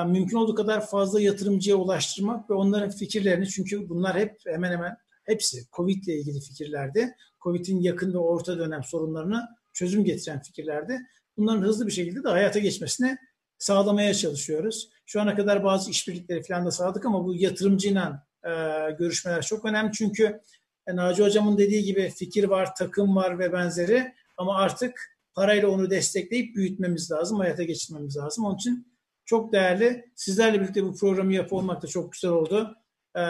[0.07, 4.97] mümkün olduğu kadar fazla yatırımcıya ulaştırmak ve onların fikirlerini çünkü bunlar hep hemen hemen
[5.29, 7.15] Hepsi Covid ile ilgili fikirlerdi.
[7.41, 10.99] Covid'in yakın ve orta dönem sorunlarını çözüm getiren fikirlerdi.
[11.39, 13.19] Bunların hızlı bir şekilde de hayata geçmesine
[13.59, 14.90] sağlamaya çalışıyoruz.
[15.06, 18.51] Şu ana kadar bazı işbirlikleri falan da sağladık ama bu yatırımcıyla e,
[18.98, 19.93] görüşmeler çok önemli.
[19.93, 20.40] Çünkü
[20.86, 25.90] e, Naci Hocam'ın dediği gibi fikir var, takım var ve benzeri ama artık parayla onu
[25.90, 28.44] destekleyip büyütmemiz lazım, hayata geçirmemiz lazım.
[28.44, 28.86] Onun için
[29.24, 30.05] çok değerli.
[30.15, 32.74] Sizlerle birlikte bu programı yapı olmak da çok güzel oldu.
[33.16, 33.23] E,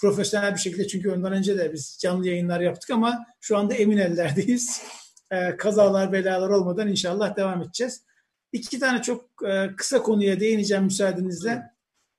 [0.00, 3.98] profesyonel bir şekilde çünkü ondan önce de biz canlı yayınlar yaptık ama şu anda emin
[3.98, 4.82] ellerdeyiz.
[5.30, 8.04] E, kazalar, belalar olmadan inşallah devam edeceğiz.
[8.52, 11.50] İki tane çok e, kısa konuya değineceğim müsaadenizle.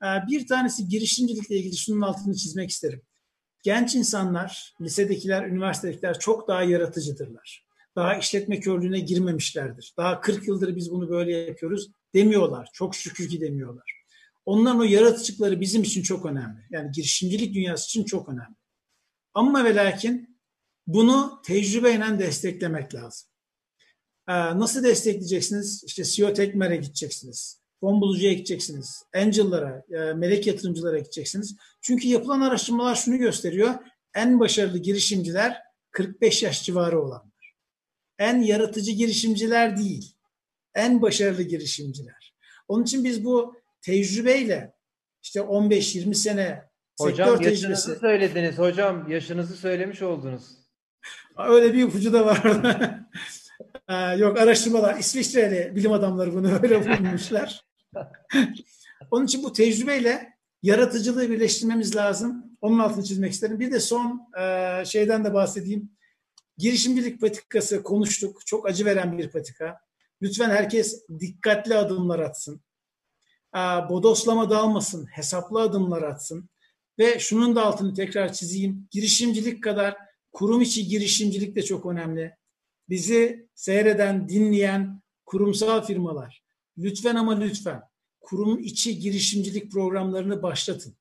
[0.03, 3.01] E, bir tanesi girişimcilikle ilgili şunun altını çizmek isterim.
[3.63, 7.65] Genç insanlar, lisedekiler, üniversitedekiler çok daha yaratıcıdırlar.
[7.95, 9.93] Daha işletme körlüğüne girmemişlerdir.
[9.97, 12.69] Daha 40 yıldır biz bunu böyle yapıyoruz demiyorlar.
[12.73, 14.01] Çok şükür ki demiyorlar.
[14.45, 16.59] Onların o yaratıcılıkları bizim için çok önemli.
[16.69, 18.55] Yani girişimcilik dünyası için çok önemli.
[19.33, 20.31] Ama ve lakin
[20.93, 23.30] bunu tecrübeyle desteklemek lazım.
[24.30, 25.84] Ee, nasıl destekleyeceksiniz?
[25.88, 27.61] İşte CEO Tekmer'e gideceksiniz.
[27.80, 29.03] Fon bulucuya gideceksiniz.
[29.15, 31.55] Angel'lara, e, melek yatırımcılara gideceksiniz.
[31.81, 33.73] Çünkü yapılan araştırmalar şunu gösteriyor.
[34.15, 35.57] En başarılı girişimciler
[35.91, 37.55] 45 yaş civarı olanlar.
[38.19, 40.15] En yaratıcı girişimciler değil.
[40.76, 42.35] En başarılı girişimciler.
[42.68, 44.73] Onun için biz bu tecrübeyle
[45.23, 46.63] işte 15-20 sene
[46.99, 47.99] Hocam sektör yaşınızı tecrübesi.
[47.99, 48.57] söylediniz.
[48.57, 50.60] Hocam yaşınızı söylemiş oldunuz.
[51.38, 52.99] Öyle bir ipucu da vardı.
[54.18, 57.65] yok araştırmalar İsviçreli bilim adamları bunu öyle bulmuşlar.
[59.11, 60.34] Onun için bu tecrübeyle
[60.64, 62.45] yaratıcılığı birleştirmemiz lazım.
[62.61, 63.60] Onun altını çizmek isterim.
[63.60, 65.91] Bir de son e, şeyden de bahsedeyim.
[66.57, 68.45] Girişimcilik patikası konuştuk.
[68.45, 69.80] Çok acı veren bir patika.
[70.22, 72.61] Lütfen herkes dikkatli adımlar atsın.
[73.56, 75.06] E, bodoslama dalmasın.
[75.06, 76.49] Hesaplı adımlar atsın.
[76.99, 78.88] Ve şunun da altını tekrar çizeyim.
[78.91, 79.98] Girişimcilik kadar
[80.32, 82.36] kurum içi girişimcilik de çok önemli.
[82.90, 86.44] Bizi seyreden, dinleyen kurumsal firmalar
[86.78, 87.82] lütfen ama lütfen
[88.20, 90.95] kurum içi girişimcilik programlarını başlatın.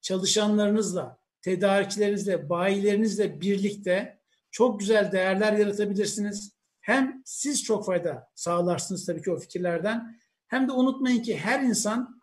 [0.00, 4.20] Çalışanlarınızla, tedarikçilerinizle, bayilerinizle birlikte
[4.50, 6.52] çok güzel değerler yaratabilirsiniz.
[6.80, 10.20] Hem siz çok fayda sağlarsınız tabii ki o fikirlerden.
[10.46, 12.22] Hem de unutmayın ki her insan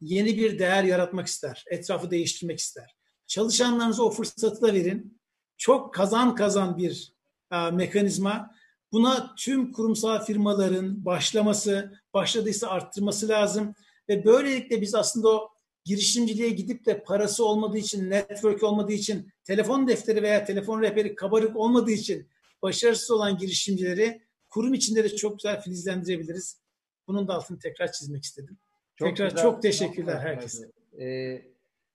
[0.00, 1.64] yeni bir değer yaratmak ister.
[1.70, 2.96] Etrafı değiştirmek ister.
[3.26, 5.20] Çalışanlarınıza o fırsatı da verin.
[5.56, 7.12] Çok kazan kazan bir
[7.52, 8.50] e, mekanizma.
[8.92, 13.74] Buna tüm kurumsal firmaların başlaması, başladıysa arttırması lazım.
[14.08, 15.50] Ve böylelikle biz aslında o
[15.84, 21.56] girişimciliğe gidip de parası olmadığı için, network olmadığı için, telefon defteri veya telefon rehberi kabarık
[21.56, 22.28] olmadığı için
[22.62, 26.60] başarısız olan girişimcileri kurum içinde de çok güzel filizlendirebiliriz.
[27.08, 28.58] Bunun da altını tekrar çizmek istedim.
[28.96, 30.70] Çok tekrar güzel, çok teşekkürler herkese.
[31.00, 31.42] Ee,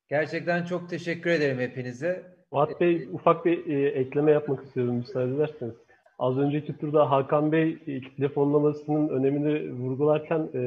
[0.07, 2.40] gerçekten çok teşekkür ederim hepinize.
[2.51, 5.75] Fuat Bey ee, ufak bir e, ekleme yapmak istiyorum müsaade ederseniz.
[6.19, 10.61] Az önceki turda Hakan Bey e, kitle fonlamasının önemini vurgularken e,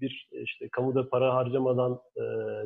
[0.00, 2.22] bir işte kamuda para harcamadan e,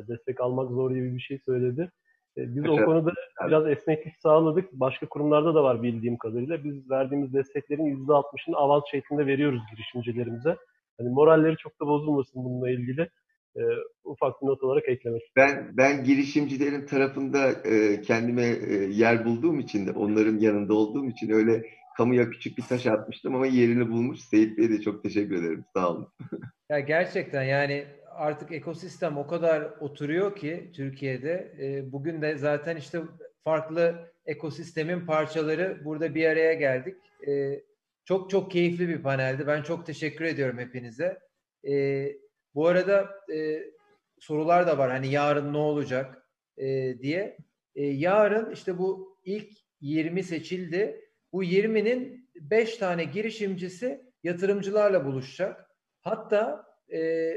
[0.07, 1.91] destek almak zor gibi bir şey söyledi.
[2.37, 2.79] E, biz evet.
[2.81, 3.13] o konuda
[3.47, 4.73] biraz esneklik sağladık.
[4.73, 6.63] Başka kurumlarda da var bildiğim kadarıyla.
[6.63, 10.57] Biz verdiğimiz desteklerin %60'ını avans şeklinde veriyoruz girişimcilerimize.
[10.97, 13.09] Hani moralleri çok da bozulmasın bununla ilgili.
[13.57, 13.63] E,
[14.03, 19.87] ufak bir not olarak eklemek Ben ben girişimcilerin tarafında e, kendime e, yer bulduğum için
[19.87, 21.63] de onların yanında olduğum için öyle
[21.97, 24.19] kamuya küçük bir taş atmıştım ama yerini bulmuş.
[24.19, 25.65] Seyit Bey'e de çok teşekkür ederim.
[25.73, 26.07] Sağ olun.
[26.69, 27.85] ya gerçekten yani
[28.15, 31.55] artık ekosistem o kadar oturuyor ki Türkiye'de.
[31.61, 33.01] E, bugün de zaten işte
[33.43, 36.95] farklı ekosistemin parçaları burada bir araya geldik.
[37.27, 37.61] E,
[38.05, 39.47] çok çok keyifli bir paneldi.
[39.47, 41.19] Ben çok teşekkür ediyorum hepinize.
[41.67, 41.73] E,
[42.57, 43.63] bu arada e,
[44.19, 44.91] sorular da var.
[44.91, 46.27] Hani yarın ne olacak
[46.57, 47.37] e, diye.
[47.75, 51.01] E, yarın işte bu ilk 20 seçildi.
[51.33, 55.71] Bu 20'nin 5 tane girişimcisi yatırımcılarla buluşacak.
[56.01, 57.31] Hatta e,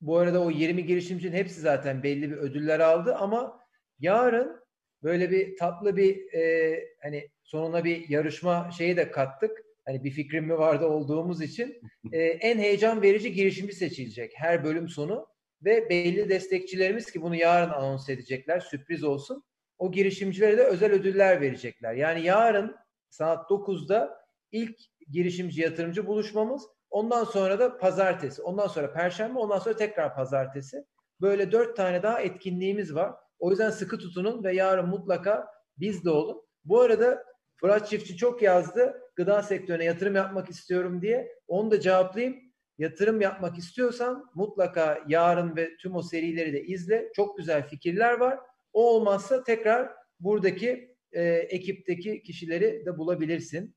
[0.00, 3.60] bu arada o 20 girişimcinin hepsi zaten belli bir ödüller aldı ama
[3.98, 4.60] yarın
[5.02, 9.63] böyle bir tatlı bir e, hani sonuna bir yarışma şeyi de kattık.
[9.86, 11.80] Hani bir fikrim mi vardı olduğumuz için
[12.12, 15.26] e, en heyecan verici girişimci seçilecek her bölüm sonu
[15.64, 19.44] ve belli destekçilerimiz ki bunu yarın anons edecekler sürpriz olsun.
[19.78, 21.94] O girişimcilere de özel ödüller verecekler.
[21.94, 22.76] Yani yarın
[23.10, 24.76] saat 9'da ilk
[25.10, 26.62] girişimci yatırımcı buluşmamız.
[26.90, 28.42] Ondan sonra da pazartesi.
[28.42, 29.38] Ondan sonra perşembe.
[29.38, 30.84] Ondan sonra tekrar pazartesi.
[31.20, 33.14] Böyle dört tane daha etkinliğimiz var.
[33.38, 35.46] O yüzden sıkı tutunun ve yarın mutlaka
[35.78, 36.42] bizde olun.
[36.64, 37.24] Bu arada
[37.56, 39.00] Fırat Çiftçi çok yazdı.
[39.16, 41.28] Gıda sektörüne yatırım yapmak istiyorum diye.
[41.48, 42.36] Onu da cevaplayayım.
[42.78, 47.12] Yatırım yapmak istiyorsan mutlaka yarın ve tüm o serileri de izle.
[47.16, 48.38] Çok güzel fikirler var.
[48.72, 49.90] O olmazsa tekrar
[50.20, 53.74] buradaki e, ekipteki kişileri de bulabilirsin.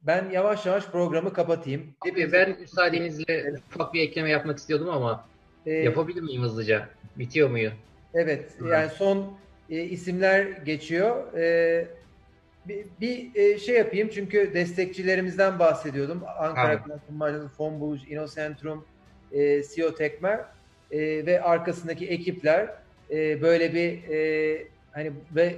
[0.00, 1.96] Ben yavaş yavaş programı kapatayım.
[2.12, 5.28] Abi ben müsaadenizle ufak bir ekleme yapmak istiyordum ama
[5.66, 6.88] ee, yapabilir miyim hızlıca?
[7.16, 7.70] Bitiyor muyu?
[8.14, 8.52] Evet.
[8.70, 9.38] Yani son
[9.70, 11.34] e, isimler geçiyor.
[11.38, 11.88] E,
[12.68, 16.22] bir, bir e, şey yapayım çünkü destekçilerimizden bahsediyordum.
[16.38, 18.84] Ankara Kalkınma Fon Bulucu, Innocentrum,
[19.32, 20.44] e, CEO Tekmer
[20.90, 22.70] e, ve arkasındaki ekipler
[23.10, 25.56] e, böyle bir e, hani ve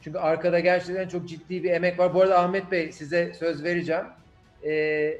[0.00, 2.14] çünkü arkada gerçekten çok ciddi bir emek var.
[2.14, 4.04] Bu arada Ahmet Bey size söz vereceğim.
[4.64, 5.18] E,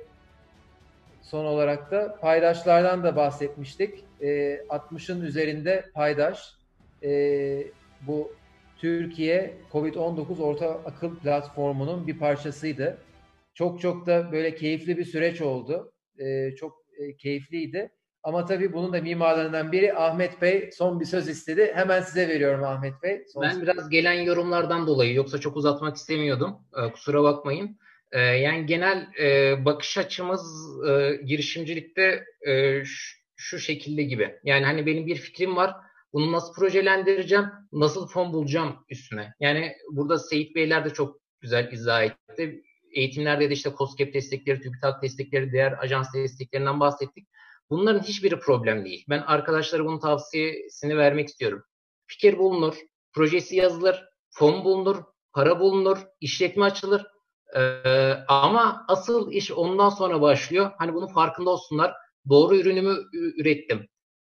[1.22, 4.04] son olarak da paydaşlardan da bahsetmiştik.
[4.20, 4.26] E,
[4.68, 6.54] 60'ın üzerinde paydaş.
[7.02, 7.10] E,
[8.00, 8.32] bu
[8.78, 12.98] Türkiye COVID-19 Orta Akıl Platformu'nun bir parçasıydı.
[13.54, 15.92] Çok çok da böyle keyifli bir süreç oldu.
[16.18, 17.90] E, çok e, keyifliydi.
[18.22, 21.72] Ama tabii bunun da mimarlarından biri Ahmet Bey son bir söz istedi.
[21.74, 23.24] Hemen size veriyorum Ahmet Bey.
[23.32, 26.56] Son ben biraz gelen yorumlardan dolayı yoksa çok uzatmak istemiyordum.
[26.76, 27.78] Ee, kusura bakmayın.
[28.12, 30.42] Ee, yani genel e, bakış açımız
[30.88, 34.34] e, girişimcilikte e, şu, şu şekilde gibi.
[34.44, 35.74] Yani hani benim bir fikrim var.
[36.14, 37.46] Bunu nasıl projelendireceğim?
[37.72, 39.34] Nasıl fon bulacağım üstüne?
[39.40, 42.62] Yani burada Seyit Beyler de çok güzel izah etti.
[42.92, 47.28] Eğitimlerde de işte COSGAP destekleri, TÜBİTAK destekleri, diğer ajans desteklerinden bahsettik.
[47.70, 49.04] Bunların hiçbiri problem değil.
[49.08, 51.62] Ben arkadaşlara bunun tavsiyesini vermek istiyorum.
[52.06, 52.74] Fikir bulunur,
[53.12, 54.96] projesi yazılır, fon bulunur,
[55.32, 57.06] para bulunur, işletme açılır.
[57.56, 60.70] Ee, ama asıl iş ondan sonra başlıyor.
[60.78, 61.94] Hani bunun farkında olsunlar.
[62.28, 63.88] Doğru ürünümü ürettim.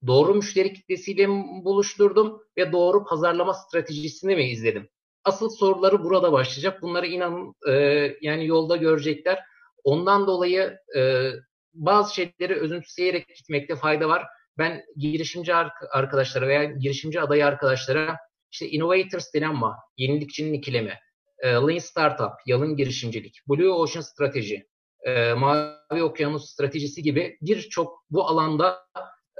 [0.07, 4.89] Doğru müşteri kitlesiyle mi buluşturdum ve doğru pazarlama stratejisini mi izledim?
[5.25, 6.83] Asıl soruları burada başlayacak.
[6.83, 7.73] Bunları inanın e,
[8.21, 9.39] yani yolda görecekler.
[9.85, 11.31] Ondan dolayı e,
[11.75, 14.27] bazı şeyleri özümseyerek gitmekte fayda var.
[14.59, 15.55] Ben girişimci
[15.93, 18.17] arkadaşlara veya girişimci adayı arkadaşlara
[18.53, 19.77] işte innovators var.
[19.97, 20.95] Yenilikçinin ikilemi.
[21.39, 24.67] E, Lean Startup, yalın girişimcilik, Blue Ocean strateji,
[25.07, 28.79] e, Mavi Okyanus stratejisi gibi birçok bu alanda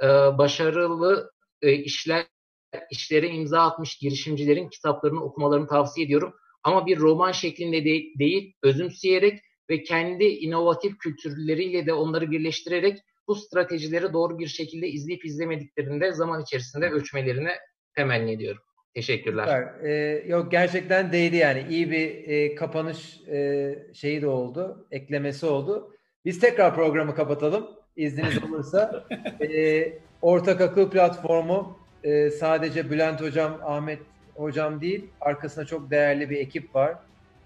[0.03, 0.07] e,
[0.37, 1.31] başarılı
[1.61, 2.25] e, işler
[2.91, 6.33] işlere imza atmış girişimcilerin kitaplarını okumalarını tavsiye ediyorum.
[6.63, 9.39] Ama bir roman şeklinde de, değil, özümseyerek
[9.69, 12.97] ve kendi inovatif kültürleriyle de onları birleştirerek
[13.27, 17.51] bu stratejileri doğru bir şekilde izleyip izlemediklerinde zaman içerisinde ölçmelerini
[17.95, 18.61] temenni ediyorum.
[18.93, 19.43] Teşekkürler.
[19.43, 19.89] Süper.
[19.89, 21.65] Ee, yok gerçekten değdi yani.
[21.69, 24.87] iyi bir e, kapanış e, şeyi de oldu.
[24.91, 25.95] Eklemesi oldu.
[26.25, 27.78] Biz tekrar programı kapatalım.
[27.99, 29.03] İzniniz olursa.
[29.41, 33.99] e, Ortak Akıl Platformu e, sadece Bülent Hocam, Ahmet
[34.35, 35.05] Hocam değil.
[35.21, 36.95] Arkasında çok değerli bir ekip var.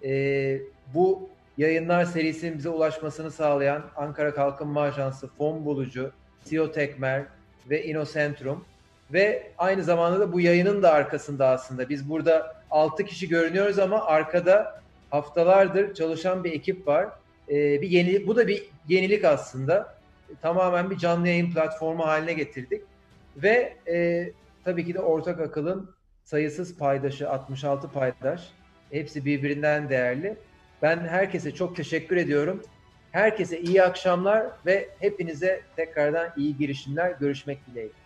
[0.04, 0.60] E,
[0.94, 6.12] bu yayınlar serisinin bize ulaşmasını sağlayan Ankara Kalkınma Ajansı, Fon Bulucu,
[6.46, 7.24] CEO Tekmer
[7.70, 8.66] ve Innocentrum
[9.14, 11.90] ve aynı zamanda da bu yayının da arkasında aslında.
[11.90, 17.10] Biz burada 6 kişi görünüyoruz ama arkada haftalardır çalışan bir ekip var.
[17.50, 19.93] Ee, bir yeni, bu da bir yenilik aslında.
[20.42, 22.82] Tamamen bir canlı yayın platformu haline getirdik.
[23.38, 24.30] Ve e,
[24.66, 28.50] tabii ki de ortak akılın sayısız paydaşı, 66 paydaş.
[28.92, 30.36] Hepsi birbirinden değerli.
[30.82, 32.64] Ben herkese çok teşekkür ediyorum.
[33.12, 37.12] Herkese iyi akşamlar ve hepinize tekrardan iyi girişimler.
[37.12, 38.03] Görüşmek dileğiyle.